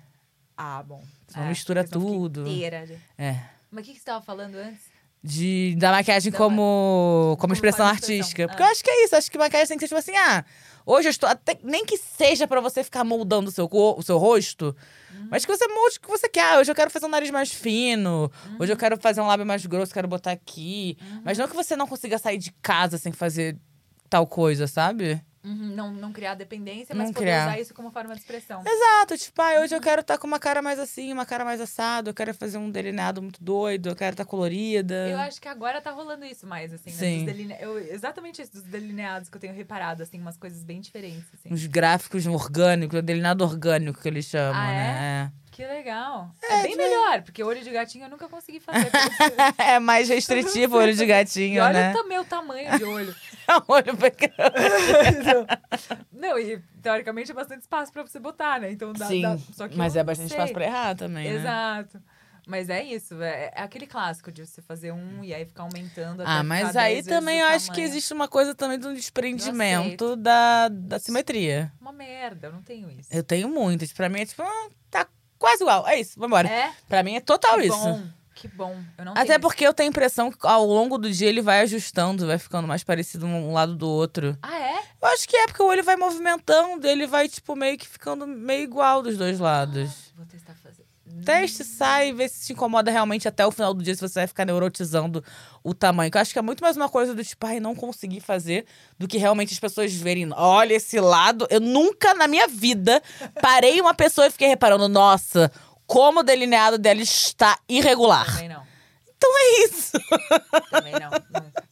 [0.56, 1.02] Ah, bom.
[1.48, 2.40] Mistura porque senão fica tudo.
[2.46, 2.86] inteira
[3.18, 3.40] É.
[3.70, 4.91] Mas o que, que você tava falando antes?
[5.24, 8.48] De, da maquiagem Da como, como expressão artística.
[8.48, 8.66] Porque Ah.
[8.66, 9.14] eu acho que é isso.
[9.14, 10.44] Acho que maquiagem tem que ser tipo assim, ah,
[10.84, 11.28] hoje eu estou.
[11.28, 14.74] Até, nem que seja pra você ficar moldando o seu, cor- o seu rosto,
[15.14, 15.28] Uhum.
[15.30, 16.54] mas que você molde o que você quer.
[16.54, 18.32] Ah, hoje eu quero fazer um nariz mais fino.
[18.58, 20.96] Hoje eu quero fazer um lábio mais grosso, quero botar aqui.
[21.00, 21.22] Uhum.
[21.24, 23.56] Mas não que você não consiga sair de casa sem fazer
[24.10, 25.22] tal coisa, sabe?
[25.44, 27.48] Uhum, não, não criar dependência, mas Não poder criar.
[27.48, 28.62] usar isso como forma de expressão.
[28.64, 31.60] Exato, tipo, ah, hoje eu quero estar com uma cara mais assim, uma cara mais
[31.60, 35.08] assado, eu quero fazer um delineado muito doido, eu quero estar colorida.
[35.08, 36.96] Eu acho que agora tá rolando isso mais, assim, né?
[36.96, 37.16] Sim.
[37.16, 40.80] Dos deline- eu- exatamente isso, dos delineados que eu tenho reparado, assim, umas coisas bem
[40.80, 41.52] diferentes, assim.
[41.52, 44.74] Uns gráficos orgânicos, delineado orgânico que eles chamam, Ah, é?
[44.76, 45.32] né?
[45.52, 46.34] Que legal.
[46.42, 48.90] É, bem melhor, porque olho de gatinho eu nunca consegui fazer.
[49.58, 49.74] É.
[49.76, 51.92] é mais restritivo o olho de e gatinho, olha né?
[51.92, 53.14] também o tamanho de olho.
[53.44, 54.32] É um olho pequeno.
[56.12, 58.70] Não, e teoricamente é bastante espaço pra você botar, né?
[58.70, 59.06] Então dá.
[59.06, 60.36] Sim, dá- só que mas é bastante sei.
[60.38, 61.40] espaço pra errar também, né?
[61.40, 62.00] Exato.
[62.46, 66.22] Mas é isso, é, é aquele clássico de você fazer um e aí ficar aumentando
[66.24, 70.68] Ah, mas 10 aí também eu acho que existe uma coisa também do desprendimento da,
[70.68, 71.72] da simetria.
[71.80, 73.08] Uma merda, eu não tenho isso.
[73.12, 73.92] Eu tenho muitas.
[73.92, 75.06] Pra mim é tipo, ah, tá
[75.42, 75.86] quase igual.
[75.88, 76.48] É isso, vambora.
[76.48, 76.72] É?
[76.88, 77.76] Pra mim é total que isso.
[77.76, 78.02] bom,
[78.34, 78.76] que bom.
[78.96, 81.60] Eu não Até porque eu tenho a impressão que ao longo do dia ele vai
[81.62, 84.30] ajustando, vai ficando mais parecido um lado do outro.
[84.30, 84.38] isso.
[84.40, 84.78] Ah, é?
[85.02, 88.24] Eu acho que é porque o olho vai movimentando, ele vai, tipo, meio que ficando
[88.24, 90.12] meio igual dos dois lados.
[90.16, 90.52] Vou testar.
[91.24, 94.26] Teste, sai, vê se te incomoda realmente até o final do dia, se você vai
[94.26, 95.22] ficar neurotizando
[95.62, 96.10] o tamanho.
[96.10, 98.66] Que eu acho que é muito mais uma coisa do tipo, ai, não consegui fazer,
[98.98, 101.46] do que realmente as pessoas verem, olha esse lado.
[101.50, 103.02] Eu nunca na minha vida
[103.40, 105.52] parei uma pessoa e fiquei reparando, nossa,
[105.86, 108.26] como o delineado dela está irregular.
[108.26, 108.62] Também não.
[109.22, 109.92] Então é isso.
[110.70, 111.10] Também não.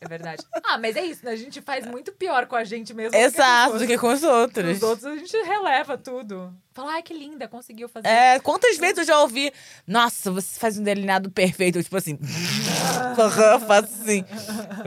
[0.00, 0.44] É verdade.
[0.64, 1.32] Ah, mas é isso, né?
[1.32, 3.16] A gente faz muito pior com a gente mesmo.
[3.16, 4.76] Exato, do que com os outros.
[4.76, 6.54] Os outros a gente releva tudo.
[6.80, 8.06] Fala, ai, que linda, conseguiu fazer.
[8.08, 9.52] É, quantas vezes eu já ouvi,
[9.86, 11.78] nossa, você faz um delineado perfeito.
[11.78, 12.18] Eu, tipo assim,
[13.18, 14.24] eu faço assim,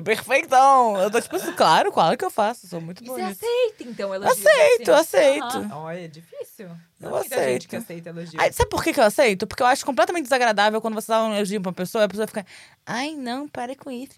[0.04, 0.98] perfeitão.
[1.00, 3.84] Eu tô tipo assim, claro, claro que eu faço, sou muito E bom você aceita,
[3.84, 5.18] então, elogios Aceito, assim?
[5.18, 5.58] aceito.
[5.58, 5.78] Aham.
[5.84, 6.70] Olha, é difícil.
[7.00, 7.68] Não Eu é muita gente aceito.
[7.70, 8.42] que aceita elogios.
[8.42, 9.46] Aí, sabe por que, que eu aceito?
[9.46, 12.08] Porque eu acho completamente desagradável quando você dá um elogio pra uma pessoa e a
[12.08, 12.46] pessoa fica,
[12.86, 14.14] ai, não, para com isso.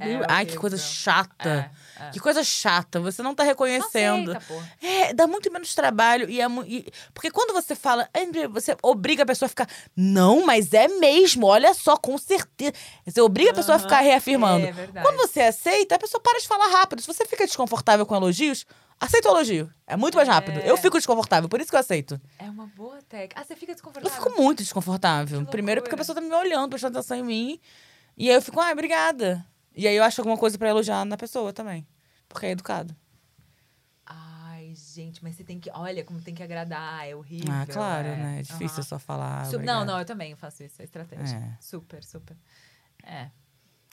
[0.00, 1.70] É ai, que coisa chata.
[1.98, 2.10] É, é.
[2.10, 3.00] Que coisa chata.
[3.00, 4.36] Você não tá Não reconhecendo.
[4.36, 4.64] aceita.
[4.82, 6.28] É, dá muito menos trabalho.
[6.28, 8.08] E é e- porque quando você fala,
[8.50, 12.72] você obriga a pessoa a ficar, não, mas é mesmo, olha só, com certeza.
[13.06, 14.66] Você obriga a pessoa a ficar reafirmando.
[14.66, 15.06] É verdade.
[15.06, 17.00] Quando você aceita, a pessoa para de falar rápido.
[17.00, 18.66] Se você fica desconfortável com elogios,
[19.00, 19.72] aceita o elogio.
[19.86, 20.58] É muito mais rápido.
[20.60, 20.70] É.
[20.70, 22.20] Eu fico desconfortável, por isso que eu aceito.
[22.38, 23.40] É uma boa técnica.
[23.40, 24.22] Ah, você fica Eu desconfortável.
[24.22, 25.44] fico muito desconfortável.
[25.46, 27.60] Primeiro porque a pessoa tá me olhando, prestando atenção em mim.
[28.16, 29.44] E aí eu fico, ai, obrigada.
[29.74, 31.86] E aí eu acho alguma coisa pra elogiar na pessoa também.
[32.28, 32.94] Porque é educado.
[34.94, 35.70] Gente, mas você tem que.
[35.72, 37.52] Olha como tem que agradar, é horrível.
[37.52, 38.16] ah, claro, é.
[38.16, 38.38] né?
[38.40, 38.82] É difícil Aham.
[38.82, 39.46] só falar.
[39.46, 39.78] Su- obrigada.
[39.80, 41.36] não, não, eu também faço isso, é estratégia.
[41.36, 41.56] É.
[41.60, 42.36] Super, super.
[43.02, 43.30] É.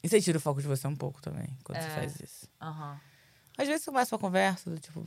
[0.04, 1.92] E você tira o foco de você um pouco também, quando você É.
[1.92, 2.48] faz isso.
[2.62, 3.00] Aham.
[3.58, 5.06] Às vezes você começa uma conversa, do tipo,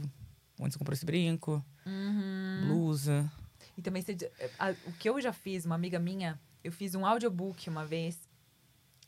[0.61, 2.65] onde você comprou esse brinco, Uhum.
[2.67, 3.31] blusa.
[3.77, 4.17] E também você.
[4.59, 8.19] a- o que eu já fiz, uma amiga minha, eu fiz um audiobook uma vez,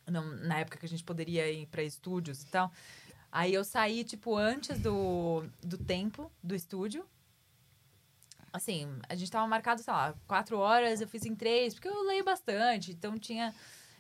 [0.06, 2.72] não- na época que a gente poderia ir pra estúdios e tal.
[3.36, 7.04] Aí eu saí, tipo, antes do, do tempo do estúdio.
[8.52, 12.02] Assim, a gente tava marcado, sei lá, quatro horas, eu fiz em três, porque eu
[12.04, 13.52] leio bastante, então tinha.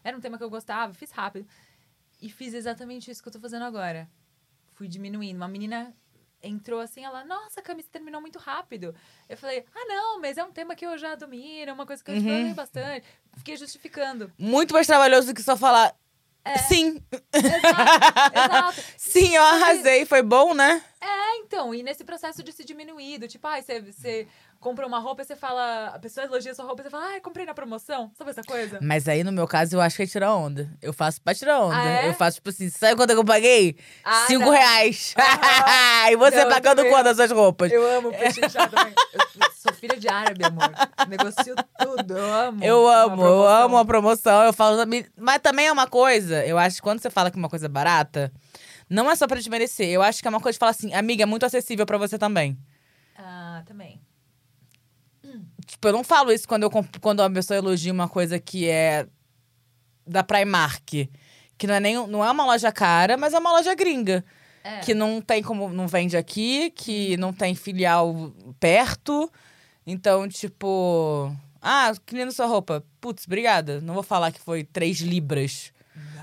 [0.04, 1.44] Era um tema que eu gostava, fiz rápido.
[2.22, 4.08] E fiz exatamente isso que eu tô fazendo agora.
[4.74, 5.36] Fui diminuindo.
[5.36, 5.92] Uma menina
[6.40, 8.94] entrou assim, ela, nossa, Cami, você terminou muito rápido.
[9.28, 12.04] Eu falei, ah, não, mas é um tema que eu já domino, é uma coisa
[12.04, 12.22] que eu, Uhum.
[12.22, 13.04] leio bastante.
[13.38, 14.30] Fiquei justificando.
[14.38, 15.92] Muito mais trabalhoso do que só falar.
[16.44, 16.58] É.
[16.58, 18.82] Sim, Exato, exato.
[18.98, 20.82] sim, eu arrasei, foi bom, né?
[21.00, 24.26] É, então, e nesse processo de se diminuir, do tipo, ai, você, você
[24.60, 27.20] compra uma roupa e você fala, a pessoa elogia sua roupa e você fala, ai,
[27.20, 28.10] comprei na promoção.
[28.16, 28.78] Sabe essa coisa?
[28.82, 30.70] Mas aí, no meu caso, eu acho que é tirar onda.
[30.82, 31.76] Eu faço pra tirar onda.
[31.76, 32.08] Ah, é?
[32.08, 33.76] Eu faço, tipo assim, sabe quanto que eu paguei?
[34.02, 34.50] Ah, Cinco não.
[34.52, 35.14] reais.
[35.18, 36.10] Aham.
[36.12, 37.72] e você Não, pagando quanto as suas roupas?
[37.72, 38.94] Eu amo pechinchar também.
[39.12, 39.20] Eu
[39.84, 40.70] filha de árabe, amor.
[41.08, 42.64] Negocio tudo, eu amo.
[42.64, 44.42] Eu amo, eu amo a promoção.
[44.42, 44.78] Eu falo.
[45.16, 47.68] Mas também é uma coisa, eu acho que quando você fala que uma coisa é
[47.68, 48.32] barata,
[48.88, 49.88] não é só pra desmerecer.
[49.88, 52.18] Eu acho que é uma coisa de falar assim, amiga, é muito acessível pra você
[52.18, 52.58] também.
[53.16, 54.00] Ah, também.
[55.66, 56.70] Tipo, eu não falo isso quando, eu,
[57.00, 59.06] quando uma pessoa elogia uma coisa que é
[60.06, 61.08] da Primark.
[61.56, 64.24] Que não é, nem, não é uma loja cara, mas é uma loja gringa.
[64.64, 64.80] É.
[64.80, 65.68] que não tem como.
[65.68, 69.30] Não vende aqui, que não tem filial perto.
[69.86, 71.34] Então, tipo.
[71.60, 72.84] Ah, que lindo sua roupa.
[73.00, 73.80] Putz, obrigada.
[73.80, 75.72] Não vou falar que foi 3 libras.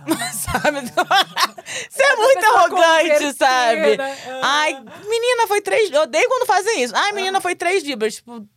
[0.07, 0.81] Mas, sabe?
[1.89, 3.97] Você é muito arrogante, sabe?
[3.97, 4.17] né?
[4.41, 4.73] Ai,
[5.07, 5.91] menina, foi 3.
[5.91, 6.95] Eu odeio quando fazem isso.
[6.95, 8.15] Ai, menina, foi 3 libras.
[8.15, 8.47] Tipo.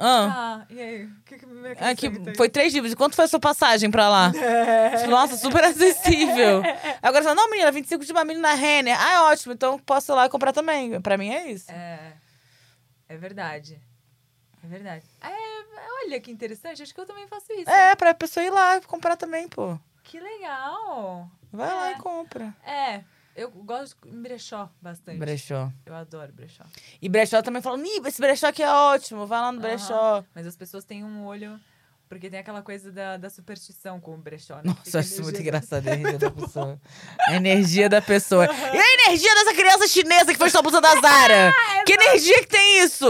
[0.00, 0.62] Ah.
[0.62, 1.04] Ah, e aí?
[1.06, 2.92] O que que me Ah, que foi 3 libras.
[2.92, 4.30] E quanto foi a sua passagem pra lá?
[4.96, 6.62] Tipo, Nossa, super acessível.
[7.02, 8.96] Agora você fala, não, menina, 25 de uma menina Renner.
[9.00, 11.00] Ah, é ótimo, então posso ir lá e comprar também.
[11.00, 11.70] Pra mim é isso.
[11.70, 12.12] É.
[13.08, 13.80] É verdade.
[14.68, 15.04] É verdade.
[15.22, 16.82] É, olha que interessante.
[16.82, 17.70] Acho que eu também faço isso.
[17.70, 19.78] É, pra pessoa ir lá e comprar também, pô.
[20.04, 21.30] Que legal.
[21.50, 21.92] Vai lá É.
[21.92, 22.54] e compra.
[22.62, 23.02] É,
[23.34, 25.18] eu gosto de brechó bastante.
[25.18, 25.72] Brechó.
[25.86, 26.64] Eu adoro brechó.
[27.00, 29.66] E brechó também fala, Ih, esse brechó aqui é ótimo, vai lá no Aham.
[29.68, 30.24] brechó.
[30.34, 31.58] Mas as pessoas têm um olho.
[32.08, 34.62] Porque tem aquela coisa da, da superstição com o brechó, né?
[34.64, 36.80] Nossa, eu acho isso muito energia- engraçado a energia da pessoa.
[37.28, 38.46] A energia da pessoa.
[38.46, 41.52] E a energia dessa criança chinesa que fez sua blusa da Zara?
[41.84, 43.06] que energia que tem isso?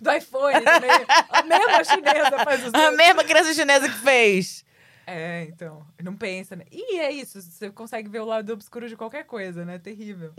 [0.00, 0.90] Do iPhone também.
[1.30, 4.64] A mesma chinesa faz os A mesma criança chinesa que fez.
[5.06, 5.84] É, então.
[6.02, 6.64] Não pensa, né?
[6.70, 7.40] E é isso.
[7.40, 9.78] Você consegue ver o lado obscuro de qualquer coisa, né?
[9.78, 10.32] Terrível.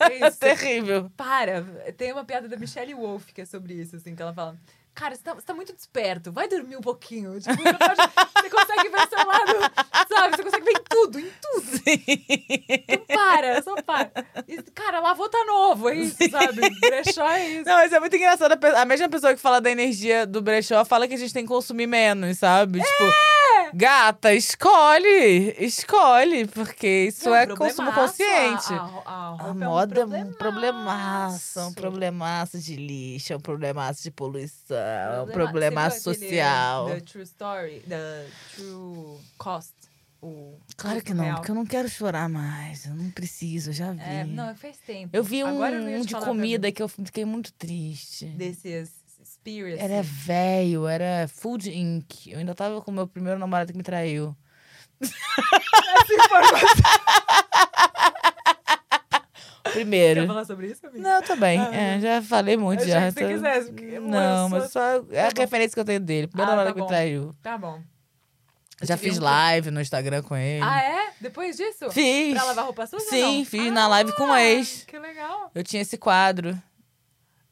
[0.00, 0.38] é isso.
[0.38, 1.10] Terrível.
[1.16, 1.62] Para.
[1.96, 4.56] Tem uma piada da Michelle Wolf que é sobre isso, assim, que ela fala.
[5.00, 7.40] Cara, você tá, você tá muito desperto, vai dormir um pouquinho.
[7.40, 10.36] Tipo, você, você consegue ver seu lado, sabe?
[10.36, 11.80] Você consegue ver em tudo, em tudo.
[11.86, 14.10] Então para, só para.
[14.48, 16.60] E, cara, lavou tá novo, é isso, sabe?
[16.80, 17.64] Brechó é isso.
[17.68, 18.52] Não, mas é muito engraçado.
[18.76, 21.48] A mesma pessoa que fala da energia do brechó fala que a gente tem que
[21.48, 22.80] consumir menos, sabe?
[22.80, 22.82] É!
[22.82, 25.54] Tipo, gata, escolhe.
[25.58, 28.72] Escolhe, porque isso Não, é problemaço, consumo consciente.
[28.74, 30.38] A, a, a A roupa moda é um problemaço.
[30.38, 36.36] problemaço, um problemaço de lixo, um problemaço de poluição, um Problema- problemaço Você viu aquele,
[36.40, 36.86] social.
[36.86, 38.26] The True Story, The
[38.56, 39.72] True Cost.
[40.22, 41.36] O Claro que não, real.
[41.36, 42.84] porque eu não quero chorar mais.
[42.86, 44.00] Eu não preciso, eu já vi.
[44.02, 45.16] É, não, faz tempo.
[45.16, 48.26] eu vi um, Agora eu ia um de comida que eu fiquei muito triste.
[48.26, 48.92] Desses
[49.24, 49.82] spirits.
[49.82, 52.26] Era velho, era Food Inc.
[52.30, 54.36] Eu ainda tava com o meu primeiro namorado que me traiu.
[59.72, 60.22] Primeiro.
[60.22, 61.02] Quer falar sobre isso, amiga?
[61.02, 61.58] Não, tô bem.
[61.60, 63.06] Ah, É, já falei muito, Eu já.
[63.06, 65.40] que você tô- quisesse, porque eu Não, mas só é a bom.
[65.40, 66.26] referência que eu tenho dele.
[66.26, 67.34] Primeiro Ah, namorado tá que me traiu.
[67.42, 67.80] Tá bom.
[68.80, 70.64] Eu Já fiz um- live no Instagram com ele.
[70.64, 71.12] Ah, é?
[71.20, 71.90] Depois disso?
[71.90, 72.32] Fiz.
[72.34, 74.84] Pra lavar roupa suja Sim, fiz na live com o Ah, ex.
[74.86, 75.50] Que legal.
[75.54, 76.60] Eu tinha esse quadro.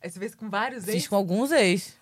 [0.03, 1.09] Aí você fez com vários Fiz ex?
[1.09, 1.97] com alguns ex.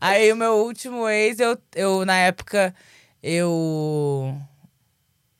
[0.00, 2.74] Aí o meu último ex, eu, eu na época,
[3.22, 4.36] eu.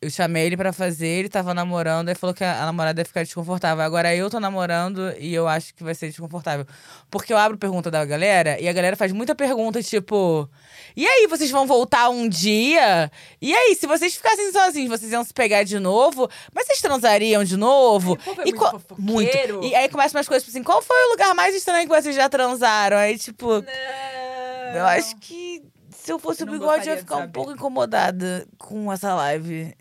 [0.04, 3.04] Eu chamei ele pra fazer, ele tava namorando, aí falou que a, a namorada ia
[3.06, 3.82] ficar desconfortável.
[3.82, 6.66] Agora eu tô namorando e eu acho que vai ser desconfortável.
[7.10, 10.46] Porque eu abro pergunta da galera e a galera faz muita pergunta, tipo.
[10.94, 13.10] E aí, vocês vão voltar um dia?
[13.40, 16.28] E aí, se vocês ficassem sozinhos, vocês iam se pegar de novo?
[16.54, 18.18] Mas vocês transariam de novo?
[18.20, 19.54] Ai, o é E muito qual- fofoqueiro.
[19.54, 19.66] muito.
[19.66, 22.14] E aí começam umas coisas tipo assim: qual foi o lugar mais estranho que vocês
[22.14, 22.98] já transaram?
[22.98, 24.76] Aí, tipo, Não.
[24.76, 28.46] eu acho que se eu fosse o Não bigode, eu ia ficar um pouco incomodada
[28.58, 29.74] com essa live.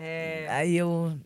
[0.00, 1.18] É Aí eu.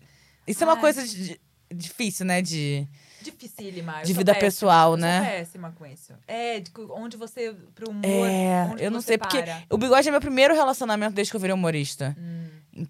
[0.46, 0.80] Isso é uma Ai.
[0.80, 1.40] coisa de-
[1.72, 2.40] difícil, né?
[2.42, 2.86] De,
[3.22, 4.00] dificílima.
[4.00, 5.18] eu de vida péssima, pessoal, eu né?
[5.18, 6.12] sou péssima com isso.
[6.26, 9.62] É, de onde você, pro humor, É, eu não sei, porque para.
[9.70, 12.16] o bigode é meu primeiro relacionamento desde que eu virei humorista.
[12.18, 12.86] Hum.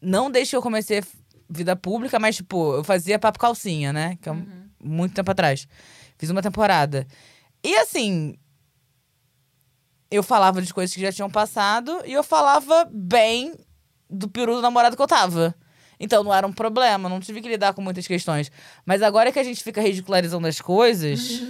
[0.00, 1.02] Não desde que eu comecei
[1.50, 4.16] vida pública, mas, tipo, eu fazia papo calcinha, né?
[4.20, 4.68] Que é um- Uhum.
[4.82, 5.66] muito tempo atrás.
[6.18, 7.06] Fiz uma temporada.
[7.62, 8.36] E assim.
[10.10, 13.54] Eu falava de coisas que já tinham passado e eu falava bem
[14.08, 15.54] do peru do namorado que eu tava.
[16.00, 18.50] Então não era um problema, não tive que lidar com muitas questões.
[18.86, 21.42] Mas agora que a gente fica ridicularizando as coisas.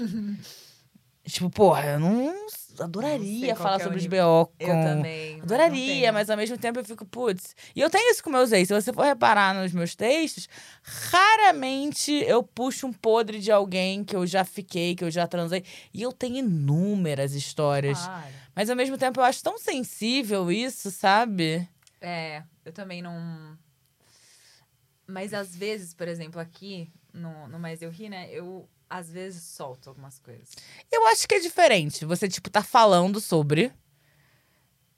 [1.27, 2.35] tipo, porra, eu não
[2.79, 4.25] Não adoraria qual falar é sobre os nível.
[4.25, 4.73] BO com.
[4.73, 5.37] Eu também.
[5.37, 7.55] não Adoraria, mas ao mesmo tempo eu fico, putz.
[7.77, 8.69] E eu tenho isso com meus ex.
[8.69, 10.49] Se você for reparar nos meus textos,
[10.83, 15.63] raramente eu puxo um podre de alguém que eu já fiquei, que eu já transei.
[15.93, 17.99] E eu tenho inúmeras histórias.
[17.99, 18.27] Claro.
[18.57, 21.69] Mas ao mesmo tempo eu acho tão sensível isso, sabe?
[22.01, 23.59] É, eu também não.
[25.07, 28.31] Mas às vezes, por exemplo, aqui no, no Mais Eu Ri, né?
[28.31, 30.51] Eu às vezes solto algumas coisas.
[30.91, 32.05] Eu acho que é diferente.
[32.05, 33.73] Você, tipo, tá falando sobre.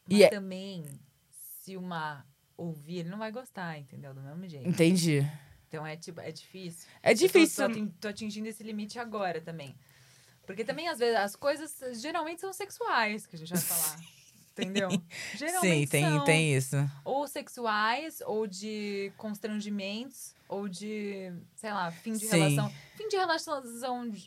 [0.08, 0.84] Mas E é- também,
[1.62, 2.24] se uma
[2.56, 4.12] ouvir, ele não vai gostar, entendeu?
[4.12, 4.68] Do mesmo jeito.
[4.68, 5.20] Entendi.
[5.68, 6.88] Então é tipo, é difícil.
[7.02, 7.64] É Eu tô- difícil.
[7.64, 9.74] Tô, atin- tô atingindo esse limite agora também.
[10.46, 13.96] Porque também, às vezes, as coisas geralmente são sexuais que a gente vai falar.
[14.52, 14.90] Entendeu?
[14.90, 15.02] Sim,
[15.34, 16.24] Geralmente tem, são.
[16.24, 16.90] tem isso.
[17.04, 22.36] Ou sexuais, ou de constrangimentos, ou de, sei lá, fim de Sim.
[22.36, 22.72] relação.
[22.96, 23.62] Fim de relação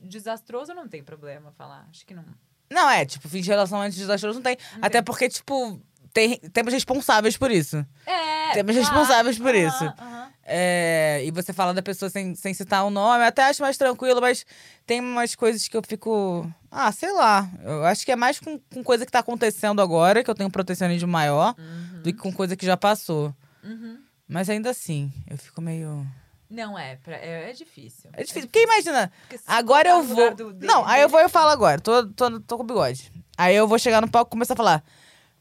[0.02, 1.88] desastroso não tem problema falar.
[1.90, 2.26] Acho que não.
[2.72, 4.58] Não, é, tipo, fim de relação antes desastroso não tem.
[4.74, 5.04] Não Até tem.
[5.04, 5.80] porque, tipo,
[6.14, 7.86] tem, temos responsáveis por isso.
[8.06, 8.54] É.
[8.54, 8.90] Temos claro.
[8.90, 9.84] responsáveis por Aham, isso.
[9.86, 10.33] aham.
[10.46, 13.78] É, e você fala da pessoa sem, sem citar o nome, eu até acho mais
[13.78, 14.46] tranquilo, mas
[14.86, 16.50] tem umas coisas que eu fico.
[16.70, 17.50] Ah, sei lá.
[17.64, 20.48] Eu acho que é mais com, com coisa que tá acontecendo agora, que eu tenho
[20.50, 21.56] um protecionismo maior,
[22.04, 23.34] do que com coisa que já passou.
[23.64, 24.00] Uhum.
[24.28, 26.06] Mas ainda assim, eu fico meio.
[26.50, 28.10] Não é, pra- é, é difícil.
[28.14, 28.48] É difícil.
[28.50, 30.36] Porque imagina, Porque agora botar eu vou.
[30.36, 31.80] do- dele- Não, aí eu vou e eu falo agora.
[31.80, 33.12] Tô, tô, tô com bigode.
[33.38, 34.84] Aí eu vou chegar no palco e começar a falar.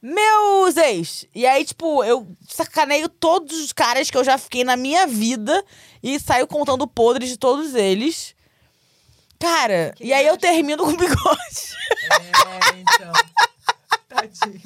[0.03, 1.27] Meus ex!
[1.33, 5.65] E aí, tipo, eu sacaneio todos os caras que eu já fiquei na minha vida
[6.03, 8.35] e saio contando podres de todos eles.
[9.39, 11.77] Cara, Que e aí eu acho- termino com bigode.
[12.11, 13.13] É, então.
[14.09, 14.63] Tadinho.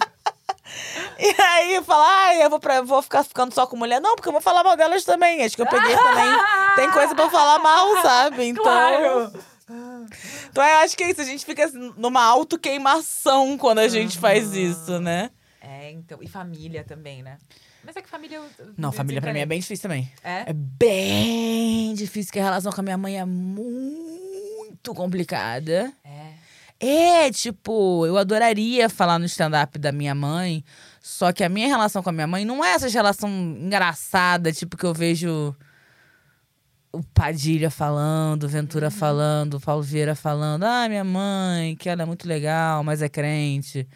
[1.18, 4.00] E aí eu falo, ai, eu vou, pra, vou ficar ficando só com mulher.
[4.00, 5.42] Não, porque eu vou falar mal delas também.
[5.44, 6.28] Acho que eu peguei também.
[6.76, 8.44] Tem coisa pra eu falar mal, sabe?
[8.48, 8.62] Então.
[8.64, 9.32] Claro.
[9.68, 11.20] Então eu acho que é isso.
[11.20, 15.30] A gente fica assim, numa autoqueimação quando a gente faz isso, né?
[15.60, 16.18] É, então.
[16.22, 17.38] E família também, né?
[17.84, 18.36] Mas é que família.
[18.38, 20.10] eu- Não, família pra mim é bem difícil também.
[20.22, 20.50] É?
[20.50, 25.92] É bem difícil, que a relação com a minha mãe é muito complicada.
[26.04, 26.36] É.
[26.78, 30.62] É, tipo, eu adoraria falar no stand-up da minha mãe,
[31.00, 34.76] só que a minha relação com a minha mãe não é essa relação engraçada, tipo,
[34.76, 35.56] que eu vejo
[36.96, 42.06] o Padilha falando, Ventura falando, o Paulo Vieira falando, ah, minha mãe, que ela é
[42.06, 43.86] muito legal, mas é crente.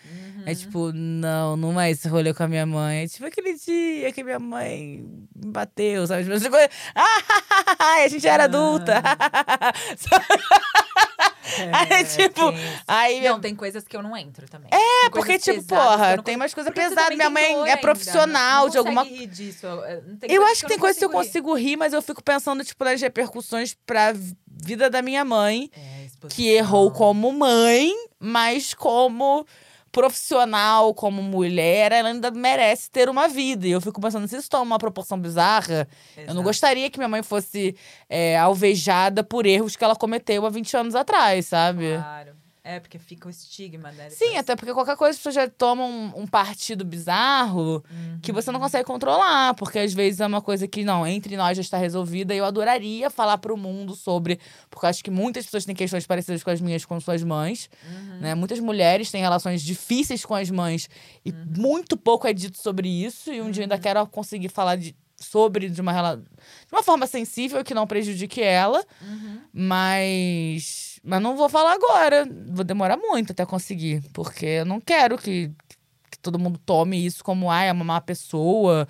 [0.47, 3.05] É tipo, não, não é esse rolê com a minha mãe.
[3.05, 5.05] É tipo aquele dia que minha mãe
[5.35, 6.25] bateu, sabe?
[6.25, 6.57] Tipo,
[6.95, 9.03] ah, a gente era adulta.
[11.73, 12.41] Aí, tipo,
[12.87, 14.71] aí Não, tem coisas que eu não entro também.
[14.73, 17.17] é, porque, tipo, porra, tem umas coisas pesadas.
[17.17, 19.67] Minha mãe é profissional de alguma Rir disso.
[19.67, 22.03] Eu, não tem Eu coisa acho que tem coisas que eu consigo rir, mas eu
[22.03, 24.13] fico pensando, tipo, nas repercussões pra
[24.47, 29.47] vida da minha mãe, É, que errou como mãe, mas como
[29.93, 33.67] profissional, como mulher, ela ainda merece ter uma vida.
[33.67, 36.43] E eu fico pensando, se isso toma uma proporção bizarra, eu não Exato.
[36.43, 37.77] gostaria que minha mãe fosse
[38.09, 41.97] é, alvejada por erros que ela cometeu há 20 anos atrás, sabe?
[41.97, 42.40] Claro.
[42.63, 44.11] É, porque fica o estigma, né?
[44.11, 44.39] Sim, depois.
[44.41, 47.83] até porque qualquer coisa as pessoas já tomam um, um partido bizarro
[48.23, 48.65] que você não Uhum.
[48.67, 52.35] consegue controlar, porque às vezes é uma coisa que, não, entre nós já está resolvida
[52.35, 54.39] e eu adoraria falar pro mundo sobre,
[54.69, 57.71] porque eu acho que muitas pessoas têm questões parecidas com as minhas com suas mães,
[57.83, 58.21] Uhum.
[58.21, 58.35] né?
[58.35, 60.89] Muitas mulheres têm relações difíceis com as mães
[61.25, 61.45] e Uhum.
[61.57, 64.95] muito pouco é dito sobre isso e um dia eu ainda quero conseguir falar de
[65.17, 69.41] sobre de uma de uma forma sensível que não prejudique ela, Uhum.
[69.53, 75.17] mas mas não vou falar agora, vou demorar muito até conseguir, porque eu não quero
[75.17, 75.51] que,
[76.11, 78.87] que todo mundo tome isso como ah, é uma má pessoa.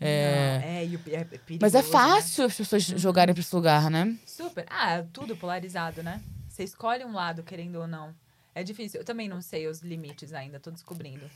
[0.00, 0.58] É...
[0.58, 1.84] Não, é, é, perigoso, Mas é né?
[1.84, 4.16] fácil as pessoas jogarem pra esse lugar, né?
[4.26, 4.66] Super.
[4.68, 6.20] Ah, tudo polarizado, né?
[6.48, 8.12] Você escolhe um lado, querendo ou não.
[8.54, 9.00] É difícil.
[9.00, 11.30] Eu também não sei os limites ainda, tô descobrindo.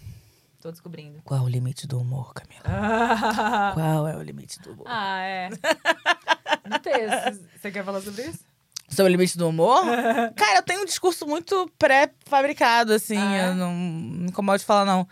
[0.61, 1.23] Tô descobrindo.
[1.23, 2.62] Qual é o limite do humor, Camila?
[2.65, 4.86] ah, Qual é o limite do humor?
[4.89, 5.48] é.
[6.69, 6.94] Não tem.
[7.57, 8.44] Você quer falar sobre isso?
[8.88, 9.82] Sobre o limite do humor?
[10.36, 13.16] Cara, eu tenho um discurso muito pré-fabricado, assim.
[13.18, 13.48] Ah, é?
[13.48, 15.06] Eu não me incomodo de falar, não.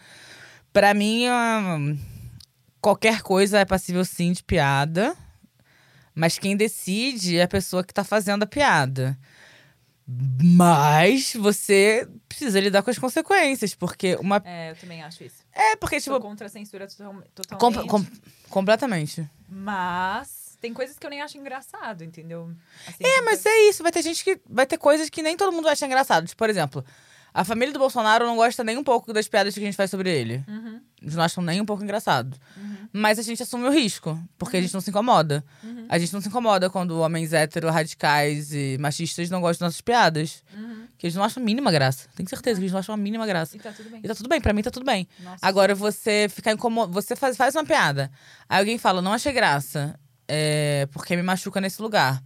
[0.73, 1.99] Pra mim, hum,
[2.81, 5.17] qualquer coisa é passível, sim, de piada.
[6.15, 9.19] Mas quem decide é a pessoa que tá fazendo a piada.
[10.43, 14.41] Mas você precisa lidar com as consequências, porque uma.
[14.45, 15.37] É, eu também acho isso.
[15.53, 16.29] É, porque, Sou tipo.
[16.29, 17.23] contra a censura total- com-
[17.73, 17.89] totalmente.
[17.89, 18.07] com-
[18.51, 19.29] completamente.
[19.49, 22.51] Mas tem coisas que eu nem acho engraçado, entendeu?
[22.89, 23.83] Assim, É, mas é isso.
[23.83, 24.41] Vai ter gente que.
[24.49, 26.27] Vai ter coisas que nem todo mundo vai achar engraçado.
[26.27, 26.83] Tipo, por exemplo,
[27.35, 29.91] a família do Bolsonaro não gosta nem um pouco das piadas que a gente faz
[29.91, 30.43] sobre ele.
[30.49, 32.35] Uhum, Eles não acham nem um pouco engraçado.
[32.57, 35.45] uhum, Mas a gente assume o risco, porque a gente não se incomoda.
[35.63, 39.75] uhum, A gente não se incomoda quando homens hétero, radicais e machistas não gostam das
[39.75, 40.43] nossas piadas.
[40.57, 40.85] uhum.
[40.97, 42.09] Que eles não acham a mínima graça.
[42.15, 43.57] Tenho certeza que eles não acham a mínima graça.
[43.57, 44.01] E tá tudo bem.
[44.03, 45.07] E tá tudo bem, pra mim tá tudo bem.
[45.21, 46.93] Nossa, Agora você ficar incomodado.
[46.95, 48.11] Você faz, faz uma piada.
[48.49, 49.99] Aí alguém fala, não achei graça.
[50.29, 52.23] É, porque me machuca nesse lugar.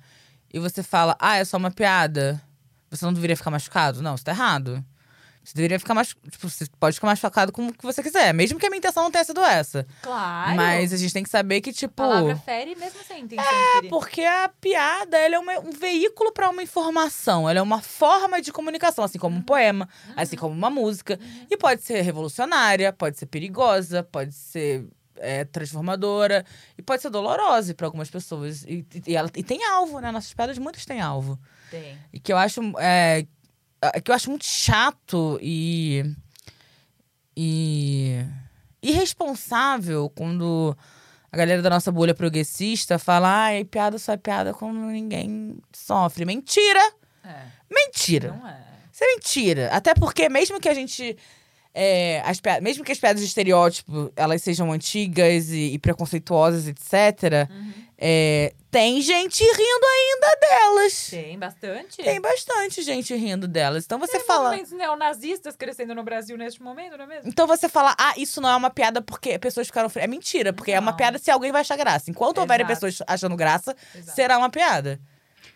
[0.52, 2.40] E você fala, ah, é só uma piada.
[2.90, 4.00] Você não deveria ficar machucado?
[4.02, 4.82] Não, isso tá errado.
[5.44, 6.30] Você deveria ficar machucado.
[6.30, 8.32] Tipo, você pode ficar machucado como que você quiser.
[8.34, 9.86] Mesmo que a minha intenção não tenha sido essa.
[10.02, 10.54] Claro.
[10.56, 11.94] Mas a gente tem que saber que, tipo.
[11.94, 13.88] palavra fere mesmo sem de É, ferir.
[13.90, 18.42] porque a piada ela é uma- um veículo para uma informação, ela é uma forma
[18.42, 21.18] de comunicação, assim como um poema, assim como uma música.
[21.50, 24.86] E pode ser revolucionária, pode ser perigosa, pode ser
[25.20, 26.44] é, transformadora
[26.76, 28.64] e pode ser dolorosa para algumas pessoas.
[28.64, 30.10] E, e ela, e tem alvo, né?
[30.10, 31.38] Nossas piadas muitas têm alvo.
[31.70, 31.98] Tem.
[32.12, 32.60] E que eu acho.
[32.78, 33.26] É,
[33.80, 36.04] é, que eu acho muito chato e.
[37.36, 38.24] E.
[38.82, 40.76] irresponsável quando
[41.30, 46.24] a galera da nossa bolha progressista fala: ai, piada só é piada quando ninguém sofre.
[46.24, 46.80] Mentira!
[47.24, 47.46] É.
[47.70, 48.32] Mentira!
[48.32, 48.68] Não é.
[48.92, 49.68] Isso é mentira.
[49.70, 51.16] Até porque, mesmo que a gente
[51.74, 57.48] é, as mesmo que as piadas de estereótipo elas sejam antigas e, e preconceituosas, etc.,
[58.00, 61.08] é, tem gente rindo ainda delas.
[61.10, 61.96] Tem bastante.
[61.96, 63.84] Tem bastante gente rindo delas.
[63.84, 64.44] Então você Tem fala.
[64.50, 67.28] movimentos neonazistas crescendo no Brasil neste momento, não é mesmo?
[67.28, 69.88] Então você fala, ah, isso não é uma piada porque pessoas ficaram.
[69.88, 70.02] fre-".
[70.02, 70.96] É mentira, porque é uma Não.
[70.96, 72.08] piada se alguém vai achar graça.
[72.10, 72.80] Enquanto houverem Exato.
[72.86, 74.14] pessoas achando graça, Exato.
[74.14, 75.00] será uma piada.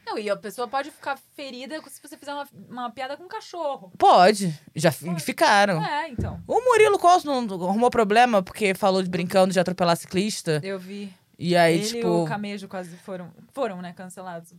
[0.05, 3.29] Não, e a pessoa pode ficar ferida se você fizer uma, uma piada com um
[3.29, 3.93] cachorro.
[3.99, 4.59] Pode.
[4.75, 5.23] Já Pode.
[5.23, 5.83] ficaram.
[5.85, 6.43] É, então.
[6.47, 10.61] O Murilo Costa não arrumou problema porque falou de brincando de atropelar ciclista.
[10.63, 11.13] Eu vi.
[11.39, 12.09] E aí, Ele e tipo.
[12.09, 14.53] o Camejo quase foram, foram, né, cancelados.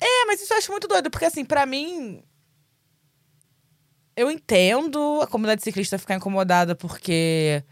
[0.00, 2.22] É, mas isso eu acho muito doido, porque assim, pra mim.
[4.14, 7.64] Eu entendo a comunidade ciclista ficar incomodada porque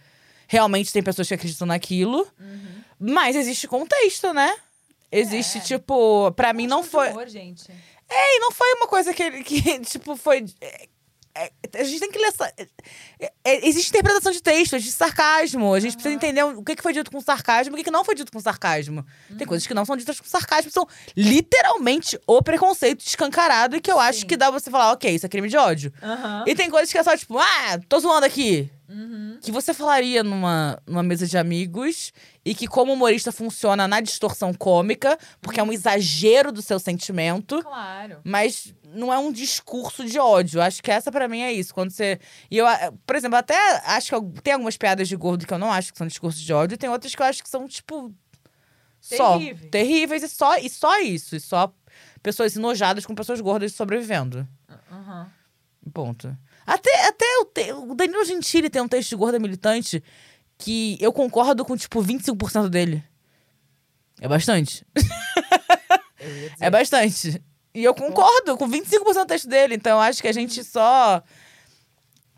[0.49, 2.27] realmente tem pessoas que acreditam naquilo,
[2.99, 4.57] mas existe contexto, né?
[5.12, 5.61] Existe, É.
[5.61, 7.09] tipo, pra mim não de foi.
[7.11, 7.70] Humor, gente.
[8.12, 10.45] E não foi uma coisa que, que tipo, foi.
[10.61, 10.89] é,
[11.32, 12.27] é, a gente tem que ler.
[12.28, 12.53] essa-
[13.20, 15.73] é, é, existe interpretação de texto, existe sarcasmo.
[15.74, 17.91] A gente precisa entender o que que foi dito com sarcasmo e o que que
[17.91, 19.05] não foi dito com sarcasmo.
[19.39, 23.91] Tem coisas que não são ditas com sarcasmo, são literalmente o preconceito escancarado e que
[23.91, 24.27] eu acho Sim.
[24.27, 25.93] que dá você falar, ok, isso é crime de ódio.
[26.03, 26.45] Aham.
[26.47, 28.70] E tem coisas que é só tipo, ah, tô zoando aqui.
[28.93, 29.39] Uhum.
[29.41, 32.12] Que você falaria numa, numa mesa de amigos
[32.45, 37.62] e que, como humorista, funciona na distorção cômica, porque é um exagero do seu sentimento.
[37.62, 38.19] Claro.
[38.25, 40.61] Mas não é um discurso de ódio.
[40.61, 41.73] Acho que essa pra mim é isso.
[41.73, 42.19] Quando você.
[42.51, 42.67] E eu,
[43.07, 43.55] por exemplo, até
[43.87, 46.41] acho que eu- tem algumas piadas de gordo que eu não acho que são discursos
[46.41, 48.12] de ódio, e tem outras que eu acho que são, tipo.
[49.01, 49.39] Só.
[49.39, 49.71] Terríveis.
[49.71, 51.37] Terríveis e só, e só isso.
[51.37, 51.73] E só
[52.23, 54.47] pessoas enojadas com pessoas gordas sobrevivendo.
[54.91, 55.31] Aham.
[55.95, 56.37] Ponto.
[56.66, 60.03] Até, até o, te- o Danilo Gentili tem um texto de gorda militante
[60.59, 63.03] que eu concordo com, tipo, 25% dele.
[64.20, 64.85] É bastante.
[66.61, 67.43] É bastante.
[67.74, 69.74] E eu concordo com 25% do texto dele.
[69.74, 71.23] Então, eu acho que a gente só.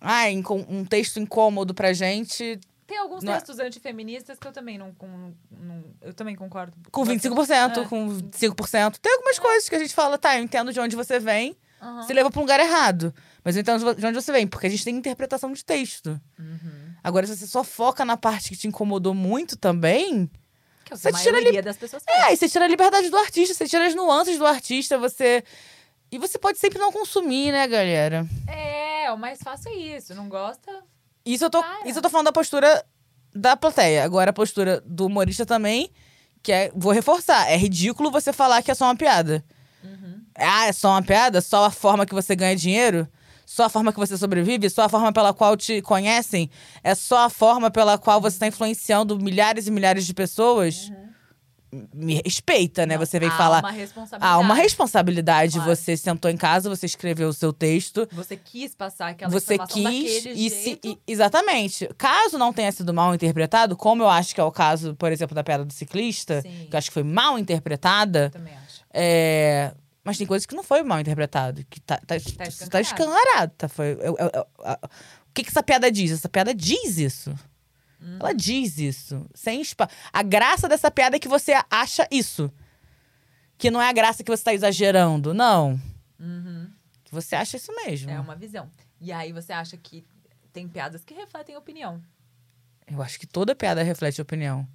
[0.01, 0.25] Ah,
[0.69, 4.93] um texto incômodo pra gente Tem alguns Não é- textos antifeministas que eu também não,
[4.95, 6.73] com- não- Eu também concordo.
[6.91, 7.29] com bastante.
[7.29, 7.85] 25%, É.
[7.87, 8.99] com 5%.
[8.99, 12.03] Tem algumas coisas que a gente fala, tá, eu entendo de onde você vem, Aham.
[12.03, 13.15] se leva pra um lugar errado.
[13.45, 16.21] Mas entendo de onde você vem, porque a gente tem interpretação de texto.
[16.39, 16.95] Uhum.
[17.03, 20.31] Agora, se você só foca na parte que te incomodou muito também.
[20.85, 23.17] Que é Você a tira maioria das pessoas É, aí você tira a liberdade do
[23.17, 25.43] artista, você tira as nuances do artista, você.
[26.11, 28.27] E você pode sempre não consumir, né, galera?
[28.47, 30.15] É, o mais fácil é isso.
[30.15, 30.71] Não gosta?
[31.25, 31.89] Isso eu tô, Para.
[31.89, 32.85] isso eu tô falando da postura
[33.35, 34.05] da plateia.
[34.05, 35.91] Agora, a postura do humorista também,
[36.43, 36.71] que é.
[36.77, 37.51] Vou reforçar.
[37.51, 39.45] É ridículo você falar que é só uma piada.
[40.35, 41.41] Ah, é só uma piada?
[41.41, 43.09] Só a forma que você ganha dinheiro?
[43.45, 44.69] Só a forma que você sobrevive?
[44.71, 46.51] Só a forma pela qual te conhecem?
[46.83, 50.91] É só a forma pela qual você está influenciando milhares e milhares de pessoas?
[51.95, 52.99] Me respeita, né?
[52.99, 53.61] Não, você vem há falar.
[53.61, 54.35] uma responsabilidade.
[54.35, 55.53] Há uma responsabilidade.
[55.55, 55.75] Claro.
[55.75, 58.07] Você sentou em casa, você escreveu o seu texto.
[58.13, 60.87] Você quis passar aquela Você informação quis daquele e se, jeito.
[60.89, 61.89] e- exatamente.
[61.97, 65.35] Caso não tenha sido mal interpretado, como eu acho que é o caso, por exemplo,
[65.35, 66.67] da piada do ciclista, Sim.
[66.69, 68.83] que eu acho que foi mal interpretada, Também acho.
[68.93, 69.73] é,
[70.05, 72.81] mas tem coisas que não foi mal interpretado, que tá, tá, tá escancarado.
[72.81, 73.53] escancarado.
[73.57, 76.11] Tá, foi, eu- eu- eu- a- o que, que essa piada diz?
[76.13, 77.31] Essa piada diz isso.
[78.01, 78.17] Hum.
[78.21, 79.25] Ela diz isso.
[79.35, 79.89] Sem espa...
[80.13, 82.53] A graça dessa piada é que você acha isso.
[83.57, 85.33] Que não é a graça que você tá exagerando.
[85.33, 85.81] Não.
[87.05, 88.11] Que você acha isso mesmo.
[88.11, 88.17] Uhum.
[88.17, 88.69] É uma visão.
[89.01, 90.05] E aí você acha que
[90.53, 92.03] tem piadas que refletem opinião.
[92.87, 94.67] Eu acho que toda piada reflete opinião.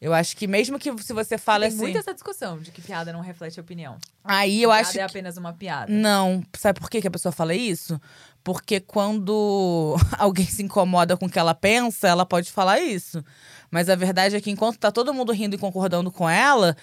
[0.00, 1.78] Eu acho que mesmo que se você fala tem assim.
[1.78, 3.98] muito essa discussão de que piada não reflete opinião.
[4.22, 5.00] Aí eu piada acho é que.
[5.00, 5.92] apenas uma piada.
[5.92, 6.42] Não.
[6.56, 8.00] Sabe por que que a pessoa fala isso?
[8.44, 13.24] Porque quando alguém se incomoda com o que ela pensa, ela pode falar isso.
[13.70, 16.76] Mas a verdade é que enquanto tá todo mundo rindo e concordando com ela,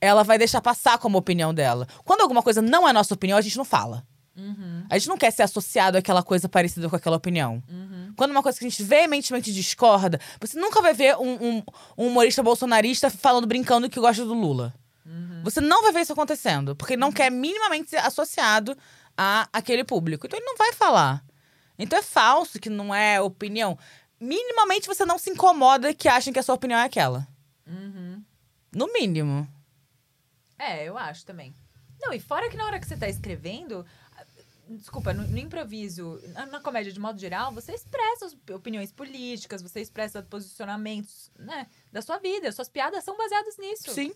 [0.00, 1.86] ela vai deixar passar como opinião dela.
[2.04, 4.06] Quando alguma coisa não é nossa opinião, a gente não fala.
[4.36, 7.62] Uhum, A gente não quer ser associado àquela coisa parecida com aquela opinião.
[7.68, 8.12] uhum.
[8.16, 11.62] Quando uma coisa que a gente veementemente discorda, você nunca vai ver um, um-
[11.98, 14.74] um humorista bolsonarista falando, brincando que gosta do Lula.
[15.44, 18.76] Você não vai ver isso acontecendo, porque ele não quer minimamente ser associado
[19.16, 20.26] a aquele público.
[20.26, 21.22] Então ele não vai falar.
[21.78, 23.78] Então é falso que não é opinião.
[24.18, 27.28] Minimamente você não se incomoda que achem que a sua opinião é aquela.
[27.66, 28.22] Uhum.
[28.74, 29.46] No mínimo.
[30.58, 31.52] É, eu acho também.
[32.00, 33.84] Não, e fora que na hora que você tá escrevendo.
[34.68, 39.60] Desculpa, no, no improviso, na, na comédia de modo geral, você expressa as opiniões políticas,
[39.62, 42.50] você expressa posicionamentos, né, da sua vida.
[42.50, 43.92] Suas piadas são baseadas nisso.
[43.92, 44.12] Sim.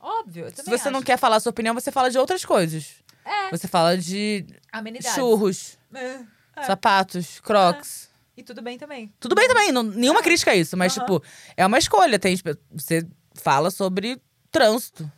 [0.00, 0.50] Óbvio.
[0.54, 1.06] Se você não acho.
[1.06, 2.96] quer falar a sua opinião, você fala de outras coisas.
[3.24, 5.14] É, Você fala de amenidades.
[5.14, 6.20] churros, É,
[6.56, 6.62] é.
[6.64, 8.08] sapatos, crocs.
[8.36, 9.12] E tudo bem também.
[9.20, 11.04] Tudo bem também, não- nenhuma crítica a isso, mas, Aham.
[11.06, 11.22] tipo,
[11.56, 12.18] é uma escolha.
[12.18, 12.36] Tem,
[12.72, 15.10] você fala sobre trânsito.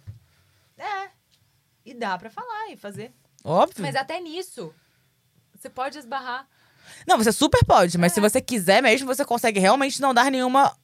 [0.77, 1.11] É.
[1.85, 3.13] E dá pra falar e fazer.
[3.45, 3.83] Óbvio.
[3.83, 4.73] Mas até nisso,
[5.55, 6.47] você pode esbarrar.
[7.07, 8.15] Não, você super pode, mas É.
[8.17, 10.77] se você quiser mesmo, você consegue realmente não dar nenhuma.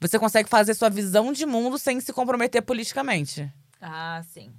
[0.00, 3.50] Você consegue fazer sua visão de mundo sem se comprometer politicamente.
[3.80, 4.52] Ah, sim.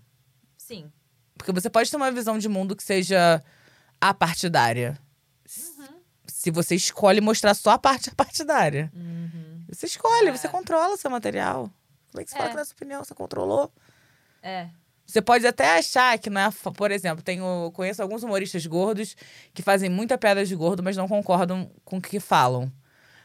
[0.58, 0.92] Sim.
[1.38, 3.42] Porque você pode ter uma visão de mundo que seja
[4.02, 4.98] apartidária.
[5.78, 5.88] Uhum.
[6.28, 8.92] Se você escolhe mostrar só a parte partidária.
[8.96, 9.66] Uhum.
[9.70, 10.32] Você escolhe, É.
[10.32, 11.70] você controla seu material.
[12.12, 12.52] Como é que você fala É.
[12.52, 13.72] que na sua opinião você controlou?
[14.42, 14.70] É.
[15.08, 19.16] Você pode até achar que, não é, por exemplo, tenho, conheço alguns humoristas gordos
[19.54, 22.70] que fazem muita piada de gordo, mas não concordam com o que falam.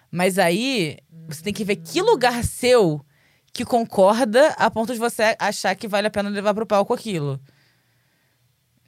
[0.09, 3.04] Mas aí, você tem que ver que lugar seu
[3.52, 7.40] que concorda a ponto de você achar que vale a pena levar pro palco aquilo.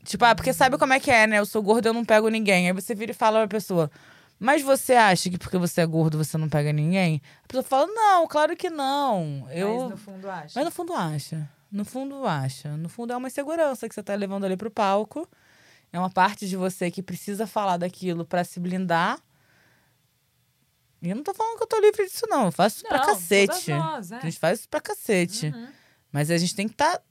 [0.05, 1.41] Tipo, ah, porque sabe como é que é, né?
[1.41, 2.69] Eu sou gordo, eu não pego ninguém.
[2.69, 3.91] Aí você vira e fala pra pessoa,
[4.39, 7.21] mas você acha que porque você é gordo você não pega ninguém?
[7.43, 9.49] A pessoa fala, não, claro que não.
[9.51, 9.81] Eu...
[9.81, 10.53] Mas no fundo acha.
[10.55, 11.51] Mas no fundo acha.
[11.75, 12.77] No fundo acha.
[12.77, 15.29] No fundo é uma insegurança que você tá levando ali pro palco.
[15.93, 19.19] É uma parte de você que precisa falar daquilo pra se blindar.
[21.03, 22.45] E eu não tô falando que eu tô livre disso, não.
[22.45, 23.73] Eu faço isso pra cacete.
[23.73, 24.19] nós, é.
[24.19, 25.47] A gente faz isso pra cacete.
[25.47, 25.69] Uhum.
[26.13, 27.03] Mas a gente tem que estar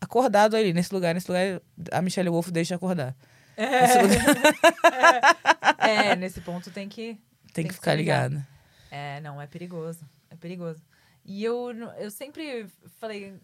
[0.00, 1.14] acordado ali, nesse lugar.
[1.14, 3.14] Nesse lugar, a Michelle Wolf deixa acordar.
[3.56, 5.36] Nesse lugar,
[5.78, 7.16] É, nesse ponto tem que.
[7.52, 8.44] tem, que que ficar ligado.
[8.90, 10.04] É, não, é perigoso.
[10.28, 10.82] É perigoso.
[11.24, 12.66] E eu, eu sempre
[12.98, 13.38] falei.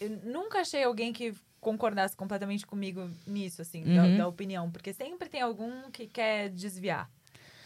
[0.00, 4.16] Eu nunca achei alguém que concordasse completamente comigo nisso, assim, da- Uhum.
[4.18, 4.70] da, opinião.
[4.70, 7.10] Porque sempre tem algum que quer desviar.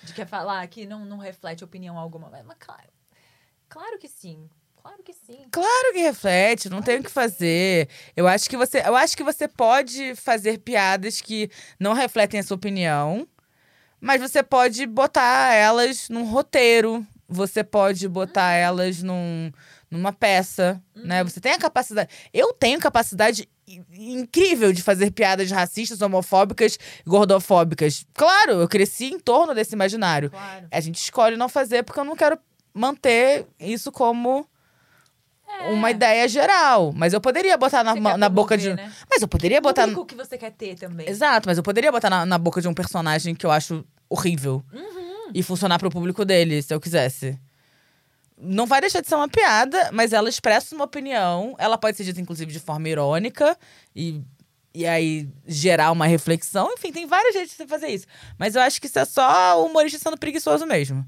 [0.02, 2.28] De quer falar que não, não reflete opinião alguma.
[2.30, 2.88] Mas, mas claro.
[3.68, 4.48] Claro que sim.
[4.82, 5.46] Claro que sim.
[5.52, 7.88] Claro que reflete, não tem o que fazer.
[8.16, 11.48] Eu acho que você, eu acho que você pode fazer piadas que
[11.78, 13.26] não refletem a sua opinião,
[14.00, 19.52] mas você pode botar elas num roteiro, você pode botar elas num,
[19.92, 21.22] numa peça, né?
[21.22, 22.08] Você tem a capacidade.
[22.32, 23.46] Eu tenho capacidade
[23.92, 28.06] incrível de fazer piadas racistas, homofóbicas, gordofóbicas.
[28.14, 30.30] Claro, eu cresci em torno desse imaginário.
[30.30, 30.66] Claro.
[30.70, 32.38] A gente escolhe não fazer porque eu não quero
[32.72, 34.46] manter isso como
[35.70, 36.90] uma ideia geral.
[36.96, 38.16] Mas eu poderia botar na, É.
[38.16, 38.72] Na boca de.
[38.72, 38.90] né?
[39.10, 39.82] Mas eu poderia O botar.
[39.82, 41.06] público que você quer ter também.
[41.06, 44.64] Exato, mas eu poderia botar na, na boca de um personagem que eu acho horrível.
[44.72, 45.30] Uhum.
[45.34, 47.38] E funcionar pro público dele, se eu quisesse.
[48.44, 51.54] Não vai deixar de ser uma piada, mas ela expressa uma opinião.
[51.58, 53.56] Ela pode ser dita, inclusive, de forma irônica.
[53.94, 54.20] E,
[54.74, 56.72] e aí gerar uma reflexão.
[56.72, 58.06] Enfim, tem vários jeitos de você fazer isso.
[58.36, 61.06] Mas eu acho que isso é só o humorista sendo preguiçoso mesmo.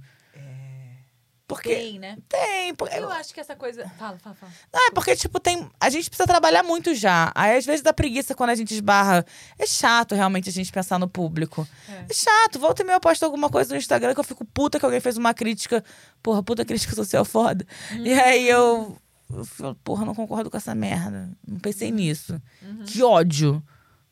[1.54, 1.74] Porque.
[1.74, 2.18] Tem, né?
[2.28, 2.74] Tem.
[2.74, 3.88] porque- Eu acho que essa coisa.
[3.98, 4.52] Fala, fala, fala.
[4.72, 5.68] não, é porque, tipo, tem.
[5.80, 7.30] A gente precisa trabalhar muito já.
[7.34, 9.24] Aí, às vezes, dá preguiça quando a gente esbarra.
[9.58, 11.66] É chato realmente a gente pensar no público.
[11.88, 12.04] É.
[12.10, 12.58] É, chato.
[12.58, 15.00] Volta e meia eu posto alguma coisa no Instagram que eu fico puta que alguém
[15.00, 15.84] fez uma crítica.
[16.22, 17.66] Porra, puta crítica social foda.
[17.92, 18.96] E aí eu.
[19.32, 21.30] Eu falo, porra, não concordo com essa merda.
[21.46, 22.40] Não pensei nisso.
[22.86, 23.62] Que ódio.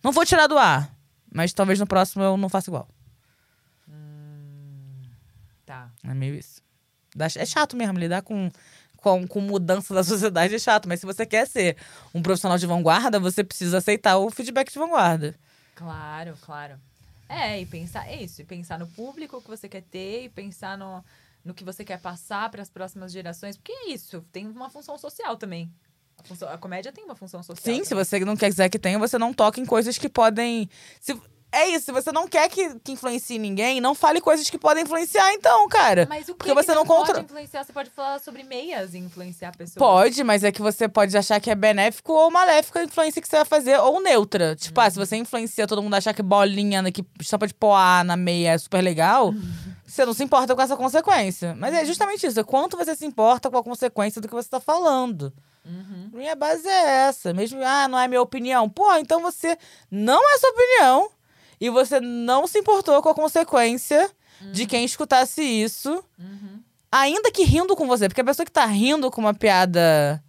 [0.03, 0.91] Não vou tirar do ar.
[1.33, 2.89] Mas talvez no próximo eu não faça igual.
[5.65, 5.91] Tá.
[6.05, 6.62] É meio isso.
[7.19, 8.51] É chato mesmo, lidar com,
[8.97, 10.89] com, com mudança da sociedade é chato.
[10.89, 11.77] Mas se você quer ser
[12.15, 15.35] um profissional de vanguarda, você precisa aceitar o feedback de vanguarda.
[15.75, 16.75] Claro, claro.
[17.29, 20.77] É, e pensar é isso, e pensar no público que você quer ter, e pensar
[20.77, 21.03] no,
[21.43, 24.99] no que você quer passar para as próximas gerações, porque é isso, tem uma função
[24.99, 25.73] social também.
[26.19, 27.75] A, função- a comédia tem uma função social.
[27.75, 28.05] Sim, se também.
[28.05, 30.69] você não quiser que tenha, você não toca em coisas que podem.
[31.01, 31.19] Se,
[31.53, 34.85] é isso, se você não quer que, que influencie ninguém, não fale coisas que podem
[34.85, 36.07] influenciar, então, cara.
[36.09, 37.63] Mas o que, porque que você não pode contra- influenciar?
[37.65, 39.77] Você pode falar sobre meias e influenciar pessoas.
[39.77, 43.29] Pode, mas é que você pode achar que é benéfico ou maléfico a influência que
[43.29, 44.57] você vai fazer, ou neutra.
[44.57, 48.17] Tipo, ah, se você influencia todo mundo achar que bolinha, que estampa de poá na
[48.17, 49.35] meia é super legal,
[49.87, 51.55] você não se importa com essa consequência.
[51.59, 54.49] Mas é justamente isso, é quanto você se importa com a consequência do que você
[54.49, 55.33] tá falando.
[55.65, 56.11] Uhum.
[56.15, 57.33] Minha base é essa.
[57.33, 58.69] Mesmo, ah, não é minha opinião.
[58.69, 59.57] Pô, então você
[59.91, 61.11] não é sua opinião
[61.65, 64.11] e você não se importou com a consequência
[64.53, 66.61] de quem escutasse isso, Uhum.
[66.91, 68.09] ainda que rindo com você.
[68.09, 70.21] Porque a pessoa que tá rindo com uma piada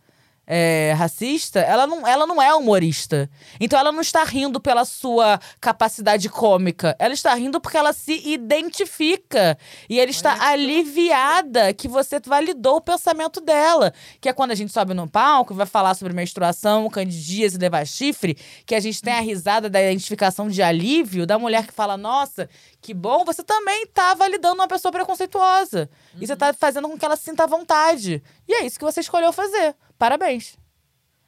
[0.46, 3.30] é, racista, ela não, ela não é humorista.
[3.60, 6.96] Então ela não está rindo pela sua capacidade cômica.
[7.00, 9.58] Ela está rindo porque ela se identifica.
[9.90, 13.94] E ela está aliviada que você validou o pensamento dela.
[14.20, 17.60] Que é quando a gente sobe no palco e vai falar sobre menstruação, candidíase e
[17.60, 21.74] levar chifre, que a gente tem a risada da identificação de alívio da mulher que
[21.74, 22.50] fala: Nossa,
[22.82, 25.90] que bom, você também tá validando uma pessoa preconceituosa.
[26.20, 28.22] E você tá fazendo com que ela sinta vontade.
[28.48, 29.76] E é isso que você escolheu fazer.
[30.04, 30.58] Parabéns.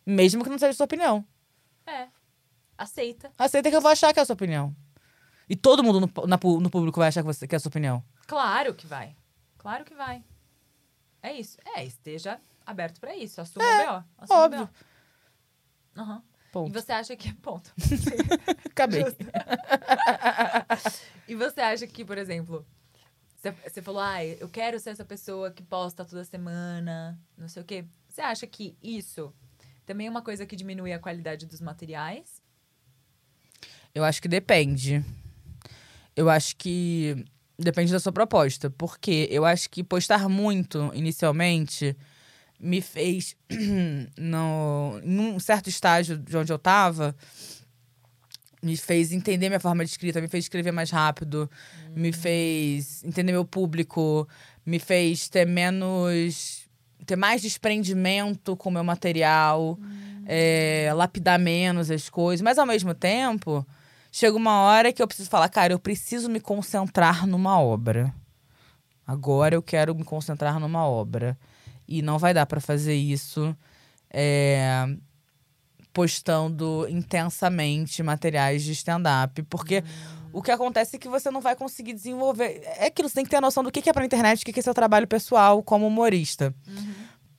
[0.05, 1.25] Mesmo que não seja sua opinião.
[1.87, 2.09] É.
[2.77, 3.31] Aceita.
[3.37, 4.75] Aceita que eu vou achar que é a sua opinião.
[5.47, 7.69] E todo mundo no, na no público vai achar que, você, que é a sua
[7.69, 8.03] opinião.
[8.27, 9.15] Claro que vai.
[9.57, 10.21] Claro que vai.
[11.23, 11.57] É isso.
[11.73, 13.39] É, esteja aberto pra isso.
[13.39, 14.03] Assuma o B.O.
[14.17, 14.63] Assuma óbvio.
[14.63, 16.01] o B.O.
[16.01, 16.21] Aham.
[16.21, 16.73] E Ponto.
[16.73, 17.33] você acha que.
[17.35, 17.71] Ponto.
[18.71, 19.03] Acabei.
[21.29, 22.67] E E você acha que, por exemplo,
[23.37, 27.61] você- você falou, ah, eu quero ser essa pessoa que posta toda semana, não sei
[27.61, 27.85] o quê.
[28.15, 29.33] Você acha que isso
[29.85, 32.41] também é uma coisa que diminui a qualidade dos materiais?
[33.93, 35.03] Eu acho que depende.
[36.15, 37.25] Eu acho que
[37.59, 38.69] depende da sua proposta.
[38.69, 41.93] Porque eu acho que postar muito inicialmente
[42.57, 43.35] me fez,
[44.17, 47.13] no, num certo estágio de onde eu tava,
[48.63, 51.51] me fez entender minha forma de escrita, me fez escrever mais rápido,
[51.93, 54.25] me fez entender meu público,
[54.65, 56.64] me fez ter menos.
[57.05, 59.77] Ter mais desprendimento com o meu material,
[60.25, 62.41] é, lapidar menos as coisas.
[62.41, 63.65] Mas ao mesmo tempo,
[64.11, 68.13] chega uma hora que eu preciso falar, cara, eu preciso me concentrar numa obra.
[69.05, 71.37] Agora eu quero me concentrar numa obra.
[71.87, 73.55] E não vai dar pra fazer isso
[74.09, 74.87] é,
[75.93, 79.43] postando intensamente materiais de stand-up.
[79.43, 79.83] Porque
[80.35, 82.61] o que acontece é que você não vai conseguir desenvolver.
[82.77, 84.59] É aquilo, você tem que ter a noção do que é pra internet, o que
[84.59, 86.53] é seu trabalho pessoal como humorista.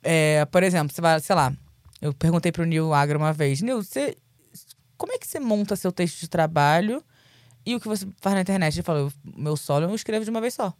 [0.02, 1.52] É, por exemplo, você vai, sei lá,
[2.01, 4.16] eu perguntei pro Nil Agra uma vez, Nil, você.
[4.97, 7.05] Como é que você monta seu texto de trabalho
[7.66, 8.77] e o que você faz na internet?
[8.77, 10.73] Ele falou, meu solo eu escrevo de uma vez só.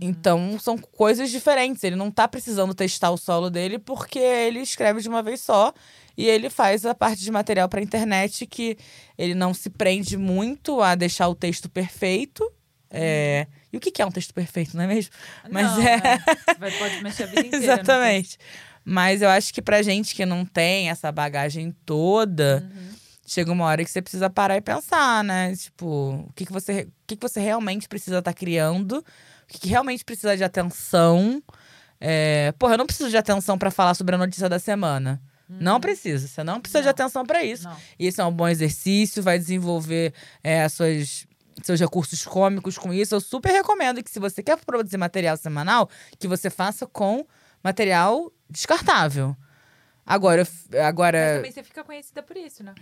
[0.00, 1.82] Então, são coisas diferentes.
[1.82, 5.72] Ele não tá precisando testar o solo dele porque ele escreve de uma vez só
[6.16, 8.76] e ele faz a parte de material pra internet que
[9.16, 12.50] ele não se prende muito a deixar o texto perfeito.
[12.90, 13.46] É...
[13.72, 15.12] E o que é um texto perfeito, não é mesmo?
[15.50, 15.98] Mas é-?
[16.58, 17.64] Vai- Pode mexer a vida inteira.
[17.64, 18.38] Exatamente.
[18.84, 22.70] Mas eu acho que pra gente que não tem essa bagagem toda,
[23.26, 25.54] chega uma hora que você precisa parar e pensar, né?
[25.56, 29.04] Tipo, o que, que, você, o que, que você realmente precisa estar criando, o
[29.46, 31.42] que, que realmente precisa de atenção.
[32.00, 32.52] É...
[32.58, 35.20] Porra, eu não preciso de atenção pra falar sobre a notícia da semana.
[35.48, 36.26] Não precisa.
[36.26, 36.90] Você não precisa de Não.
[36.90, 37.64] atenção pra isso.
[37.68, 37.76] Não.
[37.98, 40.12] E Isso é um bom exercício, vai desenvolver
[40.42, 41.24] é, as suas,
[41.62, 43.14] seus recursos cômicos com isso.
[43.14, 47.24] Eu super recomendo que, se você quer produzir material semanal, que você faça com
[47.62, 49.36] material descartável.
[50.04, 52.74] Agora, f- Mas agora também você fica conhecida por isso, né?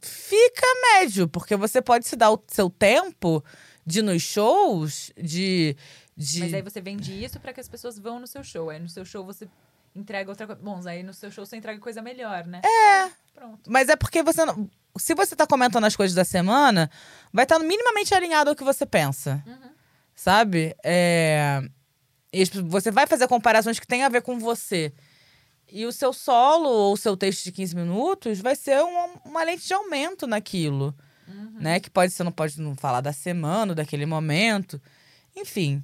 [0.00, 3.44] fica médio, porque você pode se dar o seu tempo
[3.88, 5.74] de nos shows, de.
[6.14, 6.40] de...
[6.40, 8.68] Mas aí você vende isso pra que as pessoas vão no seu show.
[8.68, 9.48] Aí no seu show você
[9.96, 10.60] entrega outra coisa.
[10.62, 12.60] Bom, aí no seu show você entrega coisa melhor, né?
[12.62, 13.10] É.
[13.34, 13.60] Pronto.
[13.66, 14.70] Mas é porque você não.
[14.98, 16.90] Se você tá comentando as coisas da semana,
[17.32, 19.42] vai estar minimamente alinhado ao que você pensa.
[20.14, 20.76] Sabe?
[20.84, 21.62] É.
[22.66, 24.92] Você vai fazer comparações que têm a ver com você.
[25.70, 29.42] E o seu solo ou o seu texto de 15 minutos vai ser uma, uma
[29.44, 30.94] lente de aumento naquilo.
[31.58, 31.80] Né?
[31.80, 34.80] Que pode, você não pode não falar da semana, daquele momento.
[35.36, 35.82] Enfim.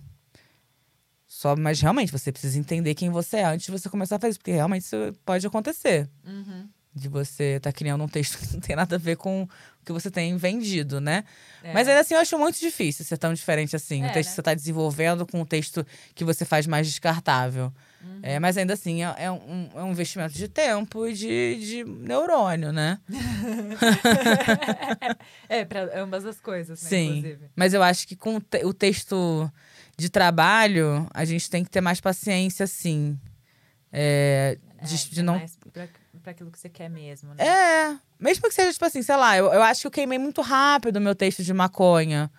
[1.26, 4.30] Só, mas realmente você precisa entender quem você é antes de você começar a fazer
[4.30, 6.68] isso, porque realmente isso pode acontecer Uhum.
[6.94, 9.48] de você estar criando um texto que não tem nada a ver com o
[9.84, 11.24] que você tem vendido, né?
[11.62, 11.72] É.
[11.72, 14.04] Mas ainda assim eu acho muito difícil ser tão diferente assim.
[14.04, 14.30] É, o texto né?
[14.30, 15.84] que você está desenvolvendo com o texto
[16.14, 17.72] que você faz mais descartável.
[18.04, 18.20] Uhum.
[18.22, 21.84] É, mas ainda assim é, é um, é um investimento de tempo e de, de
[21.84, 22.98] neurônio, né?
[25.48, 26.88] é, pra ambas as coisas, né?
[26.88, 27.10] Sim.
[27.18, 27.50] Inclusive.
[27.56, 29.50] Mas eu acho que com o te- o texto
[29.96, 33.18] de trabalho, a gente tem que ter mais paciência, sim.
[33.92, 35.88] É, de, É, de é não mais pra,
[36.22, 37.44] pra aquilo que você quer mesmo, né?
[37.46, 40.40] É, mesmo que seja, tipo assim, sei lá, eu, eu acho que eu queimei muito
[40.42, 42.30] rápido o meu texto de maconha,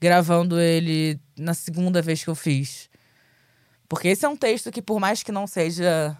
[0.00, 2.90] gravando ele na segunda vez que eu fiz.
[3.88, 6.16] Porque esse é um texto que, por mais que não seja.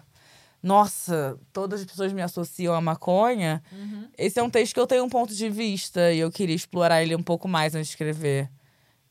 [0.63, 3.61] Nossa, todas as pessoas me associam à maconha.
[3.71, 4.07] Uhum.
[4.17, 7.03] Esse é um texto que eu tenho um ponto de vista e eu queria explorar
[7.03, 8.49] ele um pouco mais antes de escrever.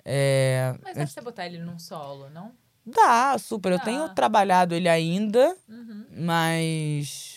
[0.04, 2.50] É, Mas dá pra você botar ele num solo, não?
[2.84, 3.70] Dá, super.
[3.72, 3.84] Eu Dá.
[3.84, 6.04] tenho trabalhado ele ainda, Uhum.
[6.10, 7.33] mas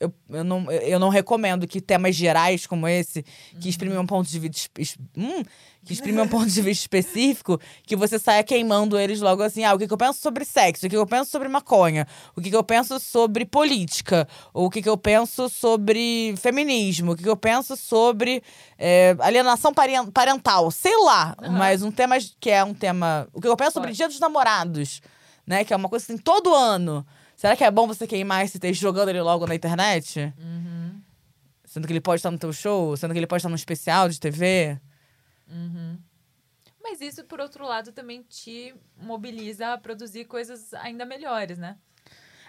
[0.00, 3.22] eu, eu, não, eu não recomendo que temas gerais como esse,
[3.60, 4.80] que exprimem um ponto de vista.
[4.80, 5.42] es- hum,
[5.84, 9.62] que exprimem um ponto de vista específico, que você saia queimando eles logo assim.
[9.64, 10.86] Ah, o que, que eu penso sobre sexo?
[10.86, 12.06] O que, que eu penso sobre maconha?
[12.34, 14.26] O que, que eu penso sobre política?
[14.54, 17.12] O que, que eu penso sobre feminismo?
[17.12, 18.42] O que, que eu penso sobre
[18.78, 20.70] é, alienação paren- parental?
[20.70, 21.34] Sei lá.
[21.42, 21.52] Aham.
[21.58, 23.28] Mas um tema que é um tema.
[23.32, 23.96] O que eu penso sobre Pode.
[23.98, 25.00] Dia dos Namorados,
[25.46, 25.64] né?
[25.64, 27.06] Que é uma coisa que tem todo ano.
[27.40, 30.30] Será que é bom você queimar esse texto jogando ele logo na internet?
[30.38, 31.00] Uhum.
[31.64, 34.10] Sendo que ele pode estar no teu show, sendo que ele pode estar num especial
[34.10, 34.78] de TV.
[35.48, 35.96] Uhum.
[36.82, 41.78] Mas isso, por outro lado, também te mobiliza a produzir coisas ainda melhores, né?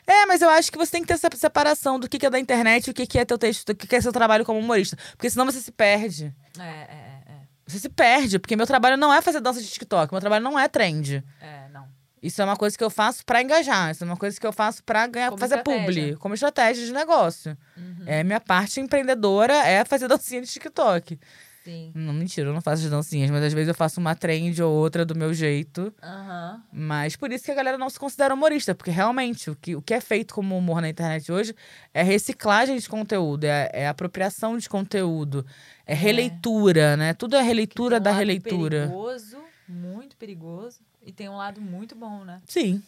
[0.05, 2.38] É, mas eu acho que você tem que ter essa separação do que é da
[2.38, 4.97] internet e o que que é teu texto, do que é seu trabalho como humorista.
[5.15, 6.35] Porque senão você se perde.
[6.59, 7.41] É, é, é.
[7.65, 10.59] Você se perde, porque meu trabalho não é fazer dança de TikTok, meu trabalho não
[10.59, 11.23] é trend.
[11.39, 11.60] É.
[12.22, 14.53] Isso é uma coisa que eu faço pra engajar, isso é uma coisa que eu
[14.53, 15.85] faço pra ganhar, Como fazer estratégia.
[15.88, 17.57] publi, como estratégia de negócio.
[17.76, 18.03] Uhum.
[18.06, 21.19] É, minha parte empreendedora é fazer dancinha de TikTok.
[21.64, 21.91] Sim.
[21.93, 24.72] Não, mentira, eu não faço as dancinhas, mas às vezes eu faço uma trend ou
[24.73, 25.93] outra do meu jeito.
[26.02, 26.61] Aham.
[26.72, 29.81] Mas por isso que a galera não se considera humorista, porque realmente o que, o
[29.81, 31.56] que é feito como humor na internet hoje
[31.93, 35.45] é reciclagem de conteúdo, é, é apropriação de conteúdo,
[35.85, 37.14] é, releitura, né?
[37.14, 38.88] Tudo é releitura um da releitura.
[38.88, 39.38] perigoso,
[39.68, 40.80] muito perigoso.
[41.03, 42.41] E tem um lado muito bom, né?
[42.48, 42.82] Sim.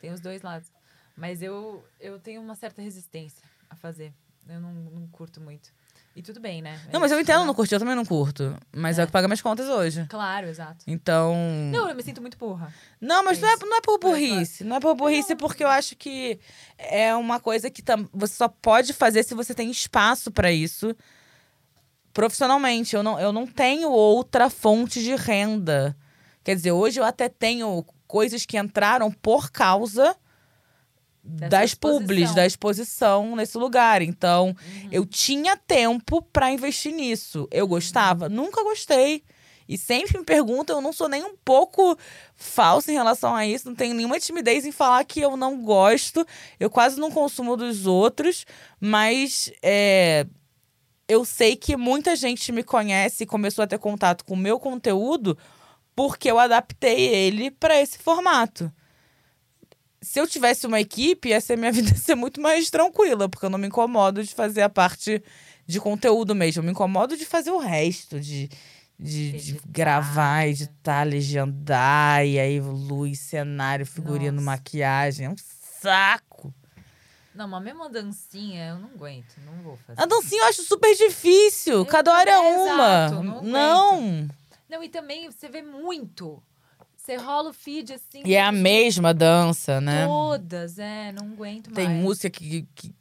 [0.00, 0.68] Tem os dois lados.
[1.16, 4.12] Mas eu, eu tenho uma certa resistência a fazer.
[4.48, 5.70] Eu não, não curto muito.
[6.16, 6.80] E tudo bem, né?
[6.92, 7.46] Não, mas eu É, entendo né?
[7.46, 8.56] não curtir, eu também não curto.
[8.72, 9.04] Mas é, É.
[9.04, 10.06] o que paga minhas contas hoje.
[10.08, 10.84] Claro, exato.
[10.86, 11.34] Então.
[11.70, 12.74] Não, eu me sinto muito burra.
[13.00, 14.16] Não, mas É não é, não é por claro.
[14.16, 14.64] burrice.
[14.64, 16.40] Não é por burrice, porque eu acho que
[16.78, 20.96] é uma coisa que tam- você só pode fazer se você tem espaço pra isso
[22.12, 22.96] profissionalmente.
[22.96, 25.96] Eu não, eu não tenho outra fonte de renda.
[26.42, 30.16] Quer dizer, hoje eu até tenho coisas que entraram por causa
[31.22, 32.34] Dessa das publis, exposição.
[32.34, 34.00] da exposição nesse lugar.
[34.00, 34.88] Então, Uhum.
[34.90, 37.46] eu tinha tempo pra investir nisso.
[37.50, 38.28] Eu gostava?
[38.28, 39.22] Nunca gostei.
[39.68, 41.96] E sempre me perguntam, eu não sou nem um pouco
[42.34, 46.26] falsa em relação a isso, não tenho nenhuma timidez em falar que eu não gosto.
[46.58, 48.44] Eu quase não consumo dos outros,
[48.80, 50.26] mas é,
[51.06, 54.58] eu sei que muita gente me conhece e começou a ter contato com o meu
[54.58, 55.38] conteúdo
[55.94, 58.72] porque eu adaptei ele pra esse formato.
[60.02, 63.46] Se eu tivesse uma equipe, ia ser minha vida ia ser muito mais tranquila, porque
[63.46, 65.22] eu não me incomodo de fazer a parte
[65.66, 66.60] de conteúdo mesmo.
[66.60, 68.48] Eu me incomodo de fazer o resto, de,
[68.98, 70.48] de, de gravar, né?
[70.48, 74.44] editar, legendar, e aí luz, cenário, figurino, Nossa.
[74.46, 75.26] maquiagem.
[75.26, 75.36] É um
[75.80, 76.52] saco.
[77.34, 79.36] Não, mas mesmo a dancinha, eu não aguento.
[79.46, 80.02] Não vou fazer.
[80.02, 81.86] A dancinha eu acho super difícil.
[81.86, 83.06] Cada hora é é, uma.
[83.06, 84.28] exato, não não.
[84.70, 86.42] Não, e também você vê muito.
[86.96, 88.22] Você rola o feed assim.
[88.24, 90.06] E é a mesma dança, né?
[90.06, 92.00] Todas, é, não aguento Tem mais.
[92.02, 92.94] música que, que,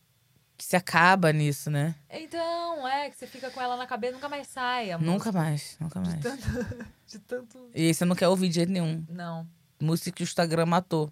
[0.58, 1.94] que se acaba nisso, né?
[2.10, 4.98] Então, é, que você fica com ela na cabeça nunca mais sai.
[4.98, 6.20] Nunca mais, nunca mais.
[7.08, 7.70] De tanto.
[7.76, 9.06] E você não quer ouvir de jeito nenhum.
[9.10, 9.48] Não,
[9.82, 11.12] Música que o Instagram matou.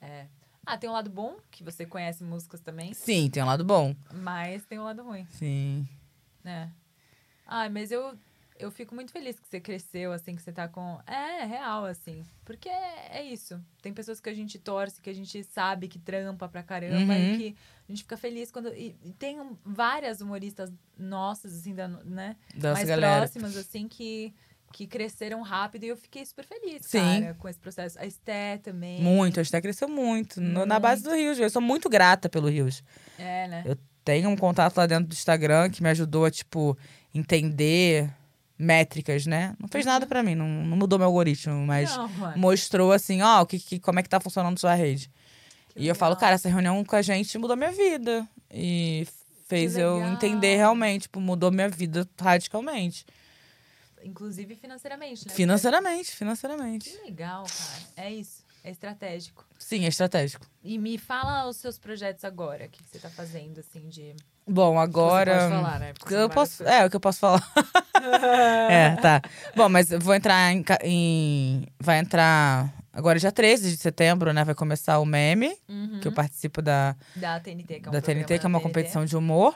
[0.00, 0.26] é.
[0.66, 3.96] Ah, tem um lado bom, que você conhece músicas também, Sim, tem um lado bom.
[4.12, 5.88] mas tem um lado ruim, Sim.
[6.44, 6.70] né?
[7.44, 8.14] Ah, mas eu,
[8.60, 10.98] eu fico muito feliz que você cresceu, assim, que você tá com.
[11.06, 12.22] É, real, assim.
[12.44, 13.60] Porque é, isso.
[13.82, 17.34] Tem pessoas que a gente torce, que a gente sabe que trampa pra caramba Uhum.
[17.34, 17.56] e que
[17.88, 18.68] a gente fica feliz quando.
[18.74, 22.36] E, e tem várias humoristas nossas, assim, da, né?
[22.54, 23.16] Dessa mais galera.
[23.18, 24.32] próximas, assim, que,
[24.72, 26.98] que cresceram rápido e eu fiquei super feliz, Sim.
[27.22, 27.98] cara, com esse processo.
[27.98, 29.00] A Esté também.
[29.02, 30.40] Muito, a Esté cresceu muito.
[30.40, 31.38] no- na base do Rios.
[31.38, 32.82] Eu sou muito grata pelo Rios.
[33.18, 33.62] É, né?
[33.66, 36.76] Eu tenho um contato lá dentro do Instagram que me ajudou a, tipo,
[37.14, 38.10] entender
[38.60, 39.54] métricas, né?
[39.58, 43.40] Não fez nada pra mim, não, não mudou meu algoritmo, mas Não, mostrou assim, ó,
[43.40, 45.10] o que, que, como é que tá funcionando sua rede.
[45.70, 46.20] Que e eu falo, legal.
[46.20, 48.28] cara, essa reunião com a gente mudou minha vida.
[48.52, 49.06] E
[49.48, 50.12] fez eu legal.
[50.12, 53.06] entender realmente, tipo, mudou minha vida radicalmente.
[54.04, 55.34] Inclusive financeiramente, né?
[55.34, 56.90] Financeiramente, financeiramente.
[56.90, 58.08] Que legal, cara.
[58.08, 58.44] É isso.
[58.62, 59.46] É estratégico.
[59.58, 60.46] Sim, é estratégico.
[60.62, 62.66] E me fala os seus projetos agora.
[62.66, 64.14] O que, que você tá fazendo, assim, de.
[64.50, 65.32] Bom, agora.
[65.32, 65.92] Você pode falar, né?
[65.98, 67.42] Porque Eu posso, é, o que eu posso falar.
[68.68, 69.22] é, tá.
[69.54, 74.42] Bom, mas vou entrar em, em- Vai entrar agora dia 13 de setembro, né?
[74.44, 76.00] Vai começar o meme, Uhum.
[76.00, 78.62] que eu participo da, Da TNT, que é um da TNT, que é uma TNT.
[78.68, 79.54] competição de humor.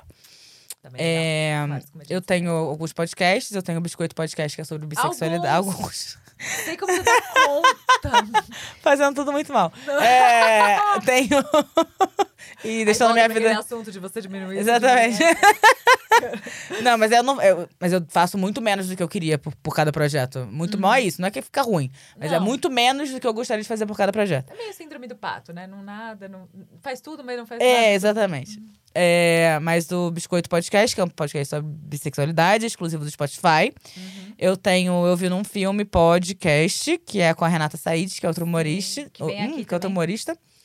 [0.80, 1.68] Também É, legal.
[1.94, 5.48] Vários eu tenho alguns podcasts, eu tenho o Biscoito Podcast, que é sobre bissexualidade.
[5.56, 5.74] Alguns?
[5.76, 6.18] Alguns.
[6.64, 8.44] Sei como você dá conta.
[8.82, 9.72] Fazendo tudo muito mal.
[10.02, 11.42] É, tenho.
[12.64, 13.58] e deixando Aí minha vida.
[13.58, 14.58] assunto de você diminuir.
[14.58, 15.18] Exatamente.
[15.18, 16.82] diminuir.
[16.82, 17.40] não, mas eu não.
[17.42, 20.46] eu- mas eu faço muito menos do que eu queria por, por cada projeto.
[20.50, 21.20] Muito mal é isso.
[21.20, 21.90] Não é que fica ruim.
[22.18, 22.40] Mas é Uhum.
[22.40, 22.46] Não.
[22.46, 24.52] muito menos do que eu gostaria de fazer por cada projeto.
[24.52, 25.66] É meio síndrome do pato, né?
[25.66, 26.48] Não nada, não...
[26.80, 27.70] faz tudo, mas não faz nada.
[27.70, 28.60] É, exatamente.
[28.96, 33.72] É, mas do Biscoito Podcast, que é um podcast sobre bissexualidade, exclusivo do Spotify.
[33.96, 34.32] Uhum.
[34.38, 38.28] Eu tenho Eu Vi Num Filme Podcast, que é com a Renata Said, que é
[38.28, 39.08] outra humorista.
[39.12, 39.94] que vem aqui que é outra também.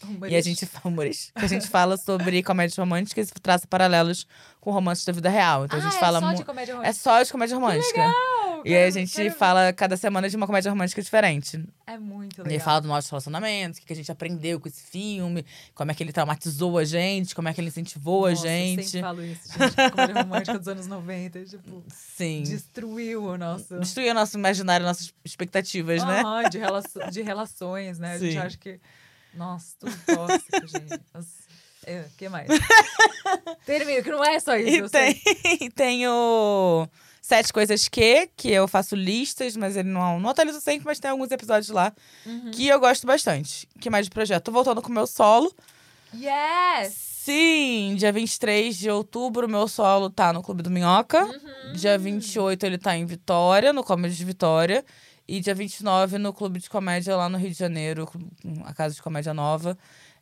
[0.07, 0.35] Humorista.
[0.35, 1.39] E a gente fala humorista.
[1.39, 4.27] Que a gente fala sobre comédias românticas e traça paralelos
[4.61, 5.65] com romances da vida real.
[5.65, 6.93] Então a gente ah, fala é só de comédia É romântica.
[6.93, 7.97] só de comédia romântica.
[8.07, 8.61] legal!
[8.65, 11.63] E aí a gente quero- fala cada semana de uma comédia romântica diferente.
[11.87, 12.51] É muito E legal.
[12.53, 15.89] aí fala do nosso relacionamento, o que que a gente aprendeu com esse filme, como
[15.89, 18.83] é que ele traumatizou a gente, como é que ele incentivou a Nossa, Eu gente.
[18.83, 19.75] sempre falo isso, gente.
[19.75, 22.43] que Comédia romântica dos anos 90, tipo, Sim.
[22.43, 23.79] destruiu o nosso...
[23.79, 26.21] Destruir o nosso imaginário, nossas expectativas, né?
[26.51, 28.13] De, relaço- de relações, né?
[28.15, 28.37] A gente Sim.
[28.39, 28.77] acha que...
[29.33, 31.01] Nossa, tudo tóxico, gente.
[31.85, 32.47] É, o que mais?
[33.65, 34.85] Termino, que não é só isso.
[34.85, 35.13] E sei.
[35.15, 36.87] tem, tem o
[37.21, 41.11] Sete Coisas Que, que eu faço listas, mas ele não, não atualizo sempre, mas tem
[41.11, 41.93] alguns episódios lá
[42.25, 42.51] Uhum.
[42.51, 43.67] que eu gosto bastante.
[43.79, 44.43] que mais de projeto?
[44.45, 45.53] Tô voltando com o meu solo.
[46.13, 46.93] Yes!
[46.93, 51.23] Sim, dia 23 de outubro, meu solo tá no Clube do Minhoca.
[51.25, 51.73] Uhum.
[51.73, 54.83] Dia 28 ele tá em Vitória, no Comedy de Vitória.
[55.29, 58.09] E dia 29 no Clube de Comédia lá no Rio de Janeiro,
[58.65, 59.77] a Casa de Comédia Nova.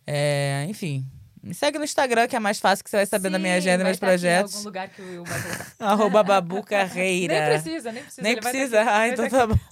[0.06, 1.10] É, enfim,
[1.48, 3.58] me segue no Instagram, que é mais fácil, que você vai saber da minha Sim,
[3.70, 4.54] agenda e meus aqui em projetos.
[4.56, 5.66] algum lugar que o Will vai colocar.
[5.80, 7.34] Arroba Babu Carreira.
[7.34, 8.22] Nem precisa, nem precisa.
[8.22, 8.82] Nem precisa?
[8.88, 9.56] Ah, então tá bom.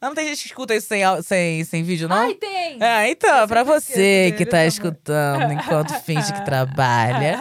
[0.00, 2.16] Mas não tem gente que escuta isso sem, sem, sem vídeo, não?
[2.16, 2.78] Ai, tem!
[2.82, 7.38] Ah, então, Eu pra você que dele, tá tá escutando enquanto finge que trabalha,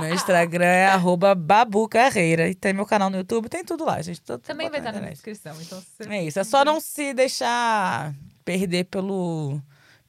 [0.00, 2.48] meu Instagram é arroba Babu Carreira.
[2.48, 4.20] E tem meu canal no YouTube, tem tudo lá, gente.
[4.20, 5.14] Tudo- Também vai na estar na internet.
[5.14, 5.54] descrição.
[5.60, 6.08] Então, você...
[6.08, 8.12] É isso, é só não se deixar
[8.44, 9.60] perder pelo,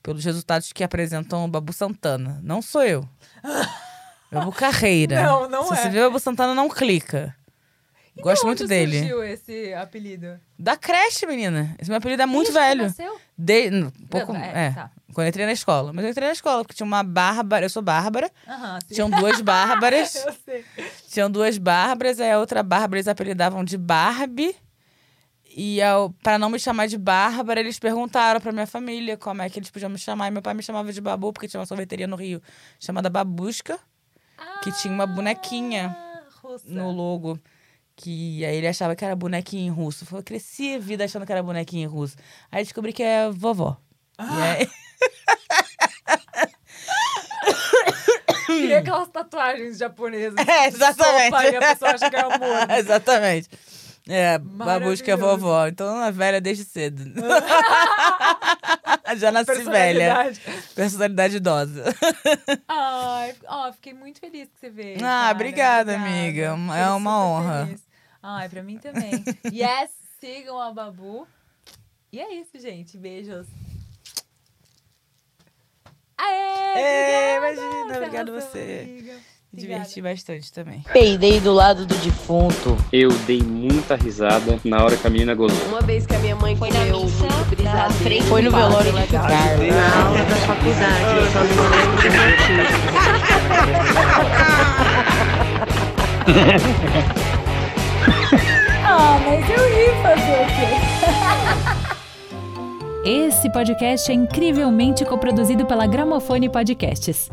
[0.03, 2.39] pelos resultados que apresentam o Babu Santana.
[2.43, 3.07] Não sou eu.
[4.31, 5.23] Babu Carreira.
[5.23, 5.77] Não, não se é.
[5.77, 7.35] você vê o Babu Santana, não clica.
[8.21, 8.99] Gosto De muito onde dele.
[8.99, 10.39] surgiu esse apelido?
[10.59, 11.75] Da creche, menina.
[11.79, 12.83] Esse meu apelido é muito Desde que velho.
[12.83, 13.19] nasceu?
[13.35, 14.91] De, um pouco, é, é, tá.
[15.13, 15.91] quando eu entrei na escola.
[15.91, 17.65] Mas eu entrei na escola, porque tinha uma Bárbara.
[17.65, 18.29] Eu sou Bárbara.
[18.87, 18.93] Sim.
[18.95, 20.15] Tinham duas Bárbaras.
[20.15, 20.63] Eu sei.
[21.09, 24.55] Tinham duas Bárbaras, aí a outra Bárbara eles apelidavam de Barbie.
[25.55, 29.49] E ao, pra não me chamar de Bárbara, eles perguntaram pra minha família como é
[29.49, 30.27] que eles podiam me chamar.
[30.27, 32.41] E meu pai me chamava de Babu, porque tinha uma sorveteria no Rio
[32.79, 33.79] chamada Babusca,
[34.63, 36.65] que tinha uma bonequinha Ah, russa.
[36.67, 37.39] no logo.
[37.95, 40.07] Que aí ele achava que era bonequinho em russo.
[40.11, 42.15] Eu cresci a vida achando que era bonequinho em russo.
[42.51, 43.77] Aí descobri que é vovó.
[44.19, 44.69] E aí,
[48.45, 50.35] Queria aquelas tatuagens japonesas.
[50.47, 51.29] É, exatamente.
[51.31, 52.69] Sopa, e a pessoa acha que é amor.
[52.77, 53.49] Exatamente.
[54.07, 55.67] É, babusca é vovó.
[55.67, 57.03] Então é velha desde cedo.
[59.17, 60.33] Já nasci velha.
[60.75, 61.37] Personalidade.
[61.37, 61.83] Idosa.
[62.67, 64.97] Ai, ó, fiquei muito feliz que você veio.
[64.97, 65.31] Ah, cara.
[65.35, 66.55] obrigada, amiga.
[66.75, 67.65] É uma honra.
[67.65, 67.83] feliz.
[68.21, 69.23] Ai, pra mim também.
[69.51, 71.27] yes, sigam a Babu.
[72.11, 72.97] E é isso, gente.
[72.97, 73.47] Beijos.
[76.17, 77.37] Aê!
[77.37, 78.87] Obrigada, imagina, obrigado você.
[78.87, 79.32] amiga.
[79.53, 80.83] Me diverti bastante também.
[80.91, 82.75] Peidei do lado do defunto.
[82.91, 85.67] Eu dei muita risada na hora que a menina gozou.
[85.67, 88.25] Uma vez que a minha mãe Foi na missa brisadeiro.
[88.25, 89.67] Foi no velório do Carlos.
[89.67, 92.73] Na aula da faculdade, eu só não lembro do motivo.
[98.85, 100.45] Ah, mas eu ia fazer o
[103.03, 103.09] quê?
[103.27, 107.29] Esse podcast é incrivelmente coproduzido pela Gramofone Podcasts.